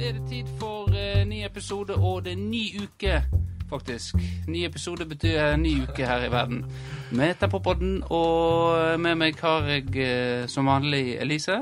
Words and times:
er 0.00 0.12
det 0.16 0.22
tid 0.28 0.48
for 0.58 0.88
uh, 0.88 1.22
ny 1.28 1.44
episode, 1.44 1.94
og 1.94 2.24
det 2.24 2.32
er 2.32 2.40
ny 2.40 2.62
uke, 2.82 3.18
faktisk. 3.70 4.16
Ny 4.48 4.64
episode 4.66 5.06
betyr 5.06 5.56
ny 5.60 5.74
uke 5.82 6.06
her 6.06 6.24
i 6.24 6.30
verden. 6.32 6.64
Med 7.10 7.34
podden, 7.50 8.02
og 8.10 9.00
med 9.00 9.14
meg 9.20 9.40
har 9.40 9.68
jeg 9.68 9.90
uh, 9.92 10.48
som 10.48 10.66
vanlig 10.66 11.18
Elise. 11.20 11.58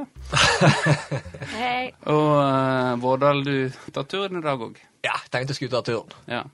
Hei. 1.61 1.91
Og 2.07 2.31
uh, 2.39 3.03
Vårdal, 3.03 3.45
du 3.45 3.91
tar 3.93 4.07
turen 4.07 4.39
i 4.39 4.45
dag 4.45 4.63
òg. 4.69 4.79
Ja, 5.05 5.19
tenkte 5.31 5.53
jeg 5.53 5.61
skulle 5.63 5.75
ta 5.75 5.83
turen. 5.83 6.15
Ja. 6.29 6.45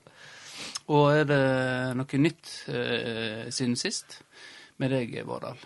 Og 0.93 1.11
er 1.17 1.25
det 1.25 1.43
noe 1.97 2.21
nytt 2.21 2.49
eh, 2.69 3.45
siden 3.49 3.73
sist 3.79 4.19
med 4.77 4.93
deg, 4.93 5.15
Vårdal? 5.25 5.57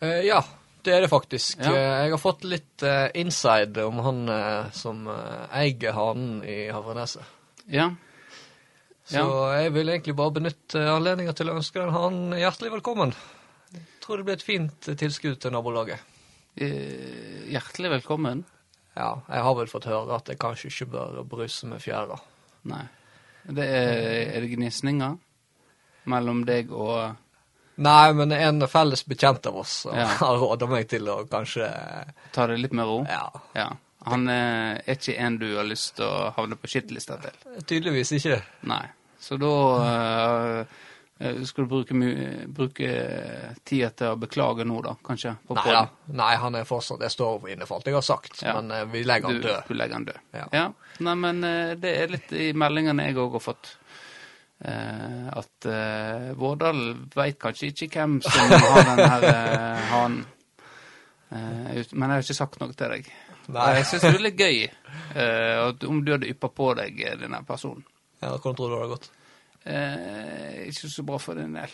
Eh, 0.00 0.22
ja, 0.24 0.40
det 0.84 0.94
er 0.94 1.04
det 1.04 1.10
faktisk. 1.12 1.58
Ja. 1.60 1.72
Eh, 1.72 1.98
Jeg 2.04 2.14
har 2.14 2.20
fått 2.22 2.44
litt 2.48 2.84
uh, 2.86 3.08
inside 3.18 3.84
om 3.84 4.00
han 4.04 4.24
uh, 4.28 4.70
som 4.76 5.06
uh, 5.08 5.46
eier 5.56 5.96
hanen 5.96 6.42
i 6.46 6.66
Havreneset. 6.72 7.24
Ja. 7.72 7.90
Så 9.04 9.24
jeg 9.52 9.72
vil 9.74 9.90
egentlig 9.92 10.14
bare 10.16 10.32
benytte 10.38 10.80
anledninga 10.88 11.34
til 11.36 11.50
å 11.52 11.58
ønske 11.58 11.80
den 11.80 11.92
hanen 11.92 12.36
hjertelig 12.40 12.72
velkommen. 12.78 13.12
Jeg 13.74 13.84
tror 14.04 14.20
det 14.20 14.24
blir 14.28 14.38
et 14.38 14.44
fint 14.46 14.88
tilskudd 15.00 15.36
til 15.42 15.52
nabolaget. 15.52 16.00
Hjertelig 16.56 17.90
velkommen. 17.98 18.44
Ja, 18.94 19.10
jeg 19.28 19.44
har 19.44 19.56
vel 19.58 19.68
fått 19.68 19.90
høre 19.90 20.16
at 20.16 20.30
jeg 20.32 20.40
kanskje 20.40 20.70
ikke 20.70 20.88
bør 20.94 21.20
bruse 21.28 21.68
med 21.68 21.82
fjæra. 21.84 22.16
Nei. 22.70 22.84
Det 23.44 23.66
er, 23.66 24.00
er 24.38 24.40
det 24.40 24.54
gnisninger 24.54 25.18
mellom 26.08 26.44
deg 26.48 26.72
og 26.72 27.16
Nei, 27.76 28.12
men 28.14 28.30
en 28.32 28.66
felles 28.70 29.02
bekjent 29.08 29.46
av 29.50 29.56
oss 29.64 29.86
Ja. 29.90 30.04
har 30.20 30.36
råda 30.38 30.66
meg 30.70 30.86
til 30.92 31.08
å 31.10 31.24
kanskje 31.30 31.66
Ta 32.34 32.46
det 32.46 32.60
litt 32.62 32.72
med 32.76 32.86
ro? 32.86 33.00
Ja, 33.08 33.30
Ja. 33.58 33.70
Han 34.04 34.28
eh, 34.28 34.76
er 34.84 34.98
ikke 34.98 35.14
en 35.16 35.38
du 35.40 35.46
har 35.56 35.64
lyst 35.64 35.94
til 35.96 36.04
å 36.04 36.26
havne 36.36 36.58
på 36.60 36.68
skittlista 36.68 37.16
til? 37.22 37.32
tydeligvis 37.64 38.10
ikke. 38.18 38.36
Nei. 38.68 38.82
Så 39.18 39.38
da 39.40 39.52
eh, 39.88 40.58
eh, 41.24 41.38
skal 41.48 41.64
du 41.64 41.70
bruke, 41.72 41.96
bruke 42.52 42.90
tida 43.64 43.88
til 43.96 44.12
å 44.12 44.18
beklage 44.20 44.66
nå, 44.68 44.82
da, 44.84 44.92
kanskje? 45.08 45.32
Nei 45.56 45.64
ja. 45.72 45.86
Nei, 46.20 46.34
han 46.42 46.58
er 46.60 46.68
fortsatt 46.68 47.00
Jeg 47.06 47.14
står 47.16 47.48
inne 47.54 47.64
for 47.70 47.78
alt 47.80 47.88
jeg 47.88 47.96
har 47.96 48.04
sagt, 48.04 48.42
Ja. 48.44 48.58
men 48.60 48.70
eh, 48.76 48.84
vi 48.92 49.06
legger 49.08 49.32
han 49.32 49.40
død. 49.40 49.62
du 49.70 49.74
legger 49.80 49.96
han 49.96 50.04
død. 50.10 50.20
Ja. 50.52 50.66
Nei, 51.08 51.14
men 51.24 51.40
uh, 51.42 51.72
det 51.80 51.94
er 52.04 52.12
litt 52.12 52.36
i 52.38 52.52
meldingene 52.52 53.08
jeg 53.08 53.16
òg 53.18 53.38
har 53.40 53.42
fått. 53.48 53.72
Eh, 54.64 55.26
at 55.28 55.66
eh, 55.68 56.30
Vårdal 56.40 56.78
veit 57.12 57.36
kanskje 57.40 57.68
ikke 57.72 57.88
hvem 57.92 58.14
som 58.24 58.54
har 58.54 58.86
den 58.88 59.02
her 59.02 59.26
eh, 59.28 59.82
hanen. 59.90 60.22
Eh, 61.34 61.82
men 61.92 62.06
jeg 62.08 62.14
har 62.14 62.24
ikke 62.24 62.36
sagt 62.38 62.56
noe 62.62 62.72
til 62.72 62.94
deg. 62.94 63.10
Nei. 63.52 63.66
Jeg 63.76 63.88
syns 63.90 64.06
det 64.06 64.12
er 64.14 64.24
litt 64.24 64.40
gøy 64.40 64.62
eh, 64.64 65.88
om 65.90 65.98
du 66.00 66.14
hadde 66.14 66.30
yppa 66.32 66.48
på 66.48 66.70
deg 66.78 67.02
eh, 67.04 67.18
denne 67.20 67.42
personen. 67.44 67.84
Ja, 68.22 68.30
Hvordan 68.38 68.56
tror 68.56 68.70
du 68.70 68.74
det 68.74 68.80
hadde 68.80 68.94
gått? 68.94 69.10
Ikke 70.70 70.88
så 70.92 71.04
bra 71.08 71.18
for 71.20 71.36
din 71.40 71.56
del. 71.56 71.72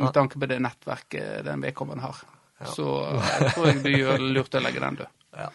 Med 0.00 0.12
tanke 0.16 0.40
på 0.40 0.48
det 0.48 0.60
nettverket 0.64 1.44
den 1.44 1.64
vedkommende 1.64 2.04
har. 2.06 2.22
Ja. 2.60 2.68
Så 2.72 2.86
jeg 3.16 3.52
tror 3.54 3.68
jeg 3.68 3.82
du 3.84 3.90
gjør 3.92 4.24
lurt 4.36 4.56
å 4.56 4.62
legge 4.64 4.80
den 4.80 4.98
død. 5.00 5.12
Ja. 5.36 5.48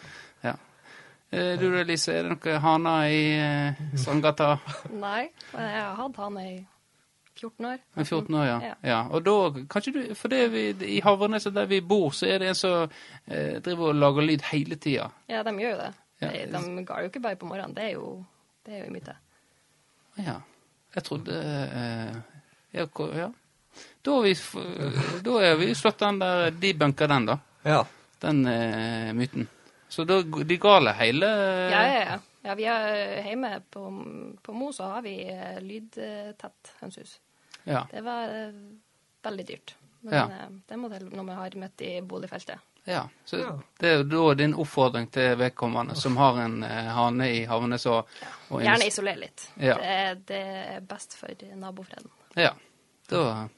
Da, 1.32 1.56
Du 1.60 1.66
Elise, 1.74 2.14
er 2.14 2.26
det 2.26 2.36
noen 2.36 2.62
haner 2.62 3.10
i 3.10 3.98
Sandgata? 3.98 4.56
Nei, 5.06 5.28
men 5.52 5.68
jeg 5.68 5.82
har 5.82 5.96
hatt 5.98 6.20
hane 6.22 6.44
i 6.46 6.56
14 7.36 7.66
år. 7.66 7.78
Med 7.94 8.06
14 8.06 8.34
år, 8.34 8.46
ja. 8.46 8.56
Ja. 8.62 8.74
ja. 8.82 9.00
Og 9.12 9.24
da, 9.26 9.36
kanskje 9.68 9.92
du 9.92 10.14
For 10.16 10.32
det 10.32 10.46
vi, 10.54 10.64
i 10.96 11.00
Havreneset 11.04 11.54
der 11.54 11.68
vi 11.68 11.82
bor, 11.84 12.10
så 12.16 12.30
er 12.30 12.40
det 12.40 12.50
en 12.52 12.58
som 12.58 12.86
eh, 13.26 13.58
driver 13.64 13.90
og 13.92 14.00
lager 14.00 14.28
lyd 14.30 14.46
hele 14.52 14.78
tida. 14.80 15.10
Ja, 15.28 15.42
de 15.44 15.52
gjør 15.60 15.74
jo 15.74 15.80
det. 15.82 15.92
Ja. 16.24 16.30
De, 16.32 16.44
de 16.54 16.84
går 16.88 17.02
jo 17.04 17.10
ikke 17.10 17.24
bare 17.26 17.36
på 17.40 17.48
morgenen. 17.48 17.74
Det 17.76 17.90
er 17.90 17.96
jo, 17.98 18.12
det 18.66 18.78
er 18.78 18.86
jo 18.86 18.94
myte. 18.94 19.16
Ja. 20.16 20.38
Jeg 20.96 21.04
trodde 21.04 21.36
eh, 21.36 22.14
jeg, 22.72 22.88
ja. 23.18 23.28
Da 24.02 24.14
har 24.14 24.22
vi, 24.24 24.32
da 25.26 25.36
er 25.44 25.60
vi 25.60 25.74
slått 25.76 26.00
den 26.00 26.22
der 26.22 26.48
debunker 26.50 27.12
den, 27.12 27.28
da. 27.28 27.38
ja. 27.66 27.84
Den 28.22 28.46
eh, 28.48 29.12
myten. 29.12 29.44
Så 29.96 30.04
da 30.04 30.18
de 30.22 30.56
gale 30.60 30.92
hele 30.98 31.28
Ja, 31.72 31.82
ja, 31.88 32.00
ja. 32.10 32.18
ja 32.44 32.54
vi 32.58 32.66
er 32.68 33.22
hjemme 33.30 33.54
på, 33.72 33.86
på 34.44 34.52
Mo, 34.52 34.68
så 34.76 34.90
har 34.92 35.02
vi 35.06 35.14
eh, 35.32 35.56
lydtett 35.64 36.74
hønsehus. 36.82 37.14
Ja. 37.64 37.86
Det 37.90 38.02
var 38.04 38.28
uh, 38.30 38.54
veldig 39.24 39.46
dyrt. 39.48 39.72
Men 40.04 40.14
Ja. 40.14 40.24
eh, 40.30 40.50
det 40.68 40.76
må 40.78 40.90
til 40.92 41.08
når 41.10 41.24
vi 41.30 41.36
har 41.40 41.56
møtt 41.64 41.80
i 41.82 41.92
boligfeltet. 42.02 42.60
ja. 42.84 43.08
Så 43.24 43.40
Ja. 43.40 43.56
det 43.80 43.88
er 43.88 43.96
jo 43.96 44.04
da 44.12 44.34
din 44.34 44.54
oppfordring 44.54 45.08
til 45.10 45.34
vedkommende 45.40 45.96
som 45.96 46.16
har 46.20 46.38
en 46.44 46.62
uh, 46.62 46.68
hane 47.00 47.30
i 47.40 47.44
havne 47.48 47.78
så 47.78 47.96
og 48.50 48.60
Gjerne 48.62 48.86
isoler 48.86 49.16
litt. 49.16 49.48
Ja. 49.56 49.74
Det, 49.80 50.26
det 50.28 50.42
er 50.76 50.80
best 50.80 51.16
for 51.18 51.32
nabofreden. 51.56 52.10
Ja. 52.36 52.52
Da 53.08 53.48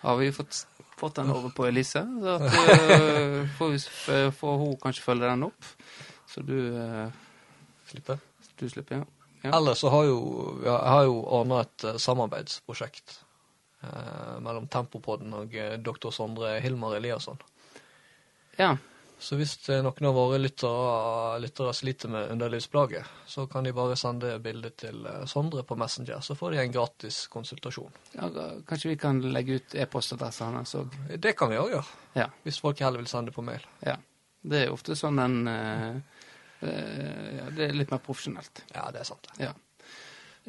har 0.00 0.16
vi 0.16 0.30
fått, 0.32 0.66
fått 1.02 1.18
den 1.20 1.34
over 1.34 1.52
på 1.54 1.66
Elise. 1.68 2.06
Så 2.22 2.38
at, 2.38 2.48
uh, 2.48 3.38
får, 3.58 3.74
vi, 3.74 4.20
får 4.38 4.60
hun 4.64 4.76
kanskje 4.82 5.04
følge 5.10 5.28
den 5.28 5.48
opp. 5.50 5.72
Så 6.32 6.46
du, 6.46 6.56
uh, 6.78 7.08
Slipper? 7.90 8.22
du 8.62 8.68
slipper, 8.70 9.02
ja. 9.02 9.04
Ja. 9.42 9.56
Ellers 9.56 9.78
så 9.78 9.90
har 9.90 10.04
jo 10.06 10.18
ja, 10.62 10.76
jeg 10.76 10.94
har 10.94 11.04
jo 11.08 11.16
ordna 11.34 11.62
et 11.64 11.84
eh, 11.88 11.96
samarbeidsprosjekt 11.98 13.16
eh, 13.82 14.36
mellom 14.38 14.68
Tempopodden 14.70 15.34
og 15.34 15.56
eh, 15.58 15.74
doktor 15.82 16.14
Sondre 16.14 16.54
Hilmar 16.62 16.94
Eliasson. 17.00 17.40
ja. 18.58 18.76
Så 19.22 19.36
hvis 19.38 19.52
eh, 19.70 19.78
noen 19.86 20.06
av 20.08 20.16
våre 20.16 20.38
lyttere, 20.40 21.36
lyttere 21.44 21.72
sliter 21.78 22.10
med 22.10 22.32
underlivsplager, 22.34 23.06
så 23.30 23.44
kan 23.46 23.62
de 23.64 23.70
bare 23.76 23.94
sende 23.96 24.32
bildet 24.42 24.76
til 24.82 25.04
eh, 25.06 25.20
Sondre 25.30 25.62
på 25.68 25.76
Messenger, 25.78 26.18
så 26.26 26.34
får 26.38 26.56
de 26.56 26.62
en 26.64 26.72
gratis 26.74 27.20
konsultasjon. 27.30 27.92
ja. 28.16 28.28
Kanskje 28.66 28.90
vi 28.90 28.96
kan 28.98 29.20
legge 29.32 29.60
ut 29.60 29.76
e-postadressen 29.78 30.58
hans 30.58 30.74
òg. 30.80 30.96
Det 31.22 31.36
kan 31.38 31.52
vi 31.54 31.60
òg 31.62 31.70
gjøre, 31.76 31.86
Ja. 32.18 32.26
hvis 32.42 32.58
folk 32.60 32.80
heller 32.82 32.98
vil 33.04 33.06
sende 33.12 33.30
på 33.34 33.44
mail. 33.46 33.62
ja. 33.86 33.96
Det 34.42 34.64
er 34.64 34.72
ofte 34.74 34.96
sånn 34.98 35.20
en 35.22 35.46
eh, 35.46 36.00
ja, 36.66 37.44
Det 37.54 37.68
er 37.68 37.76
litt 37.78 37.92
mer 37.94 38.00
profesjonelt. 38.02 38.64
Ja, 38.74 38.88
det 38.90 39.04
er 39.04 39.06
sant. 39.06 39.28
det. 39.36 39.44
Ja. 39.44 39.52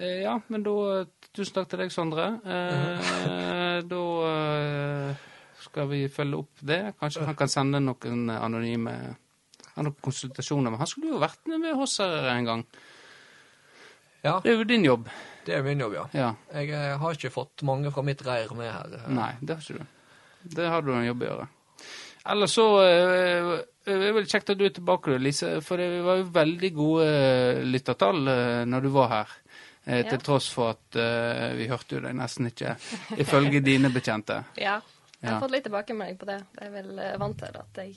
Ja, 0.01 0.39
men 0.49 0.63
da 0.65 1.05
Tusen 1.33 1.53
takk 1.53 1.69
til 1.69 1.79
deg, 1.83 1.91
Sondre. 1.93 2.25
Eh, 2.41 3.81
da 3.93 4.01
eh, 4.31 5.21
skal 5.63 5.87
vi 5.91 6.03
følge 6.11 6.39
opp 6.43 6.61
det. 6.61 6.81
Kanskje 6.99 7.25
han 7.27 7.35
kan 7.39 7.51
sende 7.51 7.79
noen 7.83 8.29
anonyme 8.35 8.93
noen 9.75 9.95
konsultasjoner. 10.05 10.69
Men 10.73 10.81
han 10.83 10.89
skulle 10.91 11.13
jo 11.15 11.21
vært 11.23 11.47
med 11.49 11.73
hos 11.79 11.97
her 12.03 12.29
en 12.35 12.45
gang. 12.49 12.65
Ja, 14.23 14.37
Det 14.43 14.51
er 14.53 14.57
jo 14.61 14.63
din 14.69 14.85
jobb. 14.85 15.09
det 15.45 15.55
er 15.57 15.63
min 15.65 15.79
jobb, 15.83 15.93
ja. 15.97 16.05
Ja. 16.15 16.29
Jeg 16.53 16.69
eh, 16.71 16.93
har 17.01 17.17
ikke 17.17 17.31
fått 17.33 17.63
mange 17.67 17.91
fra 17.91 18.03
mitt 18.07 18.21
reir 18.23 18.53
med 18.55 18.71
her. 18.71 18.93
eh. 19.01 19.09
Nei, 19.11 19.33
det 19.41 19.57
har 19.57 19.65
ikke 19.65 19.81
du. 19.81 19.85
Det 20.55 20.69
har 20.71 20.81
du 20.85 20.93
en 20.93 21.05
jobb 21.09 21.21
å 21.25 21.27
gjøre. 21.27 21.47
Ellers 22.31 22.53
så 22.55 22.65
det 22.79 23.91
er 23.91 23.99
det 23.99 24.13
vel 24.15 24.27
kjekt 24.31 24.53
at 24.53 24.57
du 24.59 24.63
er 24.63 24.71
tilbake, 24.71 25.17
Lise. 25.19 25.57
For 25.65 25.75
det 25.81 25.89
var 26.05 26.21
jo 26.21 26.29
veldig 26.31 26.69
gode 26.77 27.07
eh, 27.09 27.63
lyttertall 27.67 28.27
eh, 28.31 28.63
når 28.69 28.85
du 28.87 28.89
var 28.95 29.09
her. 29.11 29.33
Til 29.83 30.13
Ja. 30.15 30.17
Tross 30.23 30.45
for 30.55 30.69
at 30.71 30.95
eh, 30.95 31.49
vi 31.59 31.65
hørte 31.67 31.97
jo 31.97 32.03
deg 32.05 32.13
nesten 32.15 32.47
ikke, 32.47 32.77
ifølge 33.19 33.59
dine 33.59 33.89
bekjente. 33.91 34.37
Ja, 34.55 34.77
jeg 35.23 35.29
har 35.31 35.37
Ja. 35.37 35.39
fått 35.41 35.51
litt 35.55 35.63
tilbakemelding 35.63 36.17
på 36.19 36.25
det. 36.27 36.39
Jeg 36.59 36.67
er 36.67 36.71
vel 36.75 36.99
eh, 36.99 37.17
vant 37.17 37.37
til 37.39 37.55
at 37.63 37.79
jeg 37.79 37.95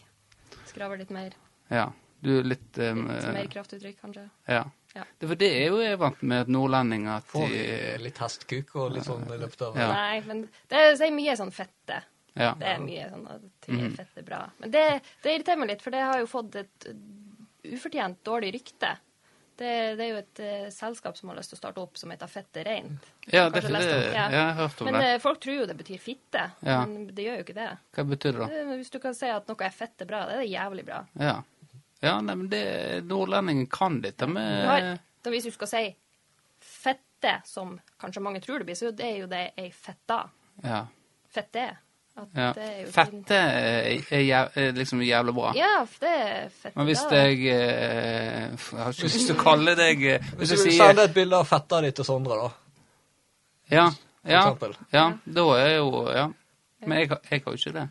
skraver 0.71 0.99
litt 1.03 1.11
mer. 1.11 1.35
Ja. 1.71 1.89
Du 2.23 2.31
er 2.39 2.47
litt, 2.49 2.79
um, 2.81 3.07
Litt 3.11 3.27
mer 3.35 3.47
kraftuttrykk, 3.53 3.99
kanskje. 4.01 4.29
Ja. 4.49 4.63
Ja. 4.97 5.03
Det, 5.21 5.29
for 5.29 5.37
det 5.37 5.51
er 5.53 5.67
jo 5.69 5.81
jeg 5.83 5.99
vant 6.01 6.23
med 6.23 6.41
at 6.47 6.49
nordlendinger 6.49 7.19
at 7.19 7.27
Får 7.29 7.51
de 7.53 7.99
litt 8.01 8.17
hestkuk 8.23 8.71
og 8.81 8.95
litt 8.95 9.05
sånn 9.05 9.27
i 9.29 9.37
løpet 9.43 9.63
av 9.67 9.77
Ja. 9.77 9.89
Nei, 9.93 10.21
men 10.25 10.41
det 10.71 10.79
er, 10.79 10.95
det 10.97 11.07
er 11.11 11.13
mye 11.13 11.35
sånn 11.37 11.53
fette. 11.53 11.99
Ja. 12.35 12.55
Det 12.55 12.67
er 12.71 12.79
mye 12.81 13.11
sånn 13.11 13.27
at 13.35 13.43
ting 13.61 13.77
Mhm. 13.77 13.91
er 13.93 13.97
fett 14.05 14.17
er 14.19 14.23
bra. 14.23 14.41
Men 14.61 14.71
det, 14.71 15.03
det 15.23 15.35
irriterer 15.35 15.59
meg 15.59 15.69
litt, 15.69 15.83
for 15.83 15.91
det 15.91 16.01
har 16.01 16.19
jo 16.19 16.27
fått 16.27 16.57
et 16.57 16.87
ufortjent 17.65 18.23
dårlig 18.25 18.53
rykte. 18.55 18.97
Det, 19.57 19.73
det 19.97 20.05
er 20.05 20.11
jo 20.11 20.19
et 20.21 20.41
uh, 20.45 20.69
selskap 20.75 21.17
som 21.17 21.31
har 21.33 21.39
lyst 21.39 21.53
til 21.53 21.57
å 21.57 21.61
starte 21.63 21.81
opp 21.81 21.97
som 21.97 22.11
heter 22.13 22.29
Fette 22.29 22.65
reint. 22.67 23.07
Ja, 23.25 23.47
det, 23.51 23.63
det, 23.65 23.81
ja. 24.13 24.27
jeg 24.29 24.43
har 24.43 24.55
hørt 24.59 24.81
om 24.83 24.91
Men 24.91 24.99
det. 24.99 25.05
Men 25.07 25.23
folk 25.25 25.41
tror 25.41 25.57
jo 25.63 25.67
det 25.71 25.77
betyr 25.79 26.03
fitte, 26.03 26.43
Ja. 26.61 26.79
men 26.85 27.09
det 27.17 27.25
gjør 27.25 27.41
jo 27.41 27.47
ikke 27.47 27.57
det. 27.57 27.71
Hva 27.97 28.05
betyr 28.11 28.37
det 28.37 28.43
da? 28.45 28.65
Hvis 28.77 28.93
du 28.93 28.99
kan 29.03 29.17
si 29.17 29.31
at 29.33 29.49
noe 29.49 29.65
er 29.65 29.75
fette 29.75 30.09
bra, 30.09 30.27
det 30.29 30.37
er 30.37 30.45
det 30.45 30.51
jævlig 30.53 30.85
bra. 30.89 31.01
Ja. 31.21 31.37
Ja, 32.05 32.19
nei, 32.21 32.35
men 32.37 32.51
det, 32.53 32.65
nordlendingen 33.09 33.67
kan 33.73 34.03
dette 34.05 34.29
Du 34.29 34.35
med 34.37 34.67
har, 34.69 34.91
da 35.25 35.33
hvis 35.33 35.49
du 35.49 35.55
skal 35.55 35.71
si 35.71 35.83
fette, 36.61 37.39
som 37.49 37.79
kanskje 38.01 38.23
mange 38.23 38.43
tror 38.45 38.61
det 38.61 38.69
blir, 38.69 38.77
så 38.79 38.93
det 38.93 39.09
er 39.09 39.23
jo 39.23 39.31
det 39.31 39.43
ei 39.57 39.71
fetta. 39.73 40.27
Ja. 40.63 40.85
Fette. 41.33 41.71
At 42.17 42.29
ja. 42.35 42.53
det 42.57 42.63
er 42.65 42.77
jo 42.81 42.91
Fette 42.95 43.37
er, 43.37 43.89
er, 44.11 44.23
jæv- 44.25 44.55
er 44.63 44.71
liksom 44.79 45.03
jævlig 45.05 45.35
bra. 45.37 45.51
Ja, 45.57 45.73
det 46.01 46.13
er 46.13 46.49
fette. 46.49 46.73
Men 46.79 46.87
hvis 46.89 47.03
da. 47.11 47.17
jeg 47.27 47.43
eh, 47.53 48.55
Jeg 48.57 48.79
har 48.81 48.95
ikke 48.95 49.05
lyst 49.11 49.27
til 49.27 49.37
å 49.37 49.43
kalle 49.43 49.75
deg 49.77 50.07
eh, 50.15 50.31
Hvis 50.39 50.39
Hvis 50.39 50.55
du 50.55 50.63
sier 50.71 50.79
sende 50.81 51.05
et 51.11 51.15
bilde 51.15 51.37
av 51.37 51.45
fetta 51.51 51.83
di 51.85 51.91
til 51.93 52.09
Sondre, 52.09 52.39
da. 52.41 52.49
Ja. 53.77 53.87
Ja, 54.27 54.57
ja 54.93 55.07
da 55.25 55.45
er 55.61 55.77
jo 55.77 56.07
Ja. 56.15 56.27
Men 56.87 56.99
jeg, 57.03 57.11
jeg 57.31 57.43
har 57.45 57.53
jo 57.53 57.59
ikke 57.61 57.73
det. 57.77 57.87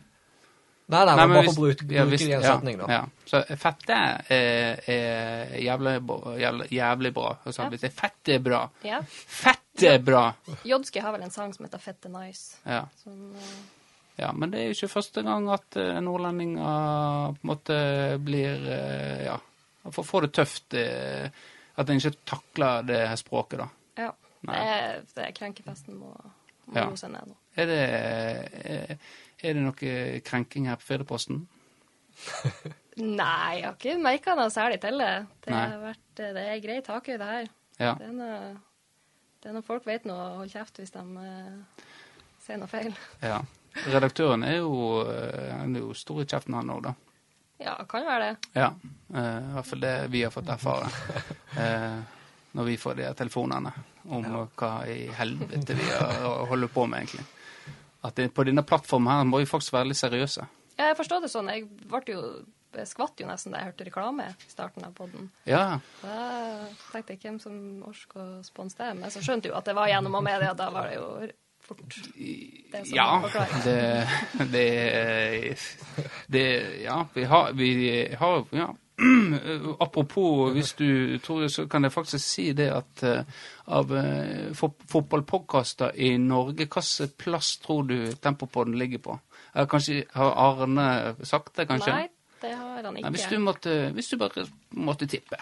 Nei, 0.88 1.00
nei, 1.04 1.14
nei 1.16 1.26
men 1.26 1.32
bare 1.34 1.42
hvis- 1.42 1.54
for 1.56 1.62
å 1.62 1.66
bruke, 1.66 1.86
ja, 1.94 2.04
hvis- 2.06 2.20
det 2.22 2.28
i 2.28 2.32
en 2.36 2.42
ja, 2.42 2.52
setning, 2.54 2.76
da. 2.78 2.86
Ja. 2.88 3.00
Så 3.26 3.40
fette 3.58 3.96
er, 4.30 4.82
er 4.86 5.56
jævlig, 5.64 5.94
bra- 6.06 6.36
jævlig, 6.38 6.68
jævlig 6.70 7.14
bra. 7.14 7.32
Altså, 7.44 7.62
Ja. 7.62 7.68
Hvis 7.70 7.80
det 7.80 7.90
er 7.90 7.96
fette 8.00 8.34
er 8.34 8.38
bra. 8.38 8.60
Ja. 8.84 9.00
Fette 9.06 9.88
er 9.94 9.98
bra! 9.98 10.32
Jodski 10.64 11.00
har 11.02 11.12
vel 11.12 11.22
en 11.26 11.30
sang 11.34 11.52
som 11.54 11.66
heter 11.66 11.78
Fette 11.82 12.08
Nice. 12.08 12.56
Ja. 12.64 12.84
Som, 13.02 13.34
eh, 13.34 13.75
ja, 14.18 14.30
men 14.32 14.50
det 14.52 14.60
er 14.60 14.70
jo 14.70 14.76
ikke 14.78 14.88
første 14.94 15.22
gang 15.26 15.48
at 15.52 15.76
eh, 15.80 15.98
nordlendinger 16.00 17.34
på 17.36 17.42
en 17.44 17.50
måte 17.50 17.76
blir 18.24 18.64
eh, 18.72 19.24
Ja, 19.26 19.36
får 19.92 20.26
det 20.26 20.32
tøft. 20.40 20.74
eh, 20.74 21.28
At 21.76 21.90
en 21.92 21.98
ikke 22.00 22.14
takler 22.24 22.86
det 22.88 23.02
her 23.08 23.16
språket, 23.20 23.58
da. 23.60 23.68
ja. 24.00 24.12
Nei. 24.46 24.56
det 25.16 25.24
er 25.26 25.32
krenkefesten 25.34 25.96
må, 25.98 26.12
må 26.70 26.74
Ja. 26.76 26.84
seg 26.96 27.10
ned 27.10 27.26
nå. 27.32 27.34
Er 27.58 27.66
det, 27.66 27.78
er, 27.90 28.98
er 29.42 29.56
det 29.56 29.62
noe 29.64 30.20
krenking 30.24 30.68
her 30.70 30.76
på 30.78 30.86
Firdaposten? 30.92 31.40
Nei, 32.96 33.58
jeg 33.58 33.66
har 33.66 33.74
ikke 33.76 33.96
merka 34.00 34.34
noe 34.38 34.52
særlig 34.54 34.78
til 34.80 34.96
det. 35.02 35.10
Det, 35.44 35.52
har 35.52 35.74
vært, 35.82 36.04
det 36.16 36.44
er 36.46 36.62
grei 36.64 36.78
takhøyde 36.86 37.26
her. 37.28 37.48
Ja. 37.80 37.90
Det 37.98 38.06
er 38.08 38.14
noe, 38.16 38.38
det 39.42 39.50
er 39.50 39.56
noe 39.58 39.66
folk 39.66 39.84
vet 39.88 40.06
noe 40.08 40.16
å 40.16 40.36
holde 40.38 40.54
kjeft 40.54 40.80
hvis 40.80 40.94
de 40.94 41.02
eh, 41.26 41.84
sier 42.46 42.62
noe 42.62 42.70
feil. 42.72 42.94
ja. 43.24 43.42
Redaktøren 43.84 44.44
er 44.46 44.58
jo, 44.58 45.02
eh, 45.10 45.52
er 45.56 45.78
jo 45.80 45.92
stor 45.94 46.22
i 46.22 46.26
kjeften, 46.28 46.56
han 46.58 46.72
òg, 46.72 46.82
da. 46.88 46.94
Ja, 47.62 47.76
kan 47.88 48.04
jo 48.04 48.08
være 48.10 48.26
det. 48.30 48.50
Ja. 48.56 48.70
eh, 49.14 49.38
I 49.50 49.54
hvert 49.56 49.70
fall 49.70 49.80
det 49.84 49.94
vi 50.12 50.22
har 50.26 50.34
fått 50.34 50.52
erfare. 50.56 50.90
Eh, 51.56 52.00
når 52.52 52.64
vi 52.68 52.74
får 52.76 52.98
de 52.98 53.06
telefonene 53.16 53.70
om 54.12 54.24
hva 54.60 54.68
i 54.92 55.06
helvete 55.16 55.72
vi 55.76 55.86
holder 56.50 56.68
på 56.68 56.84
med, 56.84 57.06
egentlig. 57.06 57.24
At 58.04 58.18
det, 58.18 58.26
på 58.36 58.44
denne 58.44 58.60
plattformen 58.64 59.08
her 59.08 59.24
må 59.24 59.40
vi 59.40 59.48
faktisk 59.48 59.72
være 59.72 59.88
litt 59.88 60.00
seriøse. 60.00 60.44
Ja, 60.76 60.90
jeg 60.90 60.98
forstår 60.98 61.24
det 61.24 61.30
sånn. 61.32 61.48
Jeg 61.48 61.64
ble 61.88 62.02
jo 62.12 62.20
jeg 62.76 62.88
skvatt 62.90 63.20
jo 63.22 63.28
nesten 63.28 63.54
da 63.54 63.62
jeg 63.62 63.70
hørte 63.70 63.86
reklame 63.88 64.26
i 64.34 64.50
starten 64.50 64.84
av 64.84 64.92
poden. 64.96 65.30
Ja. 65.48 65.78
Da 66.02 66.16
tenkte 66.92 67.14
jeg 67.14 67.22
hvem 67.22 67.38
som 67.40 67.56
orker 67.88 68.20
å 68.20 68.44
sponse 68.44 68.76
det. 68.82 68.90
Men 68.98 69.12
så 69.14 69.22
skjønte 69.24 69.48
jo 69.48 69.56
at 69.56 69.68
det 69.68 69.76
var 69.78 69.88
gjennom 69.88 70.18
media. 70.24 70.52
Da 70.58 70.68
var 70.74 70.90
det 70.90 70.98
jo 70.98 71.06
fort 71.66 71.98
det 72.14 72.82
Ja, 72.94 73.08
det, 73.64 74.08
det, 74.52 74.66
det 76.26 76.46
Ja, 76.82 77.06
vi 77.14 77.24
har, 77.24 77.52
vi 77.52 77.70
har 78.18 78.44
ja. 78.50 78.72
Apropos, 79.84 80.52
hvis 80.52 80.72
du 80.72 81.18
tror 81.18 81.48
så 81.48 81.66
kan 81.68 81.84
jeg 81.84 81.92
faktisk 81.92 82.24
si 82.24 82.46
det 82.56 82.70
at 82.72 83.02
eh, 83.04 83.42
av 83.66 83.92
uh, 83.92 84.54
fotballpodkaster 84.88 85.92
i 86.00 86.14
Norge, 86.16 86.64
hvilken 86.64 87.10
plass 87.18 87.56
tror 87.60 87.82
du 87.90 88.12
Tempopodden 88.14 88.78
ligger 88.78 88.98
på? 88.98 89.18
Kanskje 89.68 90.04
Har 90.14 90.32
Arne 90.36 91.14
sagt 91.24 91.56
det, 91.56 91.66
kanskje? 91.68 91.92
Nei, 91.92 92.08
det 92.40 92.54
har 92.54 92.82
han 92.84 92.94
Nei, 92.94 93.02
ikke. 93.02 93.10
hvis, 93.10 93.28
du 93.30 93.38
måtte, 93.38 93.76
hvis 93.96 94.08
du 94.08 94.16
bare 94.20 94.46
måtte 94.70 95.08
tippe. 95.08 95.40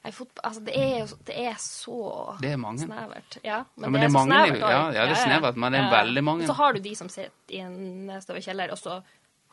Nei, 0.00 0.12
altså, 0.16 0.60
det 0.64 0.74
er 0.80 0.94
jo 1.02 1.16
det 1.28 1.34
er 1.36 1.56
så 1.60 1.96
Det 2.40 2.54
er 2.54 2.62
snevert. 2.80 3.36
Ja, 3.44 3.58
men, 3.76 3.84
Ja, 3.84 3.88
men 3.90 3.92
det, 3.92 4.00
det 4.00 4.00
er 4.00 4.06
er 4.06 4.08
så 4.08 4.18
mange, 4.18 4.38
snevert. 4.46 4.60
ja, 4.60 4.92
ja, 4.96 5.02
det 5.06 5.16
er 5.16 5.20
snevert, 5.26 5.56
men 5.60 5.72
det 5.76 5.80
er 5.80 5.90
veldig 5.92 6.22
mange. 6.24 6.46
Så 6.48 6.56
har 6.56 6.72
du 6.72 6.80
de 6.80 6.94
som 6.96 7.08
sitter 7.12 7.56
i 7.56 7.60
en 7.60 7.76
nedstøvet 8.08 8.46
kjeller, 8.46 8.72
og 8.72 8.78
så 8.80 9.02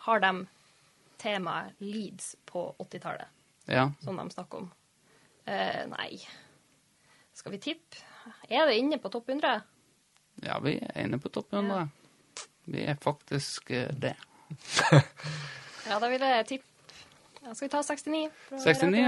har 0.08 0.20
de 0.24 0.32
temaet 1.20 1.74
Leeds 1.84 2.36
på 2.46 2.64
80-tallet, 2.80 3.28
Ja. 3.68 3.90
som 4.04 4.16
de 4.22 4.30
snakker 4.32 4.58
om. 4.64 4.70
Uh, 5.48 5.84
nei, 5.98 6.22
skal 7.36 7.52
vi 7.52 7.60
tippe? 7.68 8.00
Er 8.50 8.66
det 8.68 8.78
inne 8.80 8.98
på 9.00 9.10
topp 9.12 9.30
100? 9.30 9.62
ja, 10.46 10.60
vi 10.64 10.78
er 10.78 11.04
inne 11.04 11.20
på 11.20 11.30
topp 11.34 11.52
100. 11.54 11.90
Vi 12.72 12.84
er 12.88 12.96
faktisk 12.96 13.72
uh, 13.72 13.92
det. 14.00 14.16
Ja, 15.88 16.00
da 16.00 16.08
vil 16.12 16.20
jeg 16.20 16.48
tippe 16.48 16.66
ja, 17.48 17.54
Skal 17.54 17.68
vi 17.68 17.72
ta 17.72 17.82
69? 17.84 18.30
for 18.48 18.58
å 18.58 18.64
være 18.64 18.74
69, 18.76 19.00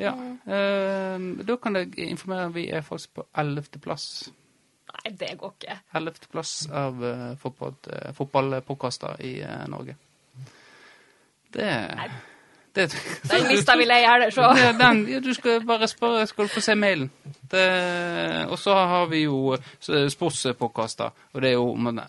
ja. 0.00 0.14
Uh, 0.48 1.44
da 1.44 1.56
kan 1.60 1.76
jeg 1.80 1.92
informere 2.08 2.48
vi 2.54 2.68
er 2.72 2.84
faktisk 2.86 3.18
på 3.20 3.26
11. 3.36 3.80
plass. 3.84 4.06
Nei, 4.94 5.14
det 5.20 5.34
går 5.40 5.56
ikke. 5.58 5.78
11. 6.00 6.28
plass 6.32 6.54
av 6.72 7.02
uh, 7.04 7.34
fotballpodkaster 8.16 9.20
i 9.26 9.34
uh, 9.44 9.66
Norge. 9.68 9.98
Det 11.54 11.68
det, 12.74 12.88
Den 13.30 13.44
lista 13.46 13.76
vil 13.78 13.90
jeg 13.92 14.02
gjerne 14.02 14.30
se. 14.34 14.46
det, 14.58 14.70
den, 14.80 15.04
ja, 15.12 15.20
du 15.22 15.34
skal 15.34 15.60
bare 15.66 15.86
spørre, 15.88 16.26
skal 16.26 16.48
du 16.48 16.50
få 16.50 16.60
se 16.64 16.74
mailen. 16.74 17.10
Det, 17.50 17.66
og 18.50 18.58
så 18.58 18.74
har 18.74 19.06
vi 19.06 19.20
jo 19.28 19.54
sportspåkaster, 20.10 21.10
og 21.32 21.42
det 21.42 21.52
er 21.52 21.54
jo 21.54 21.68
men, 21.78 22.00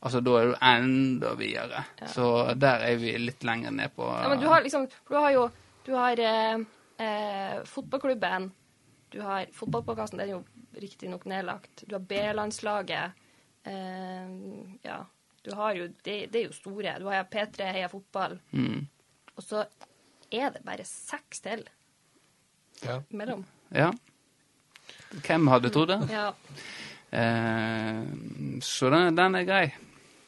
Altså, 0.00 0.20
da 0.22 0.30
er 0.38 0.46
du 0.46 0.54
enda 0.62 1.32
videre. 1.34 1.80
Så 2.06 2.54
der 2.54 2.84
er 2.86 2.96
vi 3.00 3.16
litt 3.18 3.42
lenger 3.44 3.72
ned 3.74 3.90
på 3.96 4.06
Ja, 4.06 4.28
men 4.30 4.38
du 4.40 4.46
har 4.46 4.62
liksom 4.62 4.86
Du 5.08 5.14
har 5.16 5.30
jo 5.34 5.48
Du 5.84 5.94
har 5.96 6.20
eh, 6.20 6.58
eh, 7.02 7.62
fotballklubben. 7.66 8.50
Du 9.10 9.20
har 9.24 9.46
fotballpodkasten, 9.56 10.18
den 10.20 10.28
er 10.28 10.32
jo 10.36 10.44
riktignok 10.78 11.24
nedlagt. 11.24 11.82
Du 11.88 11.94
har 11.96 12.00
B-landslaget. 12.04 13.12
Eh, 13.64 14.28
ja. 14.84 14.98
Du 15.42 15.54
har 15.56 15.72
jo 15.74 15.86
det, 16.04 16.16
det 16.32 16.42
er 16.42 16.46
jo 16.50 16.52
store. 16.52 16.98
Du 17.00 17.06
har 17.08 17.24
P3 17.24 17.70
Heia 17.72 17.88
Fotball. 17.88 18.38
mm, 18.52 18.86
Og 19.36 19.42
så 19.42 19.64
er 20.30 20.50
det 20.52 20.62
bare 20.64 20.84
seks 20.84 21.40
til 21.40 21.64
Ja. 22.84 23.00
mellom. 23.10 23.44
Ja. 23.72 23.90
Hvem 25.24 25.48
hadde 25.48 25.70
trodd 25.70 25.88
det? 25.88 26.00
Ja. 26.12 26.28
Eh, 27.10 28.04
så 28.60 28.90
den, 28.92 29.16
den 29.16 29.34
er 29.34 29.44
grei. 29.48 29.66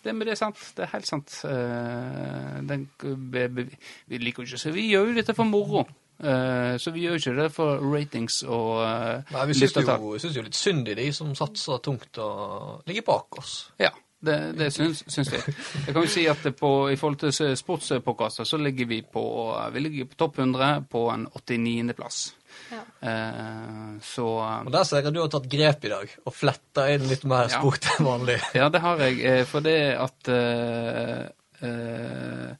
Det, 0.04 0.14
det 0.24 0.32
er 0.32 0.38
sant. 0.38 0.60
Det 0.76 0.84
er 0.86 0.92
helt 0.94 1.08
sant. 1.08 1.32
Uh, 1.44 2.60
den, 2.68 2.86
be, 3.00 3.48
be, 3.52 3.66
vi 4.08 4.20
liker 4.20 4.44
jo 4.44 4.48
ikke 4.48 4.62
så 4.62 4.72
Vi 4.72 4.86
gjør 4.88 5.10
jo 5.10 5.16
dette 5.20 5.36
for 5.36 5.48
moro. 5.48 5.84
Uh, 6.20 6.76
så 6.80 6.92
vi 6.92 7.06
gjør 7.06 7.16
jo 7.16 7.22
ikke 7.22 7.36
det 7.38 7.48
for 7.54 7.80
ratings 7.80 8.42
og 8.44 8.82
uh, 8.84 9.30
Nei, 9.32 9.44
vi 9.48 9.54
syns 9.56 9.78
jo, 9.80 10.34
jo 10.34 10.42
litt 10.44 10.58
synd 10.58 10.90
i 10.92 10.96
de 10.98 11.06
som 11.16 11.30
satser 11.36 11.80
tungt 11.80 12.20
og 12.20 12.82
ligger 12.88 13.06
bak 13.06 13.40
oss. 13.40 13.54
Ja, 13.80 13.88
det, 14.20 14.36
det 14.58 14.68
syns, 14.74 15.00
syns 15.08 15.32
vi. 15.32 15.40
Jeg 15.86 15.94
kan 15.94 16.04
jo 16.04 16.12
si 16.12 16.26
at 16.28 16.44
på, 16.58 16.72
i 16.92 16.98
forhold 17.00 17.22
til 17.22 17.56
sportspodkaster 17.56 18.44
så 18.44 18.60
ligger 18.60 18.90
vi 18.90 19.00
på 19.00 19.24
vi 19.72 19.86
ligger 19.86 20.10
på 20.12 20.20
topp 20.20 20.42
100 20.44 20.84
på 20.92 21.06
en 21.14 21.24
89. 21.32 22.36
ja. 22.70 22.80
Eh, 23.08 23.98
så 24.02 24.26
Og 24.66 24.70
der 24.72 24.84
ser 24.88 25.00
jeg 25.00 25.10
at 25.10 25.14
du 25.16 25.20
har 25.22 25.28
tatt 25.32 25.48
grep 25.50 25.84
i 25.84 25.92
dag, 25.92 26.12
og 26.26 26.34
fletta 26.34 26.88
inn 26.94 27.08
litt 27.10 27.24
mer 27.24 27.48
Ja. 27.50 27.58
sport 27.60 27.88
enn 27.96 28.06
vanlig. 28.06 28.38
Ja, 28.60 28.68
det 28.68 28.80
har 28.84 28.98
jeg. 29.06 29.20
eh, 29.24 29.44
For 29.48 29.60
det 29.64 29.76
at 29.98 30.28
eh, 30.34 31.22
eh, 31.68 32.50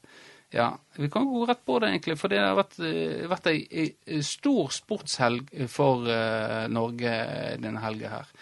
Ja, 0.51 0.69
vi 0.99 1.07
kan 1.09 1.25
gå 1.31 1.45
rett 1.47 1.61
på 1.65 1.77
det, 1.79 1.87
egentlig. 1.93 2.17
For 2.19 2.27
det 2.27 2.41
har 2.43 2.57
vært, 2.57 2.75
vært 3.31 3.45
ei, 3.53 3.61
ei 3.71 4.21
stor 4.21 4.67
sportshelg 4.75 5.47
for 5.71 6.03
eh, 6.11 6.65
Norge 6.67 7.13
denne 7.63 7.79
helga 7.85 8.09
her. 8.17 8.33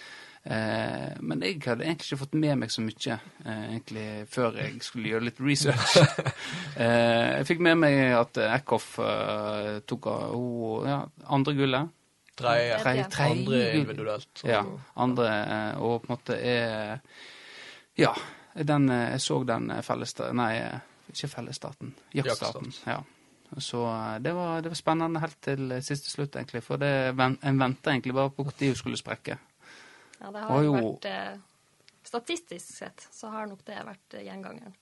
Eh, 0.50 1.12
men 1.22 1.44
jeg 1.46 1.60
hadde 1.62 1.86
egentlig 1.86 2.08
ikke 2.10 2.18
fått 2.24 2.34
med 2.41 2.56
meg 2.58 2.72
så 2.74 2.82
mye 2.82 3.15
eh, 3.46 3.65
egentlig 3.70 4.06
før 4.34 4.56
jeg 4.58 4.79
skulle 4.82 5.12
gjøre 5.12 5.27
litt 5.27 5.41
research. 5.46 5.98
eh, 6.82 7.38
jeg 7.38 7.46
fikk 7.51 7.62
med 7.68 7.77
meg 7.84 7.98
at 8.18 8.39
Eckhoff 8.48 8.96
eh, 9.03 9.75
tok 9.86 10.08
av 10.10 10.24
hun, 10.34 10.88
ja, 10.89 11.00
andre 11.38 11.53
gullet. 11.60 11.91
Tredje, 12.39 12.79
Tre- 12.82 13.27
andre 13.27 13.60
individuelt. 13.77 14.29
så- 14.41 14.48
Ja, 14.50 14.63
andre, 14.96 15.27
eh, 15.29 15.82
og 15.84 16.01
på 16.01 16.10
en 16.10 16.15
måte 16.15 16.38
er 16.39 17.00
Ja, 18.00 18.13
den, 18.56 18.89
eh, 18.89 19.12
jeg 19.12 19.22
så 19.22 19.44
den 19.46 19.70
fellesstaten 19.84 20.36
Nei, 20.39 20.53
ikke 21.13 21.27
fellesstaten. 21.27 21.94
Jaktstaten. 22.15 22.74
Ja. 22.88 23.01
Så 23.58 23.84
det 24.22 24.34
var, 24.34 24.62
det 24.62 24.70
var 24.72 24.77
spennende 24.77 25.20
helt 25.20 25.38
til 25.41 25.72
siste 25.82 26.10
slutt, 26.10 26.36
egentlig. 26.38 26.62
For 26.63 26.77
det, 26.77 26.89
en 27.20 27.60
venta 27.60 27.89
egentlig 27.91 28.13
bare 28.13 28.29
på 28.29 28.46
når 28.46 28.65
hun 28.68 28.75
skulle 28.75 28.98
sprekke. 28.98 29.38
Ja, 30.19 30.31
det 30.35 30.43
har 30.49 30.65
jo 30.65 30.75
vært 30.75 31.07
eh, 31.09 31.38
Statistisk 32.09 32.65
sett 32.79 33.03
så 33.11 33.29
har 33.29 33.45
nok 33.45 33.59
det 33.67 33.77
vært 33.85 34.15
eh, 34.17 34.23
gjengangeren. 34.25 34.73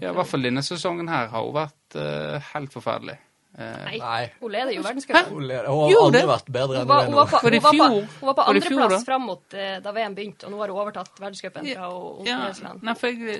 Ja, 0.00 0.10
I 0.10 0.16
hvert 0.18 0.28
fall 0.28 0.44
denne 0.44 0.62
sesongen 0.66 1.08
her 1.08 1.30
har 1.32 1.46
jo 1.46 1.54
vært 1.56 1.96
eh, 1.96 2.50
helt 2.52 2.74
forferdelig. 2.74 3.16
Eh, 3.58 3.98
Nei, 3.98 4.24
Ole 4.44 4.44
hun 4.44 4.52
leder 4.52 4.72
jo 4.76 4.82
verdenscupen. 4.84 5.28
Hun 5.32 5.50
har 5.50 5.66
aldri 5.66 6.20
vært 6.28 6.48
bedre 6.52 6.82
enn 6.82 6.90
hun 6.90 6.98
er 6.98 7.06
nå. 7.08 7.22
på, 7.30 7.38
Var 7.40 7.54
det 7.54 7.60
hun 7.60 7.64
var 7.64 7.72
på, 7.72 7.76
fjor? 7.78 8.08
hun 8.20 8.26
var 8.28 8.34
på 8.36 8.44
det 8.52 8.62
fjor, 8.66 8.80
andreplass 8.82 9.06
fram 9.06 9.22
mot 9.30 9.54
eh, 9.56 9.78
da 9.80 9.92
VM 9.96 10.16
begynte, 10.18 10.44
og 10.44 10.52
nå 10.52 10.58
har 10.60 10.72
hun 10.74 10.80
overtatt 10.82 11.22
verdenscupen 11.22 11.70
Ja, 11.70 11.86
fra 11.88 12.26
ja, 12.28 12.74
nei, 12.82 12.94
for 13.00 13.08
jeg, 13.08 13.38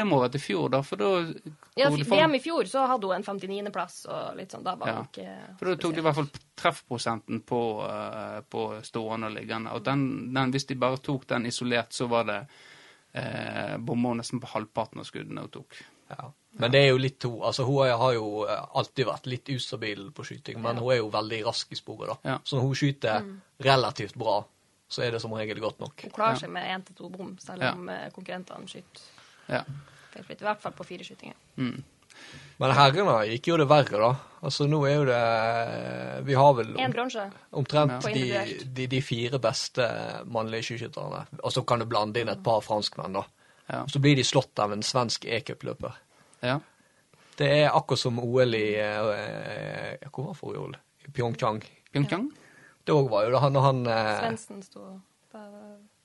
det 0.00 0.06
må 0.08 0.18
være 0.24 0.32
til 0.34 0.42
fjor, 0.48 0.66
da. 0.74 0.80
For 0.82 0.98
da 0.98 1.12
Ja, 1.78 1.92
VM 1.94 2.34
i 2.34 2.42
fjor 2.42 2.66
så 2.72 2.88
hadde 2.90 3.06
hun 3.06 3.14
en 3.20 3.28
59.-plass, 3.28 4.00
og 4.10 4.34
litt 4.40 4.50
sånn, 4.56 4.66
da 4.66 4.74
var 4.80 4.88
Ja. 4.90 4.96
hun 4.98 5.08
ikke 5.12 5.38
For 5.60 5.70
da 5.70 5.76
tok 5.86 5.94
de 5.94 6.02
i 6.02 6.06
hvert 6.08 6.18
fall 6.18 6.30
treffprosenten 6.64 7.40
på, 7.46 7.62
eh, 7.86 8.40
på 8.50 8.66
stående 8.82 9.30
og 9.30 9.38
liggende. 9.38 9.78
Og 9.78 9.86
den, 9.86 10.34
den, 10.34 10.50
hvis 10.50 10.66
de 10.66 10.74
bare 10.74 10.98
tok 10.98 11.28
den 11.30 11.46
isolert, 11.46 11.94
så 11.94 12.10
var 12.10 12.26
det 12.26 12.40
eh, 13.14 13.76
bomma 13.78 14.14
nesten 14.18 14.40
på 14.42 14.50
halvparten 14.56 15.00
av 15.00 15.06
skuddene 15.06 15.46
hun 15.46 15.54
tok. 15.54 15.78
Ja. 16.12 16.30
Men 16.60 16.70
det 16.74 16.80
er 16.84 16.90
jo 16.90 16.98
litt 17.00 17.22
hun 17.24 17.38
Altså, 17.48 17.64
hun 17.64 17.86
har 17.88 18.12
jo 18.12 18.44
eh, 18.44 18.64
alltid 18.76 19.06
vært 19.08 19.26
litt 19.26 19.48
ustabil 19.54 20.10
på 20.12 20.24
skyting, 20.28 20.58
men 20.62 20.76
hun 20.76 20.92
er 20.92 20.98
jo 21.00 21.08
veldig 21.14 21.38
rask 21.46 21.72
i 21.72 21.78
sporet, 21.78 22.10
da. 22.12 22.16
Ja. 22.34 22.38
Så 22.44 22.56
når 22.58 22.66
hun 22.68 22.74
skyter 22.74 23.20
Mm. 23.22 23.40
relativt 23.64 24.14
bra, 24.20 24.44
så 24.88 25.02
er 25.06 25.10
det 25.12 25.20
som 25.22 25.32
regel 25.32 25.60
godt 25.60 25.80
nok. 25.80 26.02
Hun 26.02 26.10
klarer 26.12 26.34
Ja. 26.36 26.40
seg 26.44 26.50
med 26.50 26.68
én 26.68 26.84
til 26.84 26.94
to 26.96 27.08
bom, 27.08 27.36
selv 27.40 27.62
om 27.72 27.88
eh, 27.88 28.10
konkurrentene 28.10 28.68
skyter. 28.68 29.00
Ja. 29.48 29.62
I 30.18 30.22
hvert 30.36 30.60
fall 30.60 30.72
på 30.72 30.84
fireskytinger. 30.84 31.34
Mm. 31.56 31.82
Men 32.60 32.70
herrene 32.76 33.14
gikk 33.30 33.48
jo 33.48 33.56
det 33.56 33.68
verre, 33.70 33.98
da. 33.98 34.10
Altså 34.42 34.66
nå 34.68 34.82
er 34.86 34.94
jo 34.98 35.04
det 35.08 36.26
Vi 36.26 36.34
har 36.34 36.52
vel 36.54 36.76
om, 36.76 37.20
omtrent 37.62 38.04
ja. 38.04 38.12
de, 38.12 38.64
de, 38.74 38.86
de 38.86 39.00
fire 39.02 39.38
beste 39.38 39.86
mannlige 40.26 40.62
skiskytterne. 40.68 41.26
Og 41.42 41.52
så 41.54 41.64
kan 41.66 41.78
du 41.82 41.86
blande 41.86 42.20
inn 42.20 42.28
et 42.28 42.42
par 42.44 42.60
franskmenn, 42.60 43.12
da. 43.16 43.24
Ja. 43.68 43.84
Så 43.88 43.98
blir 44.02 44.16
de 44.18 44.24
slått 44.24 44.58
av 44.58 44.72
en 44.72 44.82
svensk 44.82 45.24
e-cupløper. 45.24 45.92
ja. 46.42 46.60
Det 47.36 47.46
er 47.48 47.70
akkurat 47.72 47.98
som 47.98 48.18
OL 48.20 48.54
i 48.54 48.74
eh, 48.76 50.08
Hvor 50.12 50.26
var 50.26 50.34
forrige 50.36 50.60
OL? 50.66 50.74
I 51.08 51.10
Pyeongchang. 51.16 51.62
Pyeongchang? 51.90 52.26
Det 52.84 52.92
òg 52.92 53.08
var 53.08 53.24
jo 53.24 53.30
da 53.32 53.40
han, 53.40 53.56
og 53.56 53.64
han 53.64 53.78
eh, 53.88 54.10
Svendsen 54.20 54.60
sto 54.62 54.82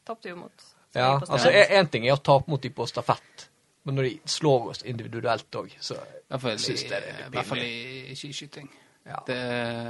Tapte 0.07 0.29
jo 0.31 0.37
mot 0.39 0.63
Ja, 0.95 1.17
altså. 1.27 1.51
Én 1.51 1.89
ting 1.91 2.07
er 2.07 2.15
å 2.15 2.21
tape 2.23 2.47
mot 2.49 2.63
de 2.63 2.71
på 2.71 2.87
stafett, 2.87 3.49
men 3.83 3.99
når 3.99 4.07
de 4.07 4.13
slår 4.37 4.69
oss 4.71 4.81
individuelt 4.87 5.59
òg, 5.59 5.75
så 5.83 5.99
I 5.99 6.31
hvert 6.31 6.45
fall 6.45 6.57
Syns 6.63 6.85
i, 6.85 6.87
det 6.93 6.95
er 7.01 7.05
litt 7.09 7.19
i, 7.19 7.27
hvert 7.35 7.49
fall 7.51 7.65
i 7.65 8.15
skiskyting. 8.15 8.71
ja. 9.11 9.19
Det, 9.27 9.37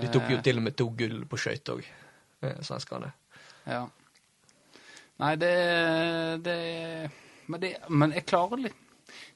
De 0.08 0.12
tok 0.18 0.34
jo 0.34 0.42
til 0.50 0.58
og 0.58 0.66
med 0.66 0.76
to 0.82 0.90
gull 0.98 1.22
på 1.30 1.38
skøyter 1.46 1.78
òg, 1.78 1.94
svenskene. 2.66 3.14
Ja. 3.70 3.86
Nei, 5.22 5.36
det, 5.38 5.54
det 6.50 6.58
men, 7.48 7.60
det 7.64 7.72
men 7.90 8.14
jeg 8.16 8.26
klarer 8.30 8.62
litt 8.68 8.84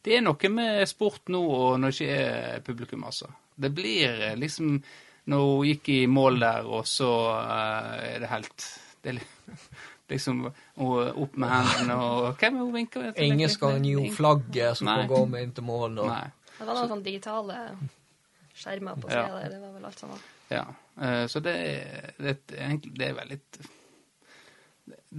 Det 0.04 0.18
er 0.18 0.24
noe 0.26 0.50
med 0.52 0.84
sport 0.90 1.30
nå 1.32 1.42
og 1.42 1.80
når 1.80 1.94
det 1.94 1.98
ikke 2.02 2.18
er 2.18 2.66
publikum, 2.66 3.04
altså. 3.08 3.30
Det 3.56 3.72
blir 3.76 4.22
eh, 4.30 4.36
liksom 4.40 4.82
Når 5.32 5.46
hun 5.48 5.66
gikk 5.70 5.90
i 5.94 6.00
mål 6.10 6.40
der, 6.42 6.66
og 6.66 6.88
så 6.90 7.10
uh, 7.38 7.96
er 8.02 8.20
det 8.24 8.30
helt 8.32 8.68
Det 9.02 9.14
er 9.16 9.22
liksom 10.12 10.44
og 10.48 11.22
opp 11.24 11.38
med 11.40 11.54
hendene 11.54 11.96
og 12.04 12.36
Hvem 12.42 12.58
er 12.58 12.66
hun 12.66 12.74
vinker 12.76 13.12
til? 13.12 13.24
Ingen 13.30 13.50
skal 13.50 13.78
gi 13.80 13.96
henne 13.96 14.16
flagget 14.16 14.78
som 14.78 14.90
hun 14.92 15.08
går 15.08 15.26
med 15.32 15.46
inn 15.46 15.54
til 15.56 15.64
mål. 15.64 16.00
Og... 16.04 16.10
Nei. 16.12 16.56
Det 16.58 16.66
var 16.68 16.76
noen 16.76 16.90
sånne 16.92 17.06
digitale 17.06 17.60
skjermer 18.62 18.98
på 19.00 19.08
Ja. 19.10 19.22
der. 19.32 19.54
Det 19.54 19.60
var 19.62 19.72
vel 19.78 19.86
alt 19.88 20.00
sammen. 20.04 20.26
Ja. 20.52 20.66
Uh, 21.00 21.28
Så 21.32 21.40
det, 21.40 21.54
det, 22.18 22.36
er 22.52 22.66
egentlig- 22.68 22.98
det 23.00 23.08
er 23.08 23.16
veldig 23.22 23.40
det 23.56 23.70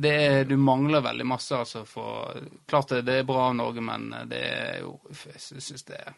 er, 0.02 0.44
Du 0.48 0.56
mangler 0.56 1.04
veldig 1.04 1.26
masse, 1.26 1.56
altså. 1.56 1.84
For, 1.88 2.40
klart 2.68 2.94
det, 2.94 3.02
det 3.08 3.20
er 3.20 3.28
bra 3.28 3.48
av 3.50 3.56
Norge, 3.58 3.84
men 3.84 4.10
det 4.30 4.42
er 4.48 4.80
jo 4.82 4.96
Jeg 5.12 5.42
syns 5.42 5.86
det 5.88 6.00
er 6.00 6.16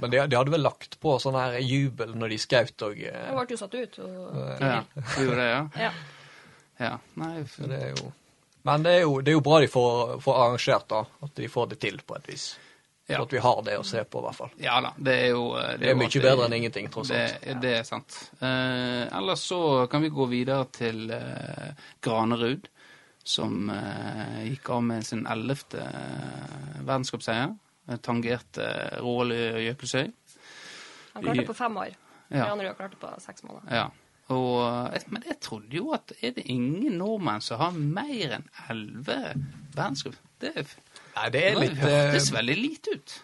Men 0.00 0.12
de, 0.12 0.22
de 0.30 0.38
hadde 0.38 0.54
vel 0.54 0.64
lagt 0.64 0.96
på 1.02 1.18
sånn 1.20 1.38
her 1.38 1.58
jubel 1.60 2.14
når 2.16 2.32
de 2.32 2.40
skjøt 2.40 2.86
òg. 2.86 3.04
Det 3.04 3.36
ble 3.36 3.44
jo 3.50 3.60
satt 3.60 3.76
ut. 3.76 4.00
Og, 4.06 4.40
Ja, 4.62 4.80
vi 4.94 5.26
gjorde 5.26 5.42
det, 5.42 5.50
ja? 5.50 5.62
ja. 5.88 5.92
Ja. 6.80 6.94
Nei, 7.20 7.44
for... 7.44 7.68
Det 7.68 7.76
er 7.76 7.92
jo 7.92 8.12
Men 8.64 8.84
det 8.84 8.94
er 8.96 9.02
jo, 9.04 9.20
det 9.20 9.32
er 9.32 9.36
jo 9.36 9.44
bra 9.44 9.60
de 9.60 9.68
får, 9.72 10.18
får 10.24 10.38
arrangert, 10.44 10.88
da. 10.88 11.04
At 11.26 11.34
de 11.36 11.48
får 11.48 11.70
det 11.74 11.80
til 11.84 12.00
på 12.04 12.16
et 12.16 12.28
vis. 12.32 12.46
Ja. 13.10 13.22
at 13.22 13.32
vi 13.34 13.42
har 13.42 13.62
det 13.66 13.76
å 13.80 13.86
se 13.86 14.02
på, 14.04 14.20
i 14.20 14.26
hvert 14.26 14.38
fall. 14.38 14.52
ja 14.62 14.80
da. 14.84 14.92
Det 14.96 15.14
er 15.14 15.32
jo 15.32 15.44
Det 15.56 15.88
er 15.88 15.94
jo 15.94 16.00
mye 16.02 16.22
bedre 16.26 16.48
enn 16.48 16.58
ingenting, 16.58 16.90
tross 16.92 17.12
alt. 17.14 17.38
Det, 17.44 17.56
det 17.62 17.72
er 17.78 17.88
sant. 17.88 18.18
Eh, 18.40 19.06
ellers 19.18 19.46
så 19.52 19.62
kan 19.90 20.04
vi 20.04 20.12
gå 20.14 20.26
videre 20.30 20.68
til 20.74 21.10
eh, 21.14 21.88
Granerud, 22.02 22.68
som 23.24 23.72
eh, 23.74 24.36
gikk 24.50 24.70
av 24.76 24.84
med 24.86 25.06
sin 25.06 25.26
ellevte 25.28 25.82
uh, 25.82 26.78
verdenscupseier. 26.80 27.52
Tangerte 27.90 28.06
Tangerte 28.06 29.00
Roald 29.02 29.34
Jøkelsøy. 29.34 30.12
Han 31.14 31.24
klarte 31.24 31.40
det 31.40 31.48
på 31.48 31.58
fem 31.58 31.76
år. 31.82 31.96
Ja. 32.30 32.46
Granerud 32.46 32.76
klarte 32.78 32.94
det 32.94 33.02
på 33.02 33.10
seks 33.24 33.42
måneder. 33.42 33.74
Ja. 33.74 33.88
Og, 34.30 34.94
eh, 34.94 35.06
men 35.10 35.26
jeg 35.26 35.40
trodde 35.42 35.74
jo 35.76 35.90
at 35.96 36.12
er 36.22 36.34
det 36.36 36.46
ingen 36.46 36.98
nordmenn 37.00 37.42
som 37.42 37.60
har 37.62 37.74
mer 37.74 38.36
enn 38.38 38.46
elleve 38.70 39.34
verdenscup? 39.74 40.18
Det, 40.40 40.66
Nei, 41.16 41.28
det 41.34 41.42
er 41.44 41.54
det 41.56 41.62
litt 41.64 41.78
hørtes 41.82 42.30
eh, 42.30 42.36
veldig 42.36 42.56
lite 42.58 42.96
ut. 42.96 43.14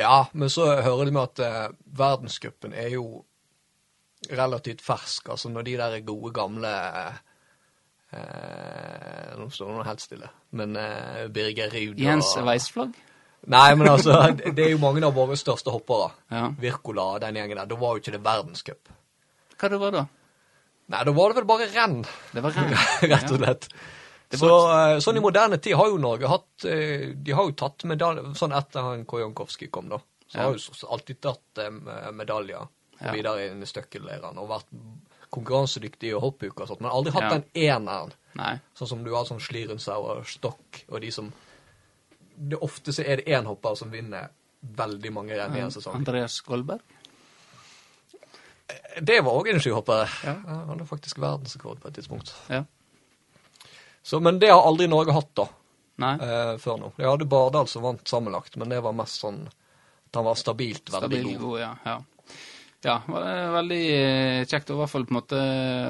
Ja, 0.00 0.26
men 0.32 0.50
så 0.52 0.68
hører 0.84 1.08
de 1.08 1.14
med 1.14 1.22
at 1.22 1.42
eh, 1.46 1.74
verdenscupen 1.98 2.74
er 2.76 2.92
jo 2.94 3.04
relativt 4.30 4.82
fersk. 4.84 5.32
Altså 5.34 5.50
når 5.50 5.66
de 5.66 5.76
der 5.80 6.00
gode, 6.06 6.32
gamle 6.36 6.72
eh, 8.12 9.36
Nå 9.38 9.46
står 9.48 9.70
det 9.70 9.76
noe 9.78 9.86
helt 9.86 10.02
stille. 10.04 10.30
Men 10.58 10.76
eh, 10.78 11.26
Birger 11.32 11.72
Ruud 11.74 12.02
Jens 12.02 12.34
Weissflagg? 12.38 12.94
Nei, 13.50 13.68
men 13.74 13.88
altså, 13.88 14.18
det 14.36 14.66
er 14.66 14.74
jo 14.74 14.80
mange 14.82 15.00
av 15.06 15.14
våre 15.16 15.36
største 15.38 15.72
hoppere. 15.72 16.10
Ja. 16.28 16.50
Wirkola 16.60 17.06
og 17.14 17.22
den 17.22 17.38
gjengen 17.40 17.56
der. 17.62 17.70
Da 17.70 17.78
var 17.80 17.94
jo 17.94 18.02
ikke 18.02 18.12
det 18.12 18.24
verdenscup. 18.24 18.90
Hva 19.56 19.70
det 19.72 19.80
var 19.80 19.94
da? 19.96 20.02
Nei, 20.90 21.00
da 21.06 21.14
var 21.14 21.30
det 21.30 21.38
vel 21.38 21.48
bare 21.48 21.70
renn, 21.70 22.02
Det 22.34 22.42
var 22.44 22.56
renn. 22.58 22.76
rett 23.12 23.30
og 23.30 23.40
slett. 23.40 23.68
Det 23.70 23.99
Så, 24.30 24.46
eh, 24.70 24.98
sånn 25.02 25.16
i 25.16 25.20
moderne 25.20 25.58
tid 25.58 25.74
har 25.74 25.88
jo 25.90 25.96
Norge 25.98 26.28
hatt 26.30 26.64
eh, 26.64 27.08
De 27.18 27.32
har 27.34 27.48
jo 27.48 27.52
tatt 27.58 27.82
medalje 27.84 28.22
Sånn 28.38 28.52
etter 28.54 28.80
han 28.86 29.04
Kojonkovskij 29.04 29.70
kom, 29.74 29.88
da. 29.90 29.98
Så 30.30 30.38
Ja. 30.38 30.42
har 30.44 30.54
jo 30.54 30.88
alltid 30.88 31.20
tatt 31.20 31.58
eh, 31.58 31.70
medaljer 32.12 32.68
Ja. 33.00 33.12
videre 33.12 33.48
inn 33.50 33.62
i 33.62 33.66
støkkelleirene 33.66 34.38
og 34.38 34.48
vært 34.50 34.66
konkurransedyktig 35.32 36.10
i 36.10 36.20
hoppuke 36.20 36.60
og 36.62 36.68
sånt, 36.68 36.80
men 36.82 36.90
aldri 36.90 37.12
hatt 37.12 37.22
Ja. 37.22 37.30
den 37.30 37.44
eneren. 37.54 38.12
Nei. 38.34 38.60
Sånn 38.76 38.88
som 38.88 39.02
du 39.04 39.14
har 39.14 39.24
sånn 39.24 39.40
Schlierenzauer, 39.40 40.22
Stokk 40.26 40.84
og 40.90 41.00
de 41.00 41.10
som 41.10 41.32
det 42.38 42.58
Ofte 42.60 42.92
så 42.92 43.02
er 43.06 43.16
det 43.16 43.26
én 43.26 43.44
hopper 43.46 43.74
som 43.76 43.90
vinner 43.90 44.28
veldig 44.64 45.12
mange 45.12 45.30
renn 45.36 45.56
i 45.56 45.60
en 45.60 45.70
sesong. 45.70 45.94
Andreas 45.96 46.40
Goldberg. 46.42 46.80
Det 49.02 49.20
var 49.24 49.32
òg 49.40 49.48
en 49.50 49.60
skihopper. 49.60 50.08
Ja. 50.24 50.34
Han 50.46 50.68
hadde 50.68 50.86
faktisk 50.86 51.18
verdensrekord 51.18 51.80
på 51.82 51.88
et 51.88 51.94
tidspunkt. 51.98 52.32
Ja. 52.50 52.64
Så, 54.02 54.20
men 54.24 54.38
det 54.40 54.48
har 54.50 54.62
aldri 54.64 54.86
Norge 54.88 55.12
hatt, 55.12 55.32
da. 55.36 55.48
Nei. 56.00 56.14
eh, 56.24 56.54
før 56.62 56.78
nå. 56.80 56.92
Jeg 56.96 57.10
hadde 57.10 57.26
Bardal 57.28 57.66
som 57.68 57.82
vant 57.84 58.08
sammenlagt, 58.08 58.54
men 58.56 58.70
det 58.72 58.78
var 58.80 58.94
mest 58.96 59.20
sånn 59.20 59.42
at 59.50 60.16
han 60.16 60.24
var 60.24 60.38
stabilt 60.40 60.88
veldig 60.88 61.02
Stabil, 61.10 61.26
god. 61.34 61.42
god, 61.42 61.58
ja. 61.60 61.72
ja. 61.84 61.98
Ja, 62.80 62.94
det 63.04 63.12
var 63.12 63.50
veldig 63.58 63.80
eh, 63.92 64.44
kjekt 64.48 64.70
å 64.72 64.78
i 64.78 64.80
hvert 64.80 64.90
fall 64.94 65.04
på 65.04 65.12
en 65.12 65.18
måte 65.18 65.40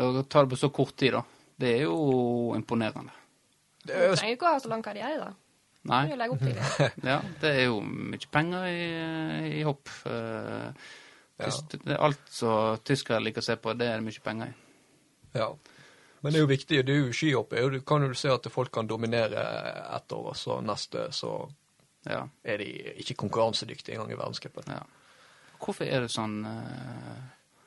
å 0.03 0.25
ta 0.27 0.43
det 0.43 0.51
på 0.51 0.59
så 0.59 0.73
kort 0.75 0.97
tid, 0.99 1.15
da. 1.15 1.23
Det 1.61 1.71
er 1.77 1.85
jo 1.87 2.51
imponerende. 2.57 3.15
Det 3.85 3.95
Du 3.95 4.01
er, 4.09 4.17
trenger 4.19 4.35
ikke 4.35 4.49
å 4.51 4.55
ha 4.57 4.61
så 4.65 4.73
lang 4.73 4.83
karriere, 4.83 5.21
da. 5.23 5.31
Du 5.81 5.89
Nei. 5.93 6.01
kan 6.03 6.11
jo 6.11 6.19
legge 6.21 6.35
opp 6.35 6.43
til 6.43 6.59
det. 6.59 6.89
Ja, 7.13 7.21
det 7.41 7.51
er 7.55 7.63
jo 7.71 7.79
mye 7.87 8.27
penger 8.35 8.67
i, 8.69 8.83
i 9.61 9.63
hopp. 9.69 9.89
Tyst, 11.41 11.73
Ja. 11.73 11.79
det 11.87 11.97
Alt 12.05 12.27
som 12.29 12.77
tyskere 12.85 13.23
liker 13.25 13.41
å 13.41 13.47
se 13.47 13.57
på, 13.57 13.73
det 13.79 13.87
er 13.89 14.01
det 14.03 14.05
mye 14.11 14.25
penger 14.27 14.51
i. 14.51 14.57
ja. 15.39 15.53
Men 16.23 16.33
det 16.33 16.39
er 16.39 16.45
jo 16.45 16.51
viktig. 16.51 16.81
Det 16.87 16.95
er 16.95 16.99
jo 17.07 17.13
skihopp. 17.17 17.53
er 17.53 17.63
jo- 17.63 17.71
Du 17.71 17.81
kan 17.81 18.03
jo 18.03 18.15
se 18.15 18.29
at 18.29 18.47
folk 18.53 18.73
kan 18.73 18.87
dominere 18.87 19.41
ett 19.97 20.13
år, 20.13 20.27
og 20.31 20.37
så 20.37 20.61
neste 20.63 21.09
så 21.13 21.51
Ja, 22.07 22.27
er 22.45 22.57
de 22.59 22.65
ikke 22.97 23.15
konkurransedyktige 23.15 23.95
engang 23.95 24.13
i 24.13 24.17
verdenscupen. 24.17 24.65
ja. 24.69 24.81
Hvorfor 25.61 25.85
er 25.85 26.01
det 26.01 26.11
sånn 26.11 26.45
uh... 26.47 27.17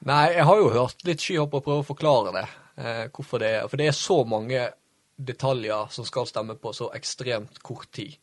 Nei, 0.06 0.34
jeg 0.34 0.46
har 0.46 0.58
jo 0.58 0.70
hørt 0.70 1.04
litt 1.06 1.22
skihopp 1.22 1.54
og 1.54 1.64
prøve 1.64 1.84
å 1.84 1.86
forklare 1.86 2.34
det. 2.34 2.48
Uh, 2.78 3.08
hvorfor 3.14 3.40
det 3.40 3.50
er. 3.50 3.68
For 3.68 3.78
det 3.78 3.88
er 3.88 3.92
så 3.92 4.24
mange 4.28 4.74
detaljer 5.18 5.92
som 5.92 6.06
skal 6.06 6.26
stemme 6.26 6.56
på 6.56 6.74
så 6.74 6.90
ekstremt 6.94 7.62
kort 7.64 7.92
tid. 7.92 8.18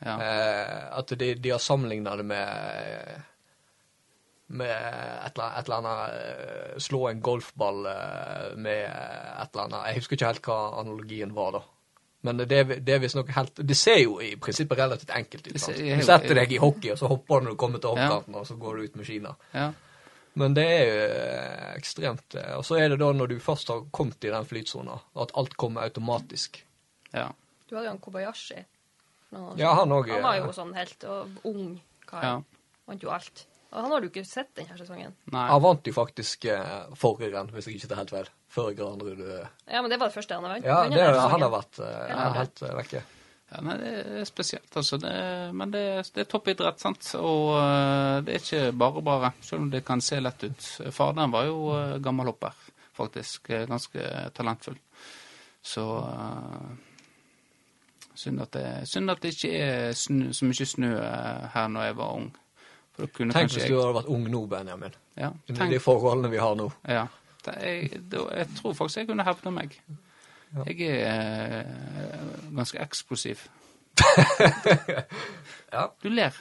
Ja. 0.00 0.14
Uh, 0.14 0.98
at 0.98 1.08
de, 1.18 1.34
de 1.34 1.50
har 1.50 1.58
sammenligna 1.58 2.16
det 2.16 2.24
med 2.24 3.22
med 4.48 4.70
et 4.70 5.34
eller 5.36 5.44
annet, 5.44 5.58
et 5.58 5.66
eller 5.68 5.76
annet 5.76 6.12
eh, 6.18 6.78
Slå 6.80 7.02
en 7.10 7.18
golfball 7.20 7.86
eh, 7.90 8.54
med 8.56 8.84
et 8.86 9.50
eller 9.52 9.64
annet 9.66 9.88
Jeg 9.90 9.98
husker 9.98 10.16
ikke 10.16 10.30
helt 10.32 10.46
hva 10.48 10.58
analogien 10.80 11.34
var, 11.36 11.52
da. 11.58 11.60
Men 12.26 12.40
det, 12.40 12.62
det 12.86 12.94
er 12.96 13.02
visstnok 13.02 13.28
helt 13.36 13.60
Det 13.62 13.76
ser 13.78 14.00
jo 14.02 14.16
i 14.24 14.32
prinsippet 14.40 14.78
relativt 14.80 15.12
enkelt 15.14 15.46
ut. 15.52 15.58
Sant? 15.60 15.76
Du 15.78 16.02
setter 16.06 16.34
deg 16.40 16.52
i 16.56 16.62
hockey, 16.62 16.90
og 16.94 16.98
så 16.98 17.10
hopper 17.12 17.40
du 17.42 17.48
når 17.50 17.54
du 17.54 17.60
kommer 17.60 17.78
til 17.84 17.92
Ja. 17.92 18.06
hoppkanten, 18.08 18.38
og 18.40 18.46
så 18.48 18.56
går 18.58 18.76
du 18.80 18.82
ut 18.88 18.96
med 18.96 19.06
skina. 19.10 19.34
ja. 19.54 19.68
Men 20.38 20.52
det 20.54 20.64
er 20.70 20.82
jo 20.86 20.98
eh, 21.10 21.70
ekstremt 21.74 22.34
Og 22.56 22.60
så 22.64 22.76
er 22.78 22.88
det 22.92 22.98
da 23.00 23.08
når 23.12 23.26
du 23.32 23.38
først 23.42 23.68
har 23.72 23.80
kommet 23.90 24.22
i 24.22 24.30
den 24.30 24.44
flytsona, 24.46 24.94
at 25.18 25.32
alt 25.34 25.56
kommer 25.58 25.82
automatisk. 25.82 26.60
Ja. 27.12 27.24
Du 27.66 27.74
hadde 27.74 27.88
jo 27.88 27.90
han 27.90 27.98
Kobayashi. 27.98 28.60
Ja, 29.58 29.72
han 29.74 29.90
òg. 29.92 30.12
Han 30.12 30.22
var 30.22 30.36
jo 30.38 30.52
sånn 30.54 30.70
helt 30.76 31.02
og 31.10 31.40
ung 31.48 31.80
kar. 32.06 32.22
Ja. 32.22 32.36
Vant 32.86 33.02
jo 33.02 33.10
alt. 33.10 33.47
Og 33.68 33.82
han 33.82 33.92
har 33.92 34.00
du 34.00 34.08
ikke 34.08 34.24
sett 34.24 34.54
denne 34.56 34.78
sesongen. 34.78 35.12
Nei. 35.34 35.44
Han 35.50 35.60
vant 35.60 35.88
jo 35.88 35.92
faktisk 35.92 36.46
eh, 36.48 36.88
forrige 36.96 37.34
renn, 37.34 37.50
hvis 37.52 37.68
jeg 37.68 37.76
ikke 37.76 37.90
tar 37.90 38.00
helt 38.00 38.14
feil. 38.14 38.30
Før 38.48 38.72
Grand 38.76 39.04
eh, 39.04 39.44
Ja, 39.68 39.82
men 39.82 39.92
det 39.92 39.98
var 40.00 40.08
det 40.08 40.16
første 40.16 40.38
han 40.38 40.46
har 40.48 40.56
vært? 40.56 40.68
Ja, 40.70 40.78
det, 40.88 41.04
han 41.34 41.44
har 41.44 41.52
vært 41.52 41.80
eh, 41.84 42.22
helt 42.38 42.62
eh, 42.64 42.74
vekke. 42.80 43.02
Ja, 43.48 43.60
nei, 43.64 43.76
det 43.80 43.92
er 44.20 44.26
spesielt, 44.28 44.68
altså. 44.76 44.98
Det, 45.00 45.12
men 45.56 45.70
det, 45.72 45.84
det 46.12 46.24
er 46.24 46.28
toppidrett, 46.28 46.80
sant. 46.82 47.06
Og 47.16 47.54
uh, 47.56 48.18
det 48.24 48.34
er 48.34 48.42
ikke 48.42 48.74
bare 48.76 49.04
bare, 49.04 49.30
selv 49.40 49.64
om 49.64 49.70
det 49.72 49.86
kan 49.88 50.04
se 50.04 50.18
lett 50.20 50.44
ut. 50.44 50.66
Faderen 50.92 51.32
var 51.32 51.46
jo 51.48 51.70
uh, 51.72 51.94
gammel 52.04 52.28
hopper, 52.28 52.56
faktisk. 52.98 53.48
eh, 53.48 53.64
ganske 53.70 54.10
talentfull. 54.36 54.76
Så 55.64 55.84
uh, 55.96 56.68
synd, 58.18 58.42
at 58.44 58.52
det, 58.52 58.66
synd 58.90 59.10
at 59.14 59.22
det 59.22 59.32
ikke 59.36 59.54
er 59.56 59.96
snø, 59.96 60.28
så 60.36 60.48
mye 60.48 60.68
snø 60.68 60.92
eh, 60.98 61.48
her 61.54 61.72
når 61.72 61.88
jeg 61.88 61.98
var 62.02 62.20
ung. 62.20 62.28
Tenk 62.98 63.54
hvis 63.54 63.68
du 63.68 63.76
hadde 63.78 63.94
vært 64.00 64.10
ung 64.10 64.26
nå, 64.30 64.42
Benjamin. 64.50 64.94
Ja, 65.18 65.30
tenk... 65.46 65.58
Med 65.60 65.76
de 65.76 65.80
forholdene 65.82 66.30
vi 66.32 66.42
har 66.42 66.58
nå. 66.58 66.70
ja. 66.88 67.06
Jeg, 67.48 68.02
jeg 68.12 68.46
tror 68.58 68.74
faktisk 68.76 68.98
jeg 68.98 69.06
kunne 69.08 69.24
hevna 69.24 69.50
meg. 69.54 69.78
Jeg 70.66 70.88
er 70.98 71.62
øh, 71.62 72.56
ganske 72.56 72.82
eksplosiv. 72.82 73.46
Ja. 75.72 75.82
Du 76.02 76.08
ler. 76.08 76.32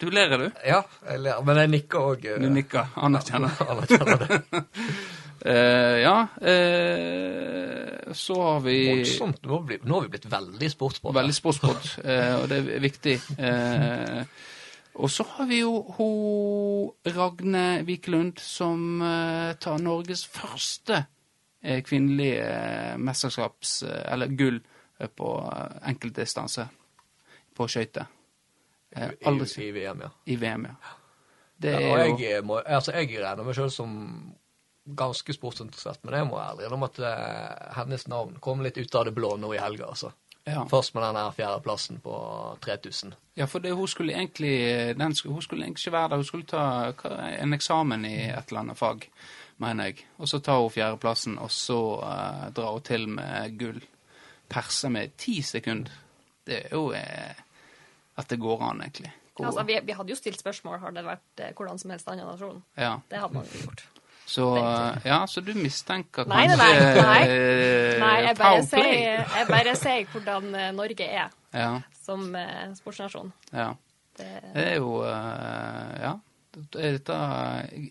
Du 0.00 0.10
ler, 0.10 0.30
er 0.32 0.38
du? 0.38 0.46
Ja, 0.64 0.78
jeg 1.10 1.20
ler, 1.20 1.40
men 1.44 1.58
jeg 1.60 1.70
nikker 1.74 2.06
òg. 2.12 2.24
Du 2.40 2.48
nikker. 2.50 2.94
Anerkjenner. 2.96 3.58
Anerkjenner 3.74 4.22
det. 4.22 4.38
uh, 5.44 5.98
ja, 6.06 6.14
uh, 6.40 8.14
så 8.16 8.38
har 8.40 8.64
vi 8.64 8.78
Voldsomt. 8.88 9.44
Nå 9.44 9.60
nå 9.60 9.94
har 9.98 10.06
vi 10.06 10.12
blitt 10.14 10.26
veldig 10.32 10.70
sportsbåt. 10.72 11.14
Veldig 11.20 11.36
sportspod, 11.36 11.92
uh, 12.00 12.34
og 12.40 12.48
det 12.50 12.62
er 12.62 12.82
viktig. 12.82 13.18
Eh, 13.36 14.24
og 14.94 15.10
så 15.10 15.24
har 15.24 15.48
vi 15.48 15.62
jo 15.62 15.78
hun 15.96 17.12
Ragne 17.14 17.82
Wikelund, 17.88 18.38
som 18.38 19.00
uh, 19.00 19.52
tar 19.60 19.80
Norges 19.80 20.26
første 20.28 21.04
uh, 21.64 21.80
kvinnelige 21.86 22.44
uh, 22.44 22.98
mesterskaps... 23.00 23.82
Eller 24.12 24.32
gull 24.36 24.60
på 25.16 25.28
enkeltdistanse 25.88 26.68
på 27.56 27.66
skøyter. 27.66 28.06
Aldri 29.26 29.48
I, 29.64 29.64
I 29.64 29.72
VM, 29.74 30.04
ja. 30.04 30.10
i 30.30 30.36
VM, 30.38 30.66
ja. 30.68 30.92
Det 31.62 31.72
ja 31.74 31.80
er 31.96 32.04
jo 32.06 32.18
jeg, 32.20 32.44
må, 32.46 32.60
altså, 32.60 32.92
jeg 32.94 33.08
regner 33.16 33.42
meg 33.42 33.56
sjøl 33.56 33.72
som 33.72 33.96
ganske 34.98 35.34
sportsinteressert, 35.34 36.04
men 36.04 36.20
jeg 36.20 36.28
må 36.28 36.38
ærlig 36.38 36.68
innrømme 36.68 36.90
at 36.92 37.74
hennes 37.80 38.06
navn 38.12 38.38
kom 38.44 38.62
litt 38.62 38.78
ut 38.78 38.94
av 38.98 39.08
det 39.08 39.14
blå 39.16 39.32
nå 39.42 39.50
i 39.56 39.60
helga. 39.62 39.90
altså. 39.90 40.12
Ja. 40.44 40.64
Først 40.68 40.94
med 40.94 41.02
den 41.02 41.16
her 41.16 41.30
fjerdeplassen 41.30 42.00
på 42.02 42.14
3000. 42.60 43.14
Ja, 43.38 43.46
for 43.46 43.62
det, 43.62 43.72
hun 43.72 43.88
skulle 43.88 44.12
egentlig 44.12 44.96
den, 44.98 45.14
Hun 45.24 45.42
skulle 45.42 45.64
egentlig 45.64 45.86
ikke 45.86 45.92
være 45.92 46.08
der. 46.08 46.16
Hun 46.16 46.24
skulle 46.24 46.46
ta 46.46 46.92
en 47.42 47.52
eksamen 47.52 48.04
i 48.04 48.16
et 48.30 48.48
eller 48.48 48.60
annet 48.60 48.78
fag, 48.78 49.10
mener 49.56 49.84
jeg. 49.84 50.04
Og 50.18 50.28
så 50.28 50.38
tar 50.38 50.60
hun 50.60 50.70
fjerdeplassen, 50.70 51.38
og 51.38 51.50
så 51.50 51.78
uh, 52.02 52.50
drar 52.56 52.72
hun 52.72 52.82
til 52.82 53.08
med 53.08 53.58
gull. 53.58 53.80
Perser 54.48 54.88
med 54.88 55.16
ti 55.18 55.42
sekunder. 55.42 55.92
Det 56.46 56.64
er 56.64 56.68
jo 56.72 56.90
uh, 56.90 57.42
at 58.16 58.30
det 58.30 58.40
går 58.40 58.62
an, 58.62 58.80
egentlig. 58.80 59.12
Ja, 59.38 59.46
Altså, 59.46 59.62
vi, 59.62 59.78
vi 59.82 59.92
hadde 59.92 60.10
jo 60.10 60.16
stilt 60.16 60.40
spørsmål 60.40 60.78
har 60.78 60.90
det 60.90 61.04
vært 61.06 61.40
eh, 61.40 61.54
hvordan 61.56 61.78
som 61.78 61.90
helst 61.90 62.08
annen 62.08 62.26
nasjon. 62.28 62.62
ja. 62.76 62.98
Det 63.10 63.18
hadde 63.18 63.34
man 63.34 63.46
jo 63.48 63.62
gjort. 63.64 63.86
Så, 64.32 64.46
eh, 64.56 65.02
ja, 65.04 65.18
så 65.28 65.42
du 65.44 65.50
mistenker 65.58 66.24
Nei, 66.30 66.46
kanskje 66.48 66.68
nei, 66.72 67.02
nei. 67.04 67.22
eh, 67.28 67.98
Nei, 68.00 68.12
jeg 68.24 68.36
bare, 68.38 68.62
sier, 68.64 69.24
jeg 69.36 69.48
bare 69.50 69.74
sier 69.76 70.06
hvordan 70.14 70.54
eh, 70.56 70.70
Norge 70.76 71.08
er 71.08 71.34
Ja, 71.52 71.72
som 72.04 72.30
sportsnasjon. 72.78 73.32
ja. 73.52 73.72
Det, 74.16 74.28
Det 74.54 74.64
er 74.70 74.74
jo 74.76 75.02
Ja. 75.04 76.14
Er 76.76 76.98
dette, 76.98 77.14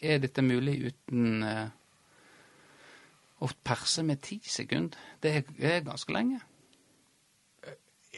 er 0.05 0.19
dette 0.21 0.41
mulig 0.45 0.75
uten 0.91 1.43
å 3.41 3.47
perse 3.65 4.03
med 4.05 4.21
ti 4.21 4.37
sekunder? 4.45 4.97
Er, 5.25 5.41
det 5.57 5.71
er 5.71 5.79
ganske 5.87 6.13
lenge. 6.13 6.37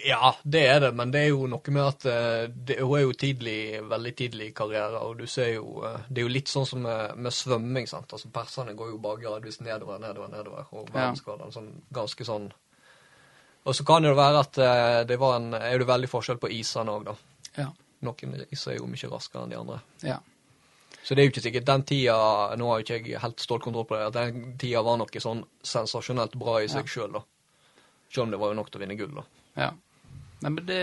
Ja, 0.04 0.34
det 0.44 0.62
er 0.68 0.80
det, 0.84 0.90
men 1.00 1.12
det 1.14 1.20
er 1.24 1.30
jo 1.32 1.46
noe 1.48 1.72
med 1.72 1.84
at 1.86 2.06
eh, 2.12 2.48
det, 2.52 2.76
hun 2.82 2.98
er 2.98 3.04
jo 3.06 3.14
tidlig, 3.16 3.80
veldig 3.88 4.12
tidlig 4.20 4.48
i 4.50 4.56
karriere, 4.58 5.00
og 5.00 5.18
du 5.22 5.28
ser 5.32 5.54
jo 5.54 5.78
eh, 5.88 6.02
Det 6.10 6.20
er 6.22 6.28
jo 6.28 6.32
litt 6.34 6.52
sånn 6.52 6.66
som 6.68 6.82
med, 6.84 7.14
med 7.24 7.32
svømming, 7.34 7.88
sant. 7.88 8.12
Altså 8.12 8.28
persene 8.34 8.74
går 8.76 8.90
jo 8.92 8.98
bare 9.04 9.22
gradvis 9.22 9.62
nedover, 9.64 10.02
nedover, 10.04 10.28
nedover, 10.34 10.66
og 10.76 10.90
verdensskadene 10.92 11.56
sånn 11.56 11.72
ganske 11.96 12.28
sånn 12.28 12.50
Og 13.66 13.76
så 13.78 13.86
kan 13.88 14.04
det 14.04 14.12
jo 14.12 14.18
være 14.20 14.42
at 14.44 14.58
eh, 14.60 15.00
det 15.08 15.18
var 15.22 15.38
en 15.40 15.54
Er 15.56 15.78
det 15.80 15.88
veldig 15.88 16.10
forskjell 16.12 16.42
på 16.44 16.52
isene 16.52 16.92
òg, 16.98 17.06
da. 17.08 17.16
Ja. 17.62 17.70
Noen 18.04 18.44
iser 18.52 18.74
er 18.74 18.78
jo 18.82 18.90
mye 18.92 19.10
raskere 19.14 19.46
enn 19.46 19.54
de 19.56 19.60
andre. 19.62 19.80
ja. 20.04 20.20
Så 21.04 21.16
det 21.16 21.20
er 21.22 21.26
jo 21.28 21.32
ikke 21.34 21.42
sikkert 21.44 21.66
den 21.68 21.82
tida 21.84 22.14
Nå 22.56 22.68
har 22.70 22.80
jo 22.80 22.84
ikke 22.86 23.10
jeg 23.12 23.20
helt 23.20 23.42
stålkontroll 23.44 23.84
på 23.90 23.96
det, 23.98 24.06
at 24.08 24.14
den 24.16 24.54
tida 24.60 24.80
var 24.86 24.96
noe 25.02 25.20
sånn 25.20 25.42
sensasjonelt 25.68 26.36
bra 26.40 26.62
i 26.64 26.70
seg 26.72 26.86
Ja. 26.86 26.92
sjøl, 26.94 27.12
da. 27.18 27.24
Selv 28.14 28.24
om 28.28 28.32
det 28.32 28.40
var 28.40 28.54
jo 28.54 28.60
nok 28.60 28.70
til 28.72 28.80
å 28.80 28.84
vinne 28.86 28.96
gull, 29.00 29.16
da. 29.18 29.24
ja. 29.66 29.72
Nei, 30.44 30.50
men 30.52 30.66
det, 30.68 30.78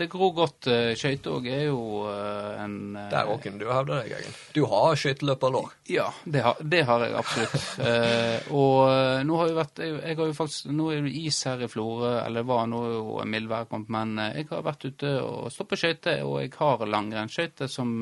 det 0.00 0.06
gror 0.12 0.30
godt. 0.36 0.66
eh, 0.72 0.94
Skøyter 0.96 1.34
òg 1.36 1.48
er 1.52 1.62
jo 1.66 1.80
eh, 2.08 2.62
en 2.62 2.76
eh, 2.96 3.08
Der 3.12 3.28
òg 3.28 3.42
kunne 3.44 3.60
du 3.60 3.66
hevde 3.68 3.98
deg, 4.00 4.14
Egil. 4.16 4.36
Du 4.56 4.62
har 4.70 4.96
skøyteløperlår. 4.96 5.74
Ja, 5.92 6.06
det 6.24 6.44
har, 6.46 6.62
det 6.74 6.80
har 6.88 7.04
jeg 7.06 7.16
absolutt. 7.20 7.58
Eh, 7.92 8.48
og 8.56 9.24
nå 9.28 9.36
har 9.40 9.50
jo 9.50 9.56
vært 9.58 9.80
jeg, 9.82 9.96
jeg 10.00 10.16
har 10.18 10.28
jo 10.30 10.34
faktisk, 10.36 10.70
Nå 10.72 10.86
er 10.94 11.02
det 11.04 11.12
is 11.22 11.38
her 11.48 11.62
i 11.64 11.68
Florø, 11.70 12.12
eller 12.22 12.46
hva, 12.48 12.62
nå 12.70 12.80
er 12.88 12.94
jo 12.96 13.16
mildvær 13.34 13.68
kommet, 13.70 13.90
men 13.92 14.16
jeg 14.38 14.46
har 14.50 14.64
vært 14.66 14.86
ute 14.88 15.12
og 15.20 15.50
stått 15.52 15.70
på 15.72 15.78
skøyter, 15.82 16.22
og 16.24 16.38
jeg 16.42 16.52
har 16.56 16.86
langrennsskøyter 16.88 17.68
som, 17.70 17.92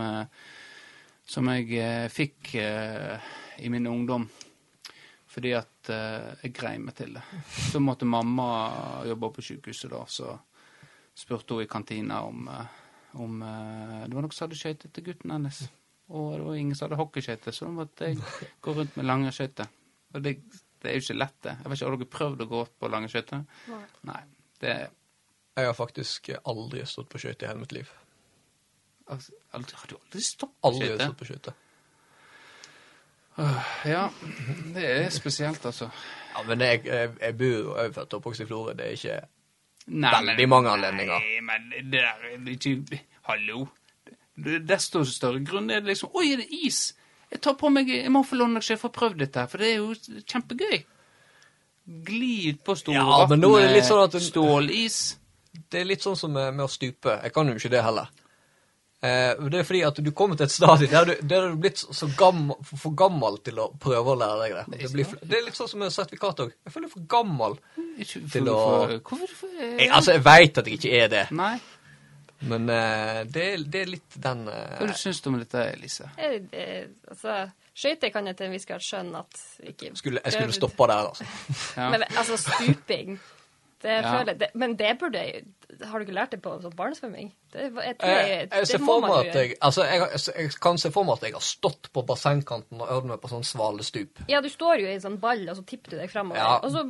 som 1.30 1.50
jeg 1.54 2.10
fikk 2.14 2.54
eh, 2.60 3.32
i 3.66 3.72
min 3.72 3.88
ungdom. 3.90 4.28
Fordi 5.30 5.52
at 5.54 5.90
eh, 5.94 6.30
jeg 6.44 6.54
grei 6.56 6.76
meg 6.82 6.96
til 6.98 7.12
det. 7.14 7.22
Så 7.70 7.78
måtte 7.82 8.08
mamma 8.08 8.46
jobbe 9.06 9.30
på 9.36 9.44
sykehuset 9.46 9.92
da, 9.92 10.00
så 10.10 10.32
spurte 11.20 11.54
hun 11.58 11.64
i 11.64 11.68
kantina 11.70 12.22
om, 12.26 12.48
eh, 12.48 12.78
om 13.20 13.42
eh, 13.44 14.00
Det 14.08 14.16
var 14.16 14.24
noen 14.24 14.32
som 14.32 14.46
hadde 14.48 14.58
skøyter 14.60 14.90
til 14.96 15.06
gutten 15.10 15.34
hennes. 15.34 15.60
Og 16.10 16.32
det 16.38 16.42
var 16.46 16.58
ingen 16.58 16.74
som 16.78 16.88
hadde 16.88 16.98
hockeyskøyter, 16.98 17.54
så 17.54 17.68
da 17.68 17.74
måtte 17.76 18.08
jeg 18.08 18.18
gå 18.64 18.74
rundt 18.74 18.96
med 18.98 19.06
lange 19.06 19.30
skøyter. 19.34 19.68
Og 20.14 20.24
det, 20.24 20.36
det 20.82 20.90
er 20.90 20.96
jo 20.98 21.04
ikke 21.04 21.18
lett, 21.20 21.36
det. 21.44 21.52
Jeg 21.60 21.70
vet 21.70 21.78
ikke, 21.78 21.90
Har 21.90 21.96
dere 22.00 22.10
prøvd 22.16 22.44
å 22.44 22.48
gå 22.50 22.62
opp 22.64 22.72
på 22.82 22.90
lange 22.90 23.10
skøyter? 23.12 23.44
Nei. 23.70 23.82
Nei. 24.10 24.22
Det 24.60 24.74
Jeg 25.60 25.66
har 25.66 25.74
faktisk 25.76 26.30
aldri 26.44 26.82
stått 26.86 27.08
på 27.12 27.20
skøyter 27.22 27.46
i 27.46 27.50
hele 27.52 27.62
mitt 27.62 27.72
liv. 27.76 27.90
altså, 29.06 29.32
aldri, 29.52 29.76
Har 29.76 29.86
du 29.90 29.96
aldri 30.00 30.20
stått 30.24 30.54
på 30.56 30.68
Aldri 30.70 30.86
skøyter? 30.88 31.04
stått 31.06 31.18
på 31.20 31.28
skøyter. 31.30 31.58
Ja, 33.88 34.02
det 34.74 34.84
er 34.84 35.10
spesielt, 35.14 35.64
altså. 35.64 35.86
Ja, 36.34 36.42
men 36.46 36.60
jeg, 36.60 36.82
jeg, 36.84 37.12
jeg 37.20 37.36
bor 37.38 37.46
jo 37.54 37.76
jeg 37.76 37.88
er 37.88 37.92
født 37.96 38.12
og 38.14 38.18
oppvokst 38.20 38.42
i 38.44 38.46
Florø. 38.50 38.74
Det 38.76 38.84
er 38.86 38.96
ikke 38.98 39.20
Nei, 39.88 40.10
Veldig 40.12 40.48
mange 40.48 40.70
anledninger. 40.70 41.18
Nei, 41.24 41.40
men 41.42 41.70
det 41.70 42.00
der 42.00 42.26
er 42.30 42.50
ikke 42.52 43.00
Hallo. 43.30 43.68
Desto 44.40 45.02
større 45.04 45.40
grunn 45.44 45.70
er 45.70 45.80
det 45.80 45.90
liksom 45.94 46.10
Oi, 46.16 46.32
er 46.32 46.36
det 46.42 46.48
is? 46.64 46.94
Jeg 47.30 47.40
tar 47.44 47.54
på 47.60 47.68
meg 47.70 47.88
Jeg 47.88 48.10
må 48.10 48.22
få 48.26 48.38
låne 48.40 48.60
deg 48.60 48.70
jeg 48.72 48.80
får 48.80 48.92
prøvd 48.94 49.18
dette, 49.24 49.46
for 49.50 49.58
det 49.58 49.72
er 49.72 49.76
jo 49.82 50.22
kjempegøy. 50.26 50.78
Gli 52.06 52.52
utpå 52.52 52.76
store 52.78 52.94
Ja, 52.96 53.04
vann 53.24 53.28
men 53.34 53.40
nå 53.44 53.50
er 53.58 53.66
det 53.66 53.74
litt 53.74 53.82
med 53.82 53.90
sånn 53.90 54.04
at 54.04 54.12
du- 54.12 54.20
stålis. 54.20 54.98
Det 55.70 55.80
er 55.80 55.84
litt 55.84 56.02
sånn 56.02 56.16
som 56.16 56.32
med, 56.32 56.54
med 56.54 56.64
å 56.64 56.70
stupe. 56.70 57.18
Jeg 57.22 57.32
kan 57.34 57.46
jo 57.48 57.54
ikke 57.54 57.70
det 57.70 57.82
heller. 57.82 58.08
Eh, 59.02 59.32
det 59.48 59.62
er 59.62 59.64
fordi 59.64 59.80
at 59.88 59.96
du 60.04 60.10
kommer 60.12 60.36
til 60.36 60.44
et 60.44 60.52
stadium 60.52 60.90
der 60.92 61.06
du, 61.08 61.12
der 61.24 61.46
du 61.46 61.52
er 61.54 61.60
blitt 61.62 61.78
så 61.80 62.08
gammel, 62.18 62.56
for, 62.68 62.76
for 62.82 62.96
gammel 63.00 63.38
til 63.46 63.56
å 63.62 63.70
prøve 63.80 64.12
å 64.12 64.16
lære 64.20 64.40
deg 64.42 64.56
det. 64.58 64.80
Det, 64.82 64.90
blir, 64.92 65.14
det 65.24 65.38
er 65.38 65.44
litt 65.46 65.56
sånn 65.56 65.70
som 65.72 65.80
med 65.80 65.92
sertifikat 65.94 66.42
òg. 66.44 66.50
Jeg 66.66 66.74
føler 66.74 66.88
jeg 66.88 66.92
er 66.92 66.96
for 66.98 67.06
gammel. 67.14 67.54
for, 67.80 68.26
Til 68.34 68.50
å- 68.52 68.58
for, 68.60 68.92
Hvorfor 69.08 69.38
for, 69.38 69.54
Jeg, 69.62 69.88
altså, 69.88 70.12
jeg 70.18 70.24
veit 70.26 70.58
at 70.60 70.68
jeg 70.68 70.76
ikke 70.80 70.92
er 71.04 71.08
det, 71.14 71.22
Nei. 71.32 71.54
men 72.50 72.68
eh, 72.72 73.22
det, 73.24 73.46
det 73.72 73.80
er 73.86 73.90
litt 73.94 74.18
den 74.20 74.44
eh, 74.48 74.76
Hva 74.82 74.92
syns 74.96 75.20
du 75.24 75.30
om 75.32 75.38
dette, 75.40 75.64
Elise? 75.74 76.10
Eh, 76.20 76.36
jeg, 76.52 76.86
altså, 77.08 77.38
skøyter 77.80 78.12
kan 78.12 78.28
jeg 78.28 78.36
til 78.36 78.46
en 78.50 78.54
viss 78.58 78.68
grad 78.68 78.84
skjønne 78.84 79.24
at 79.24 79.40
ikke 79.72 79.94
skulle, 79.96 80.20
Jeg 80.24 80.36
skulle 80.36 80.56
stoppa 80.60 80.90
der, 80.92 81.08
altså. 81.08 81.24
Ja. 81.80 81.88
Men 81.96 82.04
altså, 82.12 82.36
stuping 82.36 83.16
det 83.80 83.96
Ja. 83.96 84.12
føler 84.12 84.34
jeg, 84.34 84.38
det, 84.44 84.50
Men 84.60 84.76
det 84.76 84.92
burde 85.00 85.24
jeg 85.24 85.44
Har 85.86 86.00
du 86.00 86.04
ikke 86.06 86.14
lært 86.16 86.32
det 86.34 86.40
på 86.44 86.52
sånn 86.62 86.74
barnesvømming? 86.76 87.30
Det, 87.52 87.66
jeg 87.66 87.74
Jeg, 87.74 87.96
jeg, 88.00 88.48
jeg, 88.50 88.66
det 88.72 88.80
må 88.82 88.96
man 89.02 89.12
jo 89.12 89.30
gjøre. 89.30 89.56
altså, 89.60 89.84
jeg, 89.86 90.50
kan 90.62 90.80
se 90.80 90.90
for 90.94 91.08
meg 91.08 91.20
at 91.20 91.28
jeg 91.28 91.36
har 91.36 91.44
stått 91.44 91.90
på 91.94 92.04
bassengkanten 92.08 92.82
og 92.82 92.92
øvd 92.96 93.08
meg 93.12 93.22
på 93.22 93.30
sånn 93.32 93.46
svalestup. 93.46 94.22
Ja, 94.30 94.42
du 94.44 94.50
står 94.52 94.82
jo 94.82 94.90
i 94.90 94.96
en 94.96 95.04
sånn 95.04 95.20
ball, 95.22 95.46
og 95.48 95.58
så 95.60 95.64
tipper 95.68 95.94
du 95.94 96.00
deg 96.02 96.12
fremover. 96.12 96.40
Ja. 96.40 96.58
Og 96.64 96.74
så 96.74 96.84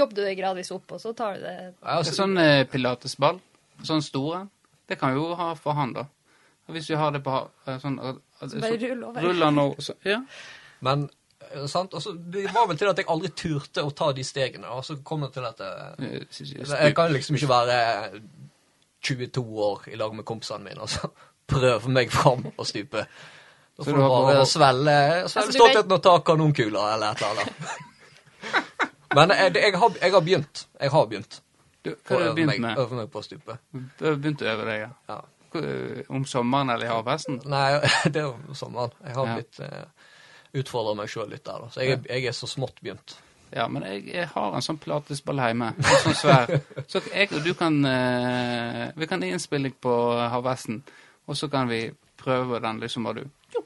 jobber 0.00 0.18
du 0.18 0.22
deg 0.24 0.38
gradvis 0.40 0.72
opp, 0.76 0.96
og 0.96 1.02
så 1.02 1.14
tar 1.16 1.38
du 1.38 1.44
det 1.46 1.56
er 1.82 2.10
sånn 2.10 2.38
eh, 2.40 2.64
pilatesball, 2.70 3.42
sånn 3.86 4.02
store, 4.04 4.46
det 4.90 4.98
kan 5.00 5.14
jo 5.14 5.30
ha 5.38 5.52
for 5.58 5.78
han, 5.78 5.94
da. 5.96 6.08
Hvis 6.70 6.90
vi 6.90 6.98
har 6.98 7.14
det 7.14 7.22
på 7.26 7.36
eh, 7.66 7.78
sånn 7.82 7.98
så 8.40 8.56
eh, 8.56 8.60
bare 8.62 8.76
rull 8.78 9.04
over. 9.04 9.24
Ruller 9.26 9.54
nå 9.54 9.66
så, 9.78 9.94
Ja. 10.06 10.20
Men 10.86 11.04
eh, 11.04 11.19
sant? 11.66 11.94
Altså, 11.94 12.12
det 12.32 12.44
var 12.54 12.66
vel 12.70 12.78
til 12.78 12.88
at 12.90 12.98
jeg 13.02 13.06
aldri 13.10 13.28
turte 13.36 13.82
å 13.86 13.90
ta 13.96 14.12
de 14.16 14.24
stegene, 14.24 14.68
og 14.70 14.84
så 14.86 14.96
kom 15.04 15.20
det 15.26 15.32
til 15.34 15.44
at 15.48 15.58
jeg, 15.58 15.94
Eh, 15.98 16.24
s- 16.30 16.42
s- 16.54 16.74
jeg 16.76 16.94
kan 16.96 17.12
liksom 17.12 17.36
ikke 17.36 17.48
være 17.48 18.20
22 19.02 19.44
år 19.64 19.88
i 19.92 19.96
lag 19.96 20.14
med 20.14 20.24
kompisene 20.28 20.64
mine 20.64 20.80
og 20.84 20.88
så 20.88 21.08
prøve 21.50 21.88
meg 21.88 22.10
fram 22.12 22.46
og 22.56 22.66
stupe. 22.66 23.06
Da 23.78 23.84
får 23.86 23.96
du 23.96 24.00
bare 24.02 24.46
svelle, 24.46 24.96
Altså, 25.22 25.40
svelle 25.40 25.52
stoltheten 25.56 25.92
og 25.96 26.02
ta 26.04 26.18
kanonkuler 26.20 26.94
eller 26.94 27.14
et 27.14 27.22
eller 27.22 27.40
annet. 27.40 27.54
Men 29.16 29.30
jeg, 29.34 29.54
jeg, 29.56 29.78
har, 29.80 29.94
jeg 30.02 30.12
har 30.14 30.20
begynt. 30.20 30.66
Jeg 30.80 30.90
har 30.94 31.06
begynt. 31.10 31.40
Du, 31.84 31.90
hva 32.06 32.18
har 32.20 32.28
du 32.28 32.34
begynt 32.36 32.50
meg, 32.52 32.60
med? 32.60 32.78
øve 32.78 32.94
meg 33.00 33.08
på 33.10 33.18
å 33.22 33.24
stupe. 33.24 33.56
Du 33.72 34.04
har 34.06 34.18
begynt 34.20 34.42
å 34.44 34.50
øve 34.52 34.66
deg, 34.68 34.82
ja. 34.84 34.90
Ja. 35.10 35.20
Eh, 35.58 36.02
Om 36.14 36.24
sommeren 36.30 36.70
eller 36.70 36.86
i 36.86 36.92
havhesten? 36.92 37.40
Nei, 37.50 37.80
det 38.12 38.20
er 38.22 38.28
om 38.30 38.54
sommeren. 38.54 38.92
Jeg 39.02 39.16
har 39.16 39.26
Ja. 39.32 39.34
blitt 39.40 39.60
utfordra 40.54 40.94
meg 40.98 41.08
sjøl 41.12 41.28
litt 41.30 41.44
der, 41.44 41.58
da. 41.64 41.68
Så 41.70 41.84
jeg, 41.84 42.00
jeg 42.08 42.24
er 42.26 42.32
så 42.36 42.46
smått 42.50 42.80
begynt. 42.82 43.16
Ja, 43.52 43.64
men 43.68 43.82
jeg, 43.82 44.04
jeg 44.14 44.28
har 44.30 44.54
en 44.54 44.62
sånn 44.62 44.78
platesball 44.78 45.40
hjemme. 45.42 45.72
En 45.78 46.02
sånn 46.04 46.14
svær. 46.14 46.52
Så 46.90 47.00
jeg 47.10 47.32
og 47.34 47.42
du 47.42 47.50
kan 47.58 47.80
eh, 47.84 48.92
Vi 48.94 49.08
kan 49.10 49.22
innspilling 49.26 49.74
på 49.82 49.94
Havvesten, 50.30 50.84
og 51.26 51.36
så 51.36 51.48
kan 51.50 51.66
vi 51.70 51.80
prøve 52.20 52.60
den 52.62 52.78
liksom 52.82 53.08
bare 53.08 53.24
du. 53.24 53.60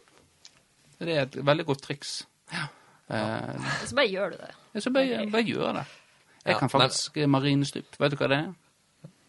Det 1.05 1.13
er 1.19 1.23
et 1.27 1.37
veldig 1.45 1.67
godt 1.69 1.83
triks. 1.85 2.15
Ja. 2.55 2.65
Eh, 3.13 3.69
Så 3.85 3.95
bare 3.99 4.09
gjør 4.09 4.33
du 4.33 4.37
det. 4.41 4.83
så 4.83 4.91
bare, 4.95 5.27
bare 5.31 5.45
gjør 5.45 5.73
det. 5.81 5.85
Jeg 6.45 6.53
Ja, 6.55 6.59
kan 6.59 6.69
men- 6.73 6.81
faktisk 6.81 7.17
marinestup. 7.29 8.01
Vet 8.01 8.13
du 8.13 8.17
hva 8.17 8.29
det 8.33 8.39
er? 8.39 8.53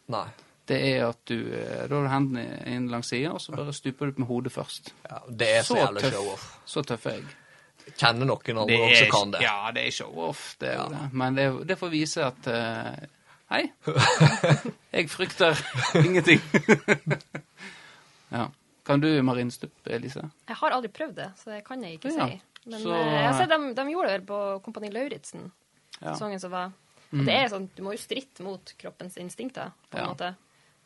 Nei. 0.08 0.28
det 0.68 0.78
er 0.96 1.08
at 1.10 1.18
du 1.28 1.36
eh, 1.54 1.88
Da 1.90 1.96
har 1.96 2.04
du 2.06 2.10
hendene 2.10 2.64
inn 2.70 2.88
langs 2.90 3.10
sida, 3.12 3.34
og 3.34 3.42
så 3.42 3.52
bare 3.56 3.74
stuper 3.74 4.06
du 4.08 4.12
ut 4.16 4.20
med 4.24 4.28
hodet 4.28 4.52
først. 4.54 4.94
Ja, 5.10 5.20
det 5.30 5.50
er 5.58 5.62
så 5.64 5.74
Så 5.76 5.82
jævlig 5.84 6.02
tøff. 6.02 6.14
show-off. 6.14 6.46
Så 6.66 6.82
tøff 6.86 7.06
er 7.12 7.12
jeg. 7.20 7.26
Kjenner 7.98 8.26
noen 8.26 8.58
andre 8.58 8.78
også 8.82 9.02
som 9.06 9.12
kan 9.14 9.32
det. 9.36 9.42
Ja, 9.46 9.72
det 9.72 9.84
er 9.88 9.92
show-off, 9.94 10.56
det 10.60 10.70
er 10.70 10.76
jo 10.80 10.86
Ja. 10.86 10.88
det. 10.96 11.14
Men 11.14 11.36
det, 11.38 11.46
det 11.68 11.78
får 11.80 11.90
vise 11.94 12.26
at 12.26 12.48
uh, 12.48 12.96
Hei. 13.52 13.72
Jeg 14.96 15.10
frykter 15.14 15.54
ingenting. 16.02 16.42
ja. 18.36 18.48
Kan 18.86 19.02
du 19.02 19.10
marinstup, 19.26 19.74
Elise? 19.90 20.24
Jeg 20.48 20.58
har 20.60 20.74
aldri 20.76 20.90
prøvd 20.94 21.16
det, 21.18 21.28
så 21.42 21.52
det 21.54 21.64
kan 21.66 21.82
jeg 21.84 22.00
ikke 22.00 22.12
Ja. 22.16 22.28
si. 22.28 22.42
Men 22.66 22.82
Så- 22.82 22.94
eh, 22.94 23.14
jeg 23.14 23.26
har 23.28 23.34
sett 23.38 23.50
dem, 23.50 23.68
de 23.76 23.82
gjorde 23.92 24.08
det 24.10 24.20
vel 24.20 24.26
på 24.28 24.40
Kompani 24.66 24.90
Lauritzen, 24.92 25.52
Ja. 26.02 26.16
sangen 26.16 26.40
som 26.40 26.52
var. 26.52 26.72
Mm. 27.12 27.26
det 27.26 27.34
er 27.36 27.48
sånn, 27.50 27.70
Du 27.76 27.84
må 27.84 27.92
jo 27.94 27.98
stritte 28.02 28.42
mot 28.44 28.74
kroppens 28.78 29.18
instinkter, 29.18 29.72
på 29.92 29.98
en 29.98 30.04
Ja. 30.04 30.10
måte. 30.14 30.36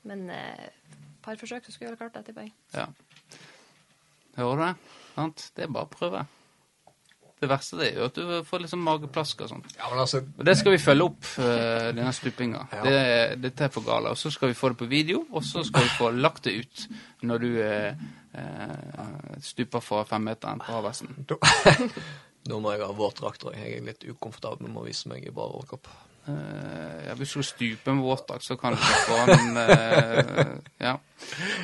Men 0.03 0.29
eh, 0.29 0.65
et 0.65 1.21
par 1.21 1.35
forsøk, 1.35 1.63
så 1.65 1.71
skulle 1.71 1.89
jeg 1.89 1.97
ha 1.97 2.05
klart 2.09 2.13
det, 2.13 2.25
tipper 2.25 2.41
jeg. 2.41 2.53
Ja. 2.73 2.87
Hører 4.37 4.55
du 4.55 4.63
det? 4.65 4.75
Sant? 5.15 5.51
Det 5.55 5.63
er 5.63 5.67
bare 5.71 5.85
å 5.85 5.89
prøve. 5.89 6.27
Det 7.39 7.47
verste 7.47 7.77
det 7.79 7.85
er 7.87 7.99
jo 8.01 8.07
at 8.09 8.17
du 8.19 8.31
får 8.43 8.63
liksom 8.65 8.81
mageplask 8.83 9.45
og 9.45 9.51
sånn. 9.53 9.61
Ja, 9.77 9.87
altså, 9.93 10.19
Og 10.35 10.43
det 10.47 10.57
skal 10.59 10.75
vi 10.75 10.81
følge 10.83 11.05
opp, 11.07 11.21
uh, 11.39 11.89
denne 11.95 12.11
stupinga. 12.15 12.65
Ja. 12.73 12.81
Det, 12.83 12.97
dette 13.45 13.67
er 13.67 13.71
for 13.71 13.87
gale. 13.87 14.11
Og 14.11 14.19
så 14.19 14.31
skal 14.35 14.51
vi 14.51 14.57
få 14.59 14.73
det 14.73 14.79
på 14.81 14.89
video, 14.91 15.23
og 15.31 15.45
så 15.47 15.63
skal 15.67 15.87
vi 15.87 15.93
få 15.95 16.11
lagt 16.17 16.49
det 16.49 16.57
ut 16.59 16.83
når 17.29 17.45
du 17.45 17.49
uh, 17.63 18.09
stuper 19.43 19.83
fra 19.83 20.03
femmeteren 20.09 20.59
på 20.65 20.75
Havhesten. 20.75 21.15
da, 21.31 21.39
da 22.49 22.59
må 22.59 22.75
jeg 22.75 22.83
ha 22.83 22.91
våtdrakt, 22.99 23.39
tror 23.45 23.55
jeg. 23.55 23.79
Er 23.79 23.87
litt 23.87 24.03
ukomfortabel 24.03 24.67
med 24.67 24.83
å 24.83 24.87
vise 24.89 25.11
meg 25.11 25.23
i 25.23 25.31
bare 25.31 25.55
overkropp. 25.61 25.87
Uh, 26.29 27.07
ja, 27.07 27.13
hvis 27.17 27.31
du 27.33 27.41
stuper 27.43 27.93
med 27.97 28.03
våtdrakt, 28.05 28.43
så 28.45 28.55
kan 28.59 28.75
du 28.75 28.77
ikke 28.77 29.05
få 29.07 29.19
den 29.31 29.57
eh, 29.57 30.51
Ja. 30.79 30.91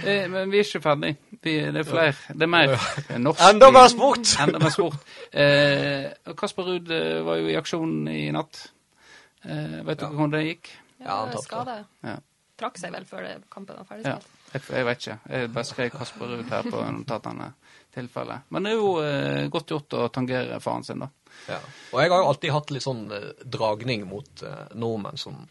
Eh, 0.03 0.25
men 0.31 0.49
vi 0.51 0.57
er 0.59 0.63
ikke 0.65 0.81
ferdig. 0.81 1.11
Vi, 1.43 1.53
det 1.71 1.83
er 1.83 1.87
flere. 1.87 2.13
Det 2.33 2.41
er 2.47 2.49
mer 2.49 2.73
norsk. 3.21 3.43
Enda 3.51 3.69
mer 3.75 3.87
sport! 3.93 4.31
Enda 4.41 4.59
mer 4.63 4.73
sport. 4.73 4.97
Eh, 5.31 6.33
Kasper 6.37 6.63
Ruud 6.71 6.89
eh, 6.91 7.19
var 7.25 7.37
jo 7.43 7.51
i 7.51 7.57
aksjon 7.59 8.07
i 8.11 8.23
natt. 8.33 8.63
Eh, 9.45 9.77
vet 9.85 9.99
du 10.01 10.05
Ja. 10.07 10.09
hvordan 10.15 10.33
det 10.33 10.43
gikk? 10.47 10.71
Ja, 10.99 11.19
han 11.19 11.31
tapte. 11.35 11.43
skade. 11.45 11.77
Ja. 12.03 12.15
Trakk 12.57 12.77
seg 12.79 12.93
vel 12.95 13.05
før 13.05 13.29
kampen 13.51 13.75
var 13.77 13.85
ferdig 13.89 14.05
Ja. 14.09 14.17
Jeg, 14.55 14.61
jeg 14.71 14.85
vet 14.87 15.01
ikke. 15.05 15.19
Jeg 15.29 15.53
bare 15.53 15.67
skrev 15.69 15.89
Kasper 15.99 16.25
Ruud 16.33 16.49
her 16.49 16.69
på 16.71 16.83
notatene. 16.97 17.51
Tilfelle. 17.95 18.41
Men 18.53 18.63
det 18.67 18.73
er 18.75 18.79
jo 18.81 18.91
eh, 19.01 19.47
godt 19.51 19.71
gjort 19.73 19.95
å 19.97 20.07
tangere 20.13 20.59
faren 20.63 20.83
sin, 20.87 21.01
da. 21.03 21.09
Ja. 21.49 21.57
Og 21.91 21.99
jeg 22.03 22.11
har 22.13 22.21
jo 22.21 22.29
alltid 22.29 22.53
hatt 22.55 22.71
litt 22.75 22.85
sånn 22.85 23.05
eh, 23.15 23.31
dragning 23.43 24.05
mot 24.07 24.43
eh, 24.45 24.67
nordmenn 24.75 25.17
som 25.19 25.41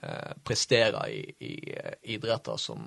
eh, 0.00 0.32
presterer 0.44 1.08
i, 1.10 1.20
i 1.40 1.54
eh, 1.76 1.96
idretter 2.14 2.56
som 2.60 2.86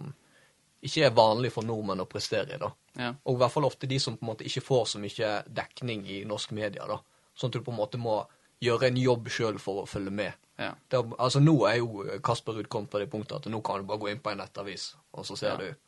ikke 0.88 1.08
er 1.08 1.13
vanlig 1.18 1.52
for 1.56 1.66
nordmenn 1.66 2.04
å 2.04 2.10
prestere 2.10 2.56
i. 2.56 2.62
da. 2.62 2.72
Ja. 3.02 3.12
Og 3.26 3.36
i 3.38 3.42
hvert 3.42 3.54
fall 3.54 3.66
ofte 3.68 3.90
de 3.90 3.98
som 4.00 4.16
på 4.18 4.26
en 4.26 4.32
måte 4.32 4.46
ikke 4.48 4.62
får 4.66 4.86
så 4.94 5.02
mye 5.02 5.32
dekning 5.50 6.06
i 6.08 6.20
norsk 6.30 6.54
media. 6.58 6.86
da. 6.90 7.00
Sånn 7.38 7.50
at 7.52 7.58
du 7.58 7.63
på 7.66 7.74
en 7.74 7.80
måte 7.82 7.98
må 8.02 8.20
gjøre 8.63 8.88
en 8.92 8.98
jobb 8.98 9.28
sjøl 9.30 9.58
for 9.62 9.84
å 9.84 9.90
følge 9.90 10.13
med. 10.13 10.38
Ja. 10.58 10.72
Det, 10.90 11.02
altså 11.22 11.42
Nå 11.44 11.54
er 11.70 11.76
jo 11.82 12.06
Kasper 12.26 12.56
Ruud 12.58 12.70
kommet 12.74 12.90
på 12.94 12.98
det 13.02 13.10
punktet 13.12 13.36
at 13.44 13.50
nå 13.54 13.60
kan 13.66 13.84
du 13.84 13.90
bare 13.90 14.02
gå 14.02 14.08
inn 14.10 14.22
på 14.24 14.32
en 14.34 14.40
nettavis, 14.42 14.88
og 15.13 15.26
så 15.30 15.36
ser 15.38 15.54
Ja. 15.54 15.58
du. 15.58 15.84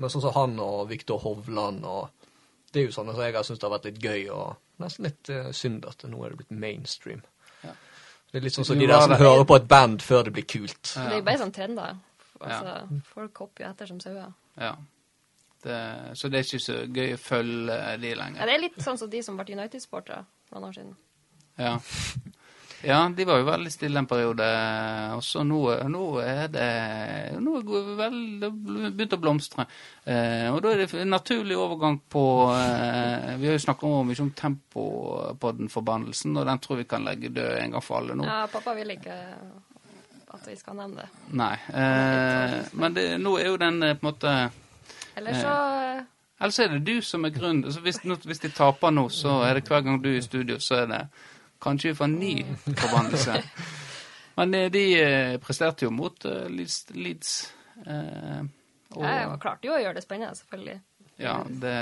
Men 0.00 0.10
sånn 0.12 0.24
som 0.24 0.34
han 0.34 0.58
og 0.60 0.88
Viktor 0.90 1.20
Hovland 1.22 1.84
og 1.88 2.21
Det 2.72 2.80
er 2.80 2.86
jo 2.88 2.94
sånne 2.94 3.12
som 3.12 3.24
jeg 3.24 3.34
har 3.36 3.44
syntes 3.46 3.60
det 3.60 3.68
har 3.68 3.74
vært 3.74 3.88
litt 3.90 3.98
gøy, 4.02 4.22
og 4.32 4.82
nesten 4.82 5.08
litt 5.08 5.30
uh, 5.32 5.50
synd 5.56 5.84
at 5.88 6.06
nå 6.08 6.22
er 6.24 6.32
det 6.32 6.38
blitt 6.40 6.54
mainstream. 6.64 7.20
Ja. 7.62 7.74
Det 8.32 8.40
er 8.40 8.46
litt 8.46 8.56
sånn 8.56 8.64
som 8.64 8.78
så 8.78 8.80
de 8.80 8.88
der 8.88 9.04
som 9.04 9.14
hører 9.20 9.44
på 9.48 9.58
et 9.60 9.68
band 9.68 10.02
før 10.04 10.24
det 10.28 10.32
blir 10.38 10.48
kult. 10.48 10.94
Ja. 10.96 11.04
Det 11.10 11.18
er 11.18 11.20
jo 11.20 11.26
bare 11.28 11.42
sånn 11.42 11.52
trender. 11.52 12.00
Altså, 12.42 13.02
Folk 13.12 13.44
hopper 13.44 13.66
jo 13.66 13.70
etter 13.70 13.92
som 13.92 14.00
sauer. 14.02 14.32
ja. 14.58 14.74
Det, 15.62 15.74
så 16.18 16.26
det 16.26 16.40
er 16.40 16.46
ikke 16.48 16.58
så 16.58 16.76
gøy 16.90 17.12
å 17.14 17.18
følge 17.22 17.74
de 18.02 18.08
lenger. 18.18 18.40
Ja, 18.40 18.46
det 18.50 18.54
er 18.56 18.62
litt 18.64 18.78
sånn 18.82 18.96
som 18.98 19.10
de 19.12 19.20
som 19.22 19.36
ble 19.38 19.54
United-sportere 19.54 20.24
for 20.48 20.58
noen 20.58 20.72
år 20.72 20.74
siden. 20.74 20.96
Ja. 21.62 21.76
Ja, 22.82 22.98
de 23.16 23.24
var 23.24 23.38
jo 23.40 23.46
veldig 23.46 23.72
stille 23.72 24.00
en 24.02 24.08
periode. 24.10 24.46
Og 25.16 25.22
så 25.24 25.44
nå, 25.46 25.60
nå 25.92 26.04
er 26.22 26.48
det 26.52 26.68
Nå 27.42 27.56
er 27.60 28.14
det 28.42 28.50
begynt 28.52 29.16
å 29.16 29.20
blomstre. 29.22 29.66
Eh, 30.04 30.48
og 30.50 30.60
da 30.64 30.72
er 30.72 30.82
det 30.82 31.02
en 31.02 31.12
naturlig 31.14 31.58
overgang 31.58 32.00
på 32.10 32.24
eh, 32.54 33.34
Vi 33.38 33.50
har 33.50 33.58
jo 33.58 33.64
snakka 33.66 33.86
om 33.86 34.08
mye 34.10 34.22
om 34.24 34.32
tempo 34.36 34.86
på 35.40 35.52
den 35.58 35.70
forbannelsen, 35.72 36.36
og 36.36 36.48
den 36.48 36.62
tror 36.62 36.82
vi 36.82 36.88
kan 36.90 37.06
legge 37.06 37.32
død 37.34 37.52
en 37.58 37.76
gang 37.76 37.84
for 37.84 38.00
alle 38.00 38.18
nå. 38.18 38.26
Ja, 38.26 38.46
pappa 38.50 38.74
vil 38.78 38.96
ikke 38.96 39.18
at 40.32 40.48
vi 40.48 40.56
skal 40.56 40.78
nevne 40.78 41.04
det. 41.04 41.08
Nei. 41.36 41.54
Eh, 41.68 42.58
men 42.72 42.96
det, 42.96 43.06
nå 43.20 43.36
er 43.38 43.50
jo 43.52 43.60
den 43.60 43.82
eh, 43.82 43.94
på 43.98 44.06
en 44.06 44.10
måte 44.10 44.34
Eller 45.16 45.36
så 45.36 45.54
Ellers 46.42 46.58
er 46.58 46.72
det 46.72 46.80
du 46.82 47.02
som 47.06 47.22
er 47.24 47.30
grunnen. 47.30 47.64
Altså, 47.64 47.80
hvis, 47.80 48.00
hvis 48.02 48.40
de 48.42 48.48
taper 48.50 48.90
nå, 48.90 49.04
så 49.14 49.36
er 49.46 49.54
det 49.54 49.68
hver 49.68 49.84
gang 49.86 50.00
du 50.02 50.08
er 50.10 50.16
i 50.18 50.24
studio, 50.24 50.56
så 50.58 50.80
er 50.80 50.88
det 50.90 51.02
kanskje 51.62 51.92
vi 51.92 51.98
får 51.98 52.10
en 52.10 52.18
ny 52.20 52.32
forbannelse. 52.66 53.38
Men 54.38 54.54
eh, 54.58 54.70
de 54.72 54.84
eh, 55.00 55.34
presterte 55.42 55.86
jo 55.86 55.92
mot 55.94 56.24
eh, 56.28 56.48
Leeds. 56.50 57.34
Og, 58.92 59.04
Jeg 59.04 59.38
klarte 59.40 59.68
jo 59.68 59.76
å 59.76 59.80
gjøre 59.80 59.96
det 59.96 60.04
spennende, 60.04 60.36
selvfølgelig. 60.36 60.80
ja, 61.22 61.38
det 61.48 61.76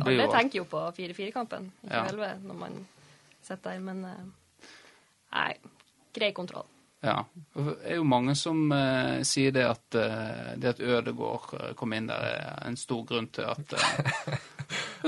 blir 0.00 0.16
jo... 0.16 0.22
Alle 0.24 0.30
tenker 0.32 0.58
jo 0.62 0.64
på 0.70 0.82
4-4-kampen, 0.96 1.70
ikke 1.84 2.00
Ja. 2.02 2.06
11, 2.10 2.46
når 2.48 2.58
man 2.64 2.80
sitter 3.40 3.70
der, 3.70 3.84
men 3.86 4.02
Nei, 5.36 5.52
grei 6.16 6.32
kontroll. 6.32 6.66
Ja. 7.06 7.24
Det 7.54 7.74
er 7.84 7.98
jo 8.00 8.06
mange 8.08 8.34
som 8.38 8.70
uh, 8.72 9.22
sier 9.26 9.52
det 9.54 9.64
at 9.68 9.98
uh, 9.98 10.54
det 10.58 10.74
at 10.74 10.80
Ødegård 10.80 11.74
kom 11.78 11.94
inn 11.94 12.08
der, 12.10 12.24
er 12.40 12.62
en 12.66 12.78
stor 12.80 13.04
grunn 13.06 13.28
til 13.34 13.46
at 13.52 13.76
eh, 13.76 14.38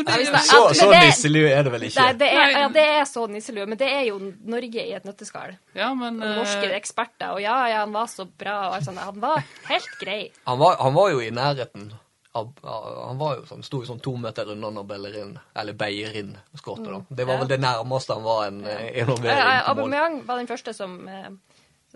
Så, 0.06 0.60
så 0.78 0.88
nisselue 0.92 1.50
er 1.50 1.62
det 1.66 1.72
vel 1.74 1.86
ikke? 1.88 2.02
Nei, 2.02 2.12
det 2.20 2.28
er, 2.32 2.50
ja, 2.54 2.66
det 2.74 2.84
er 2.96 3.04
så 3.08 3.26
nisselue, 3.30 3.66
men 3.66 3.78
det 3.80 3.88
er 3.92 4.04
jo 4.08 4.18
Norge 4.48 4.84
i 4.84 4.92
et 4.96 5.04
nøtteskall. 5.08 5.56
Ja, 5.78 5.92
men 5.98 6.20
Og 6.22 6.36
Norske 6.42 6.66
eh, 6.70 6.76
eksperter, 6.78 7.32
og 7.36 7.40
ja, 7.42 7.56
ja, 7.72 7.80
han 7.84 7.94
var 7.96 8.06
så 8.12 8.26
bra, 8.28 8.58
og 8.68 8.76
alt 8.78 8.88
sånt. 8.88 9.00
Han 9.02 9.20
var 9.22 9.42
helt 9.70 9.96
grei. 10.00 10.20
Han 10.48 10.58
var, 10.60 10.76
han 10.82 10.94
var 10.94 11.10
jo 11.14 11.20
i 11.24 11.30
nærheten. 11.34 11.90
Av, 12.38 12.50
han 12.62 13.18
var 13.18 13.38
jo 13.38 13.46
sånn, 13.48 13.62
sto 13.66 13.80
jo 13.82 13.88
sånn 13.88 14.02
to 14.04 14.12
meter 14.20 14.50
unna 14.52 14.68
når 14.70 14.84
Bellerin, 14.86 15.30
eller 15.58 15.74
Beyerin 15.74 16.34
skåret. 16.60 16.84
da. 16.86 17.00
Det 17.16 17.24
var 17.26 17.40
vel 17.40 17.48
det 17.50 17.58
nærmeste 17.64 18.14
han 18.14 18.22
var 18.26 18.42
en 18.50 18.60
eh, 18.68 19.00
involvering 19.00 19.38
Ja, 19.40 19.54
ja. 19.56 19.62
Aubameyang 19.72 20.20
var 20.28 20.36
den 20.38 20.46
første 20.50 20.74
som 20.76 21.00
eh, 21.08 21.30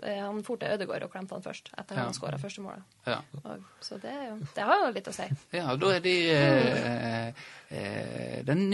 Han 0.03 0.41
for 0.43 0.57
til 0.59 0.73
Ødegaard 0.75 1.03
og 1.05 1.11
klemte 1.13 1.35
han 1.37 1.43
først, 1.45 1.69
etter 1.77 1.95
Ja. 1.95 2.03
han 2.07 2.13
skåra 2.13 2.37
første 2.41 2.61
målet. 2.61 2.83
ja. 3.07 3.17
Og, 3.43 3.61
så 3.81 3.97
det, 4.01 4.13
det 4.55 4.63
har 4.67 4.81
jo 4.85 4.91
litt 4.95 5.07
å 5.07 5.13
si. 5.15 5.27
Ja, 5.55 5.75
da 5.79 5.91
er 5.95 5.99
de 6.03 6.15
eh, 6.33 7.27
eh, 7.69 8.43
den 8.43 8.65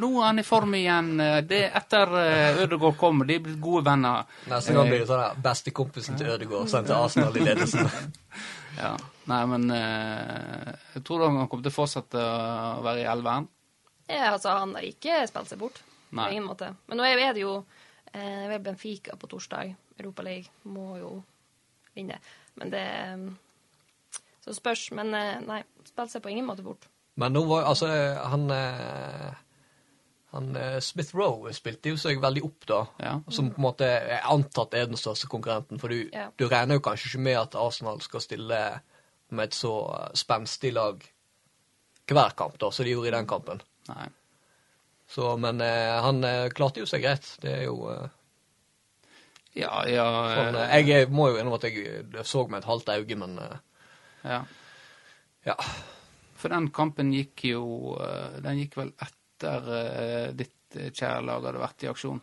Nå 0.00 0.10
er 0.20 0.26
han 0.26 0.38
i 0.38 0.46
form 0.46 0.74
igjen. 0.74 1.12
Eh, 1.20 1.40
Det 1.48 1.62
er 1.64 1.76
etter 1.80 2.14
eh, 2.20 2.62
Ødegaard 2.64 2.96
kommer, 3.00 3.24
de 3.28 3.34
er 3.38 3.44
blitt 3.46 3.60
gode 3.60 3.84
venner. 3.88 4.24
Neste 4.50 4.74
gang 4.76 4.88
blir 4.90 5.04
det 5.04 5.08
sånn 5.10 5.42
bestekompisen 5.42 6.18
til 6.20 6.32
Ødegaard 6.34 6.68
sendt 6.72 6.86
til 6.90 6.96
Arsenal 7.00 7.36
i 7.36 7.44
ledelsen. 7.48 7.88
Ja. 8.78 8.92
Nei, 9.26 9.40
men 9.50 9.64
eh, 9.74 10.68
jeg 10.94 11.00
tror 11.02 11.24
han 11.26 11.48
kommer 11.50 11.64
til 11.64 11.72
å 11.72 11.74
fortsette 11.74 12.20
å 12.20 12.82
være 12.84 13.00
i 13.02 13.08
elveren. 13.10 13.48
Ja, 14.06 14.28
altså, 14.36 14.52
han 14.54 14.76
har 14.76 14.84
ikke 14.86 15.16
spilt 15.26 15.50
seg 15.50 15.58
bort. 15.58 15.80
Nei. 16.14 16.28
På 16.28 16.30
ingen 16.36 16.46
måte. 16.46 16.68
Men 16.86 17.00
nå 17.00 17.08
er 17.08 17.18
det 17.34 17.42
jo 17.42 17.56
eh, 18.12 18.54
Benfica 18.62 19.16
på 19.18 19.26
torsdag. 19.32 19.74
Europa 19.98 20.22
League 20.22 20.50
må 20.64 20.96
jo 21.00 21.12
vinne. 21.96 22.18
Men 22.58 22.70
det 22.70 22.84
Så 24.44 24.54
spørs. 24.56 24.90
Men 24.96 25.12
eh, 25.14 25.40
nei, 25.44 25.62
spilte 25.84 26.14
seg 26.14 26.22
på 26.24 26.30
ingen 26.32 26.46
måte 26.48 26.64
bort. 26.64 26.86
Men 27.18 27.34
nå 27.34 27.42
var 27.48 27.66
altså 27.68 27.88
han 28.30 28.46
eh, 28.54 29.34
han 30.32 30.50
eh, 30.56 30.78
Smith 30.84 31.14
Rowe 31.16 31.52
spilte 31.56 31.90
jo 31.92 31.98
seg 32.00 32.20
veldig 32.22 32.42
opp, 32.46 32.66
da. 32.68 32.78
Ja. 33.02 33.14
Som 33.32 33.50
på 33.50 33.58
en 33.60 33.66
måte 33.66 33.88
er 33.88 34.26
antatt 34.28 34.74
er 34.76 34.86
den 34.90 35.00
største 35.00 35.28
konkurrenten. 35.28 35.80
For 35.80 35.88
du, 35.92 36.08
Ja. 36.12 36.28
du 36.36 36.46
regner 36.48 36.78
jo 36.78 36.84
kanskje 36.84 37.08
ikke 37.10 37.24
med 37.24 37.38
at 37.40 37.56
Arsenal 37.56 38.00
skal 38.04 38.20
stille 38.24 38.60
med 39.30 39.44
et 39.44 39.56
så 39.56 39.72
spenstig 40.16 40.72
lag 40.76 41.02
hver 42.08 42.32
kamp, 42.36 42.56
da, 42.60 42.70
som 42.72 42.84
de 42.86 42.92
gjorde 42.94 43.08
i 43.10 43.16
den 43.16 43.26
kampen. 43.28 43.60
Nei. 43.88 44.06
Så, 45.08 45.34
men 45.40 45.60
han 45.60 46.20
klarte 46.56 46.80
jo 46.80 46.86
seg 46.88 47.02
greit. 47.04 47.26
Det 47.40 47.52
er 47.52 47.62
jo 47.64 47.88
Ja, 49.58 49.82
ja, 49.90 50.06
sånn, 50.36 50.54
eh, 50.54 50.74
eh, 50.76 50.86
Jeg 50.86 51.02
er- 51.08 51.12
må 51.12 51.28
jo 51.32 51.38
innrømme 51.40 51.58
at 51.58 51.64
jeg, 51.68 51.84
jeg 52.14 52.24
så 52.26 52.44
med 52.48 52.58
et 52.62 52.68
halvt 52.70 52.88
øye, 52.94 53.16
men 53.18 53.38
eh, 53.42 53.56
ja. 54.24 54.42
ja. 55.46 55.56
For 56.38 56.48
den 56.54 56.68
kampen 56.70 57.10
gikk 57.12 57.44
jo 57.50 57.96
eh, 58.00 58.36
Den 58.44 58.60
gikk 58.60 58.76
vel 58.78 58.92
etter 59.02 59.70
eh, 59.78 60.28
ditt 60.38 60.76
eh, 60.78 60.90
kjære 60.94 61.24
lag 61.26 61.42
hadde 61.48 61.62
vært 61.64 61.82
i 61.86 61.90
aksjon. 61.90 62.20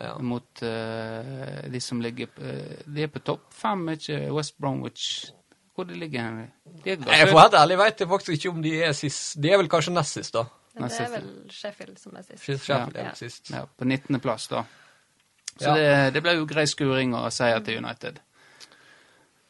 ja. 0.00 0.12
Mot 0.20 0.62
eh, 0.62 1.64
de 1.72 1.80
som 1.80 2.00
ligger 2.04 2.28
eh, 2.44 2.82
De 2.86 3.02
er 3.06 3.08
på 3.14 3.22
topp 3.24 3.48
fem, 3.56 3.88
er 3.88 3.96
ikke 3.96 4.20
West 4.36 4.58
Bromwich 4.60 5.06
Hvor 5.74 5.88
de 5.88 5.96
ligger 5.96 6.20
hen? 6.26 6.42
De 6.84 6.92
er 6.92 6.96
Jeg 7.16 7.28
får 7.32 7.40
helt 7.46 7.54
ærlig 7.62 7.78
vet 7.80 8.04
faktisk 8.12 8.36
ikke 8.36 8.50
om 8.52 8.60
de 8.62 8.74
er 8.84 8.92
sist. 8.92 9.38
De 9.40 9.48
er 9.50 9.56
vel 9.62 9.68
kanskje 9.72 9.94
nest 9.96 10.18
sist, 10.18 10.34
da. 10.36 10.44
Det 10.76 10.92
er 11.00 11.08
vel 11.16 11.30
Sheffield 11.50 11.96
som 11.98 12.14
er 12.16 12.22
sist. 12.28 12.44
Sheffield 12.44 12.94
er 12.96 13.00
Ja. 13.00 13.08
vel 13.08 13.16
sist. 13.16 13.50
Ja, 13.50 13.64
på 13.64 13.84
19.-plass, 13.88 14.48
da. 14.52 14.62
Så 15.56 15.68
Ja. 15.68 15.74
det, 15.74 16.14
det 16.14 16.22
ble 16.24 16.36
jo 16.38 16.46
grei 16.48 16.66
skuring 16.66 17.14
og 17.14 17.32
seier 17.32 17.60
til 17.64 17.80
United. 17.82 18.20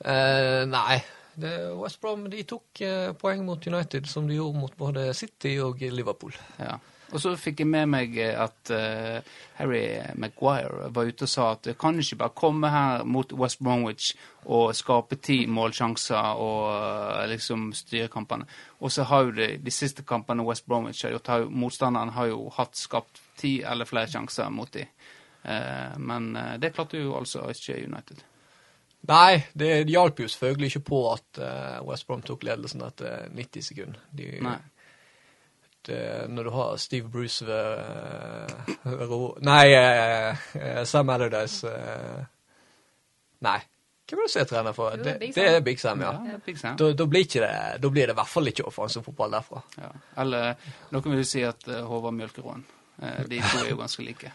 Eh, 0.05 0.65
nei, 0.67 1.03
Det, 1.41 1.53
West 1.79 2.01
Brom 2.03 2.25
de 2.29 2.43
tok 2.45 2.81
eh, 2.85 3.13
poeng 3.17 3.45
mot 3.47 3.67
United, 3.67 4.07
som 4.11 4.27
de 4.29 4.35
gjorde 4.35 4.59
mot 4.61 4.73
både 4.77 5.15
City 5.15 5.55
og 5.63 5.81
Liverpool. 5.81 6.35
Ja. 6.59 6.79
Og 7.11 7.19
så 7.23 7.33
fikk 7.39 7.63
jeg 7.63 7.71
med 7.71 7.89
meg 7.91 8.17
eh, 8.23 8.37
at 8.39 8.71
uh, 8.71 9.39
Harry 9.59 9.99
Maguire 10.21 10.91
var 10.95 11.09
ute 11.09 11.27
og 11.27 11.31
sa 11.31 11.49
at 11.57 11.65
du 11.67 11.73
kan 11.79 11.99
ikke 11.99 12.19
bare 12.21 12.37
komme 12.39 12.71
her 12.71 13.05
mot 13.05 13.33
West 13.33 13.59
Bromwich 13.63 14.13
og 14.45 14.75
skape 14.79 15.19
ti 15.19 15.41
målsjanser 15.51 16.39
og 16.39 16.69
uh, 16.71 17.25
liksom 17.31 17.71
styre 17.75 18.11
kampene. 18.13 18.47
Og 18.81 18.93
så 18.95 19.07
har 19.11 19.27
jo 19.27 19.35
de, 19.41 19.49
de 19.59 19.75
siste 19.75 20.05
kampene 20.07 20.47
West 20.47 20.67
Bromwich 20.71 21.03
har 21.03 21.17
gjort, 21.17 21.33
har 21.33 21.47
jo, 21.47 21.51
motstanderen 21.51 22.15
har 22.15 22.31
jo 22.31 22.45
hatt 22.55 22.79
skapt 22.79 23.23
ti 23.41 23.59
eller 23.67 23.89
flere 23.91 24.11
sjanser 24.11 24.53
mot 24.55 24.71
dem. 24.75 24.87
Eh, 25.43 25.99
men 25.99 26.37
eh, 26.37 26.59
det 26.61 26.75
klarte 26.77 27.01
jo 27.01 27.15
altså 27.19 27.47
ikke 27.51 27.79
United. 27.85 28.25
Nei, 29.09 29.41
det 29.57 29.89
hjalp 29.89 30.21
jo 30.21 30.29
selvfølgelig 30.29 30.75
ikke 30.75 30.87
på 30.91 31.01
at 31.15 31.41
eh, 31.41 31.79
West 31.89 32.07
Brom 32.09 32.23
tok 32.25 32.45
ledelsen 32.45 32.85
etter 32.85 33.31
90 33.33 33.65
sekunder. 33.65 34.03
De, 34.13 34.29
Nei. 34.45 34.59
det, 35.89 36.03
når 36.29 36.49
du 36.49 36.51
har 36.59 36.77
Steve 36.77 37.09
Bruce 37.09 37.47
ved, 37.47 38.53
ved 38.85 39.07
ro... 39.09 39.23
Nei, 39.47 39.65
eh, 39.73 40.83
Sam 40.85 41.13
Allardyce 41.15 41.73
eh, 41.73 42.29
Nei, 43.41 43.57
hvem 44.11 44.21
er 44.21 44.27
det 44.27 44.33
som 44.35 44.43
er 44.43 44.51
trener 44.51 44.77
for? 44.77 44.93
Jo, 44.99 45.05
Det, 45.07 45.17
Big 45.23 45.33
det 45.35 45.47
er 45.49 45.65
Big 45.65 45.81
Sam, 45.81 46.05
ja. 46.05 46.13
det 46.21 46.35
er 46.35 46.45
Big 46.45 46.61
Sam. 46.61 46.77
Da, 46.77 46.91
da, 46.93 47.09
blir 47.09 47.25
ikke 47.25 47.41
det, 47.47 47.57
da 47.81 47.93
blir 47.95 48.11
det 48.11 48.13
i 48.13 48.21
hvert 48.21 48.35
fall 48.35 48.53
ikke 48.53 48.69
offensiv 48.69 49.07
fotball 49.07 49.33
derfra. 49.39 49.65
Ja. 49.81 49.91
Eller 50.21 50.69
noen 50.93 51.17
vil 51.17 51.25
si 51.25 51.41
at 51.47 51.65
Håvard 51.65 52.19
Mjølkeråen. 52.19 52.67
De 53.01 53.39
to 53.41 53.63
er 53.63 53.71
jo 53.71 53.79
ganske 53.81 54.05
like. 54.05 54.33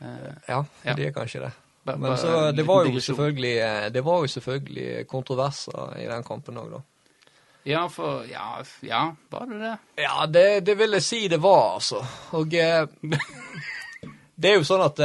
Eh, 0.00 0.32
Ja, 0.48 0.64
Ja. 0.84 0.94
de 0.94 1.06
er 1.06 1.12
kanskje 1.12 1.40
det. 1.40 1.52
Men 1.84 2.16
så, 2.16 2.50
det 2.56 2.64
var 2.66 2.84
jo 2.84 3.00
selvfølgelig, 3.00 3.56
eh, 3.60 3.90
det 3.92 4.00
var 4.04 4.20
jo 4.24 4.26
selvfølgelig 4.26 5.06
kontroverser 5.06 5.96
i 6.00 6.06
den 6.08 6.22
kampen 6.24 6.56
òg, 6.56 6.70
da. 6.70 6.80
Ja, 7.64 7.86
for 7.88 8.24
Ja, 8.28 8.62
ja 8.80 9.14
var 9.30 9.46
det 9.46 9.60
det? 9.60 9.76
Ja, 10.02 10.26
det, 10.26 10.66
det 10.66 10.78
vil 10.78 10.90
jeg 10.92 11.02
si 11.02 11.28
det 11.28 11.40
var, 11.42 11.74
altså. 11.74 12.04
Og 12.32 12.54
eh, 12.54 12.86
det 14.36 14.50
er 14.50 14.54
jo 14.58 14.64
sånn 14.64 14.84
at 14.84 15.00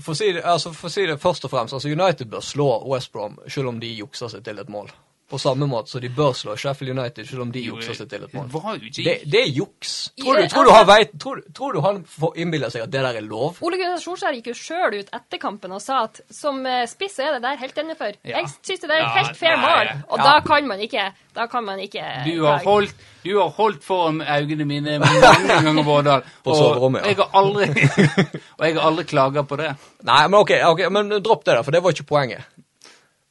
for, 0.00 0.12
å 0.12 0.16
si 0.16 0.32
det, 0.32 0.42
altså, 0.44 0.72
for 0.72 0.88
å 0.88 0.92
si 0.92 1.06
det 1.06 1.18
først 1.20 1.44
og 1.44 1.50
fremst, 1.52 1.74
altså 1.76 1.90
United 1.92 2.30
bør 2.32 2.40
slå 2.44 2.68
West 2.88 3.12
Brom 3.12 3.38
selv 3.48 3.68
om 3.72 3.80
de 3.80 3.90
jukser 3.94 4.28
seg 4.32 4.44
til 4.46 4.58
et 4.62 4.70
mål. 4.72 4.90
På 5.32 5.38
samme 5.40 5.64
måte 5.64 5.88
så 5.88 6.00
de 6.02 6.10
bør 6.12 6.34
slå 6.36 6.54
Sheffield 6.60 6.92
United 6.92 7.24
selv 7.24 7.46
om 7.46 7.52
de 7.54 7.62
jukser 7.64 7.96
seg 7.96 8.08
til 8.10 8.26
et 8.26 8.34
mål. 8.36 8.50
Det, 8.92 9.14
det 9.32 9.38
er 9.40 9.48
juks. 9.48 9.94
Tror 10.20 10.36
du, 10.36 10.48
tror, 10.52 10.68
du 10.68 10.72
han 10.74 10.84
vet, 10.90 11.14
tror, 11.22 11.38
tror 11.56 11.72
du 11.72 11.80
han 11.80 12.02
får 12.04 12.36
innbille 12.42 12.68
seg 12.74 12.84
at 12.84 12.92
det 12.92 13.00
der 13.00 13.16
er 13.22 13.24
lov? 13.24 13.56
Ole 13.64 13.78
Gunnar 13.80 14.02
Solskjær 14.02 14.36
gikk 14.36 14.50
jo 14.52 14.56
sjøl 14.58 14.98
ut 14.98 15.08
etter 15.08 15.40
kampen 15.40 15.72
og 15.72 15.80
sa 15.80 16.02
at 16.04 16.20
som 16.28 16.60
eh, 16.68 16.84
spiss 16.90 17.16
er 17.24 17.38
det 17.38 17.40
der 17.46 17.56
helt 17.62 17.80
innenfor. 17.80 18.18
Ja. 18.28 18.42
Jeg 18.42 18.50
syns 18.58 18.84
det 18.84 18.90
er 18.90 19.06
et 19.06 19.16
helt 19.22 19.40
fair 19.40 19.56
mål, 19.62 19.94
og 20.10 20.20
ja. 20.20 20.26
da 20.28 20.34
kan 20.44 20.68
man 20.68 20.84
ikke 20.84 21.08
Da 21.32 21.46
kan 21.48 21.64
man 21.64 21.80
ikke 21.80 22.04
Du 22.26 22.44
har 22.44 22.60
holdt, 22.66 23.06
du 23.24 23.30
har 23.38 23.48
holdt 23.56 23.84
foran 23.88 24.20
øynene 24.20 24.66
mine 24.68 24.98
mange 25.00 25.32
ganger, 25.48 25.82
Vårdal. 25.88 26.26
På 26.44 26.52
og 26.52 26.60
soverommet, 26.60 27.06
ja. 27.06 27.14
Jeg 27.14 27.22
har 27.22 27.30
aldri, 27.40 27.70
og 28.58 28.66
jeg 28.66 28.76
har 28.76 28.84
aldri 28.90 29.06
klaga 29.08 29.46
på 29.48 29.56
det. 29.56 29.72
Nei, 30.04 30.20
men 30.28 30.40
ok, 30.42 30.58
ok, 30.74 30.84
men 30.92 31.16
dropp 31.24 31.46
det, 31.46 31.56
da, 31.56 31.64
for 31.64 31.72
det 31.72 31.80
var 31.80 31.96
ikke 31.96 32.10
poenget. 32.12 32.52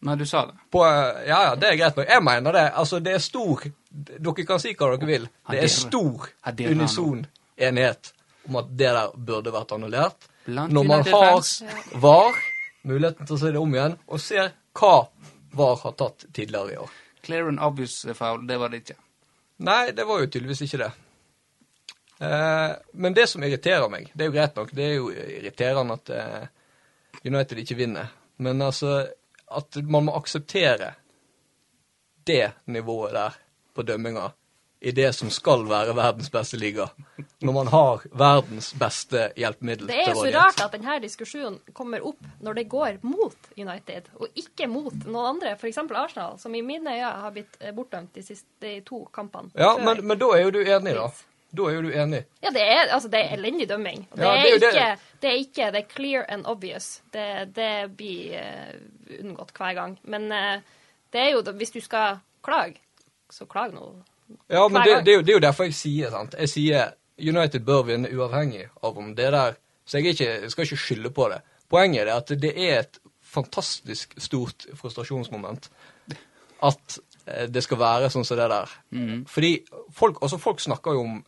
Men 0.02 0.18
du 0.18 0.26
sa 0.26 0.46
det. 0.50 0.56
På, 0.74 0.82
ja, 1.28 1.44
ja, 1.44 1.56
det 1.56 1.68
er 1.70 1.78
greit 1.78 1.98
nok. 2.00 2.08
Jeg 2.10 2.24
mener 2.26 2.56
det. 2.58 2.64
Altså, 2.82 3.00
det 3.00 3.14
er 3.14 3.22
stor 3.22 3.68
Dere 3.92 4.46
kan 4.48 4.62
si 4.64 4.72
hva 4.72 4.88
dere 4.96 5.08
vil. 5.10 5.28
Det 5.52 5.60
er 5.62 5.70
stor 5.70 6.30
unison 6.72 7.26
enighet 7.60 8.14
om 8.48 8.58
at 8.62 8.72
det 8.80 8.94
der 8.96 9.12
burde 9.16 9.54
vært 9.54 9.76
annullert. 9.76 10.30
Når 10.48 10.88
man 10.88 11.06
har. 11.06 11.44
VAR, 12.02 12.40
muligheten 12.88 13.28
til 13.28 13.36
å 13.36 13.42
se 13.44 13.52
det 13.54 13.62
om 13.62 13.76
igjen, 13.76 13.98
og 14.08 14.24
ser 14.24 14.54
hva 14.80 14.96
VAR 15.60 15.78
har 15.84 15.96
tatt 16.00 16.26
tidligere 16.34 16.74
i 16.74 16.80
år. 16.82 16.98
Clear 17.22 17.52
and 17.52 17.62
obvious 17.62 18.00
foul, 18.18 18.42
det 18.48 18.58
var 18.58 18.72
det 18.74 18.82
ikke. 18.82 18.98
Nei, 19.68 19.92
det 19.94 20.08
var 20.10 20.24
jo 20.24 20.32
tydeligvis 20.32 20.64
ikke 20.66 20.82
det. 20.82 20.90
Eh, 22.22 22.72
men 23.04 23.14
det 23.18 23.28
som 23.30 23.44
irriterer 23.44 23.92
meg, 23.92 24.10
det 24.14 24.26
er 24.26 24.32
jo 24.32 24.38
greit 24.40 24.58
nok, 24.58 24.74
det 24.78 24.88
er 24.88 24.96
jo 24.96 25.12
irriterende 25.12 26.00
at 26.00 26.12
eh, 26.16 26.50
United 27.28 27.62
ikke 27.62 27.78
vinner. 27.78 28.10
Men 28.42 28.62
altså, 28.66 29.04
at 29.58 29.82
man 29.84 30.08
må 30.08 30.16
akseptere 30.20 30.94
det 32.28 32.52
nivået 32.66 33.14
der 33.18 33.40
på 33.76 33.84
dømminga 33.88 34.30
i 34.82 34.92
det 34.92 35.14
som 35.14 35.30
skal 35.30 35.62
være 35.70 35.94
verdens 35.94 36.32
beste 36.34 36.58
liga, 36.58 36.88
når 37.46 37.54
man 37.54 37.68
har 37.70 38.06
verdens 38.18 38.72
beste 38.74 39.28
hjelpemiddel 39.38 39.90
Det 39.92 40.00
er 40.08 40.16
så 40.18 40.32
rart 40.34 40.62
at 40.64 40.74
denne 40.74 40.96
diskusjonen 41.04 41.60
kommer 41.78 42.02
opp 42.02 42.24
når 42.42 42.58
det 42.58 42.64
går 42.70 42.98
mot 43.06 43.52
United, 43.58 44.10
og 44.18 44.42
ikke 44.42 44.66
mot 44.72 44.96
noen 45.06 45.36
andre, 45.36 45.54
f.eks. 45.54 45.78
Arsenal, 45.86 46.40
som 46.42 46.56
i 46.58 46.64
mine 46.66 46.96
øyne 46.98 47.12
har 47.26 47.36
blitt 47.36 47.60
bortdømt 47.78 48.18
de 48.18 48.26
siste 48.26 48.50
de 48.62 48.80
to 48.86 49.04
kampene. 49.14 49.54
Ja, 49.54 49.76
men, 49.78 50.02
men 50.02 50.18
da 50.18 50.32
er 50.34 50.48
jo 50.48 50.56
du 50.58 50.60
enig, 50.64 50.96
da. 50.98 51.12
Da 51.52 51.68
er 51.68 51.78
jo 51.78 51.82
du 51.86 51.92
enig. 51.92 52.24
Ja, 52.42 52.50
det 52.56 52.64
er, 52.64 52.88
altså, 52.96 53.10
det 53.12 53.22
er 53.22 53.38
elendig 53.38 53.70
dømming. 53.70 54.08
Det, 54.16 54.24
Ja, 54.24 54.34
det 54.34 54.50
er 54.50 54.56
ikke, 54.56 55.14
det 55.22 55.30
er 55.30 55.40
ikke 55.46 55.72
det 55.76 55.84
er 55.84 55.88
clear 55.94 56.26
and 56.28 56.50
obvious. 56.50 57.02
Det, 57.14 57.54
det 57.56 57.72
blir 57.98 58.34
eh, 58.40 58.74
unngått 59.20 59.54
hver 59.58 59.76
gang. 59.78 59.98
Men 60.04 60.32
eh, 60.32 60.64
det 61.14 61.22
er 61.22 61.30
jo 61.36 61.44
Hvis 61.58 61.72
du 61.72 61.82
skal 61.82 62.20
klage, 62.44 62.80
så 63.30 63.46
klag 63.46 63.74
nå. 63.74 63.92
Ja, 64.48 64.68
men 64.68 64.82
det, 64.84 65.06
det, 65.06 65.12
er 65.12 65.20
jo, 65.20 65.22
det 65.22 65.34
er 65.34 65.40
jo 65.40 65.48
derfor 65.48 65.68
jeg 65.68 65.76
sier 65.76 66.12
sant? 66.12 66.36
Jeg 66.40 66.50
sier 66.50 66.94
United 67.20 67.66
bør 67.68 67.84
vinne 67.90 68.10
uavhengig 68.10 68.70
av 68.82 68.98
om 68.98 69.16
det 69.16 69.32
der 69.32 69.58
Så 69.86 69.98
jeg, 69.98 70.06
er 70.06 70.10
ikke, 70.16 70.42
jeg 70.42 70.52
skal 70.52 70.64
ikke 70.64 70.78
skylde 70.78 71.10
på 71.12 71.28
det. 71.30 71.42
Poenget 71.70 72.08
er 72.08 72.14
at 72.16 72.30
det 72.42 72.52
er 72.56 72.80
et 72.80 73.00
fantastisk 73.22 74.14
stort 74.22 74.68
frustrasjonsmoment 74.76 75.68
at 76.64 77.00
eh, 77.26 77.48
det 77.50 77.64
skal 77.66 77.80
være 77.82 78.12
sånn 78.14 78.26
som 78.28 78.40
det 78.40 78.48
der. 78.52 78.72
Fordi 79.28 79.52
folk, 79.96 80.22
altså 80.22 80.40
folk 80.40 80.62
snakker 80.62 80.96
jo 80.96 81.04
om 81.08 81.20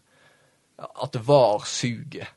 at 0.77 1.17
VAR 1.27 1.65
suger. 1.67 2.29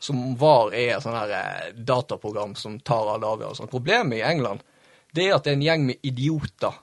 Som 0.00 0.34
VAR 0.40 0.74
er 0.74 0.96
et 0.96 1.04
sånn 1.04 1.16
her 1.16 1.32
eh, 1.38 1.72
dataprogram 1.76 2.54
som 2.58 2.78
tar 2.80 3.14
alle 3.14 3.30
avgjørelser. 3.30 3.70
Problemet 3.70 4.18
i 4.18 4.26
England 4.26 4.64
det 5.14 5.28
er 5.28 5.36
at 5.36 5.44
det 5.44 5.52
er 5.52 5.58
en 5.58 5.62
gjeng 5.68 5.86
med 5.86 5.96
idioter 6.02 6.74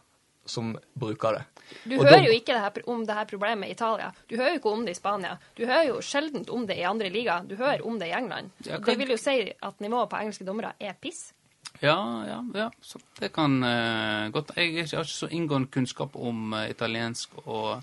som 0.46 0.74
bruker 0.98 1.38
det. 1.38 1.44
Du 1.86 1.94
Og 1.98 2.04
hører 2.06 2.18
da- 2.18 2.26
jo 2.26 2.32
ikke 2.36 2.54
det 2.54 2.62
her, 2.62 2.72
om 2.92 3.06
det 3.08 3.16
her 3.16 3.26
problemet 3.26 3.70
i 3.70 3.72
Italia. 3.72 4.10
Du 4.30 4.36
hører 4.36 4.50
jo 4.50 4.60
ikke 4.60 4.72
om 4.74 4.82
det 4.86 4.92
i 4.92 5.00
Spania. 5.00 5.38
Du 5.58 5.66
hører 5.66 5.86
jo 5.88 6.02
sjelden 6.02 6.44
om 6.50 6.66
det 6.68 6.78
i 6.78 6.84
andre 6.84 7.10
liga. 7.10 7.38
Du 7.48 7.56
hører 7.56 7.86
om 7.88 8.00
det 8.00 8.08
i 8.10 8.12
England. 8.18 8.50
Ja, 8.66 8.78
Det 8.78 8.98
vil 8.98 9.10
jo 9.14 9.18
si 9.18 9.52
at 9.64 9.80
nivået 9.80 10.10
på 10.10 10.20
engelske 10.20 10.46
dommere 10.46 10.74
er 10.80 10.94
piss. 11.02 11.34
Ja, 11.82 11.96
ja, 12.28 12.42
ja. 12.56 12.70
Så 12.82 13.00
det 13.20 13.32
kan 13.34 13.64
uh, 13.64 14.30
godt 14.32 14.52
Jeg 14.58 14.74
har 14.92 15.04
ikke 15.04 15.06
så 15.06 15.28
inngående 15.32 15.70
kunnskap 15.72 16.16
om 16.16 16.54
uh, 16.54 16.70
italiensk 16.70 17.30
og 17.46 17.82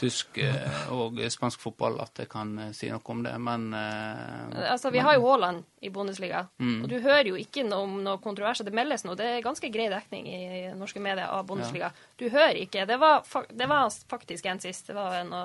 tysk 0.00 0.38
eh, 0.40 0.90
og 0.96 1.18
spansk 1.30 1.60
fotball 1.60 1.98
at 2.00 2.22
jeg 2.22 2.28
kan 2.32 2.50
eh, 2.58 2.70
si 2.76 2.88
noe 2.90 3.02
om 3.12 3.20
det, 3.26 3.34
men 3.40 3.66
eh, 3.76 4.70
Altså, 4.72 4.90
Vi 4.94 4.98
har 5.04 5.14
jo 5.18 5.26
Haaland 5.28 5.64
i 5.84 5.90
Bundesliga, 5.92 6.46
Mm. 6.58 6.82
og 6.84 6.88
du 6.88 6.96
hører 7.04 7.28
jo 7.30 7.36
ikke 7.40 7.66
om 7.76 7.98
noe 8.04 8.18
kontroverser. 8.24 8.64
Det 8.64 8.74
meldes 8.76 9.04
nå. 9.04 9.14
Det 9.16 9.26
er 9.36 9.42
ganske 9.44 9.70
grei 9.72 9.88
dekning 9.92 10.26
i 10.28 10.72
norske 10.76 11.00
medier 11.00 11.28
av 11.28 11.46
Bundesliga. 11.46 11.92
Du 12.18 12.28
hører 12.28 12.56
ikke. 12.64 12.86
Det 12.86 12.98
var, 13.00 13.22
det 13.52 13.68
var 13.68 13.90
faktisk 14.08 14.46
en 14.46 14.60
sist. 14.60 14.86
Det 14.88 14.94
var 14.96 15.20
en 15.20 15.32
å 15.36 15.44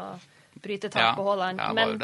bryte 0.63 0.89
tak 0.89 1.01
ja, 1.03 1.13
på 1.15 1.23
Haaland. 1.27 1.59
ja, 1.59 1.73
Men 1.73 1.99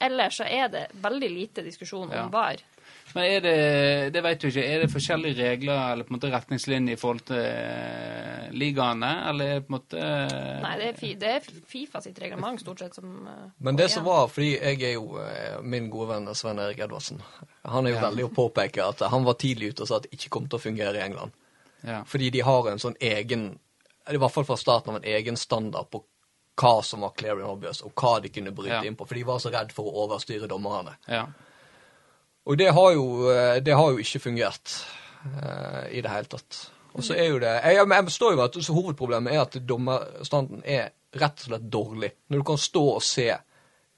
ellers 0.00 0.36
så 0.40 0.44
er 0.48 0.68
det 0.72 0.86
veldig 1.02 1.30
lite 1.30 1.62
diskusjon 1.64 2.10
Ja. 2.12 2.24
om 2.24 2.30
VAR. 2.32 2.56
Men 3.16 3.24
er 3.32 3.40
det 3.40 3.54
det 4.12 4.22
vet 4.26 4.42
du 4.42 4.46
ikke, 4.50 4.62
er 4.68 4.82
det 4.84 4.90
forskjellige 4.92 5.36
regler 5.40 5.78
eller 5.92 6.04
på 6.04 6.12
en 6.12 6.18
måte 6.18 6.28
retningslinjer 6.34 6.92
i 6.94 7.00
forhold 7.00 7.22
til 7.30 7.38
eh, 7.40 8.50
ligaene, 8.52 9.10
eller 9.30 9.44
er 9.54 9.54
det 9.60 9.66
på 9.66 9.72
en 9.72 9.76
måte 9.78 10.02
eh, 10.02 10.60
Nei, 10.62 10.72
det 10.80 10.88
er, 10.90 10.98
fi 11.00 11.12
det 11.18 11.30
er 11.38 11.46
Fifa 11.72 12.02
sitt 12.04 12.18
reglement 12.22 12.60
stort 12.60 12.82
sett 12.84 12.98
som 12.98 13.14
eh, 13.26 13.46
Men 13.64 13.78
det 13.80 13.88
som 13.94 14.04
var, 14.06 14.28
fordi 14.32 14.50
jeg 14.58 14.82
er 14.90 14.94
jo 14.98 15.16
min 15.64 15.88
gode 15.92 16.10
venn 16.12 16.28
Sven 16.36 16.60
Erik 16.62 16.82
Edvardsen 16.86 17.22
Han 17.64 17.86
er 17.88 17.94
jo 17.96 18.00
Ja. 18.00 18.04
veldig 18.10 18.26
å 18.28 18.34
påpeke 18.36 18.84
at 18.84 19.00
han 19.10 19.24
var 19.24 19.38
tidlig 19.40 19.72
ute 19.72 19.86
og 19.86 19.88
sa 19.90 19.96
at 20.02 20.08
det 20.10 20.12
ikke 20.18 20.34
kom 20.36 20.46
til 20.50 20.60
å 20.60 20.62
fungere 20.66 21.00
i 21.00 21.04
England. 21.06 21.32
ja. 21.86 22.02
Fordi 22.04 22.30
de 22.36 22.44
har 22.44 22.68
en 22.70 22.78
sånn 22.82 22.96
egen 23.00 23.48
I 24.12 24.20
hvert 24.20 24.32
fall 24.36 24.44
fra 24.46 24.56
starten 24.60 24.92
av 24.92 25.00
en 25.00 25.08
egen 25.16 25.36
standard 25.40 25.88
på 25.90 26.04
hva 26.56 26.78
som 26.84 27.02
var 27.04 27.10
clear 27.18 27.36
and 27.40 27.44
obvious, 27.50 27.82
og 27.84 27.92
hva 28.00 28.14
de 28.22 28.28
kunne 28.32 28.52
bryte 28.54 28.72
Ja. 28.78 28.84
inn 28.84 28.94
på. 28.96 29.04
For 29.06 29.14
de 29.14 29.24
var 29.28 29.38
så 29.42 29.50
redd 29.52 29.72
for 29.76 29.84
å 29.90 30.06
overstyre 30.06 30.46
dommerne. 30.48 30.94
ja. 31.08 31.26
Og 32.46 32.58
det 32.58 32.70
har 32.72 32.92
jo, 32.94 33.06
eh, 33.32 33.58
det 33.62 33.74
har 33.74 33.90
jo 33.90 34.02
ikke 34.02 34.22
fungert 34.22 34.76
uh, 35.24 35.86
i 35.90 36.02
det 36.02 36.10
hele 36.12 36.30
tatt. 36.30 36.60
Og 36.96 37.04
så 37.04 37.16
er 37.18 37.26
jo 37.28 37.40
det 37.42 37.50
Jeg, 37.50 37.76
jeg, 37.76 38.04
forstår 38.08 38.32
jo 38.32 38.44
at 38.44 38.58
hovedproblemet 38.72 39.34
er 39.34 39.40
at 39.42 39.58
dommerstanden 39.68 40.62
er 40.64 40.94
rett 41.16 41.42
og 41.42 41.50
slett 41.50 41.66
dårlig. 41.72 42.12
Når 42.28 42.38
du 42.38 42.46
kan 42.46 42.60
stå 42.60 42.84
og 42.94 43.02
se 43.04 43.28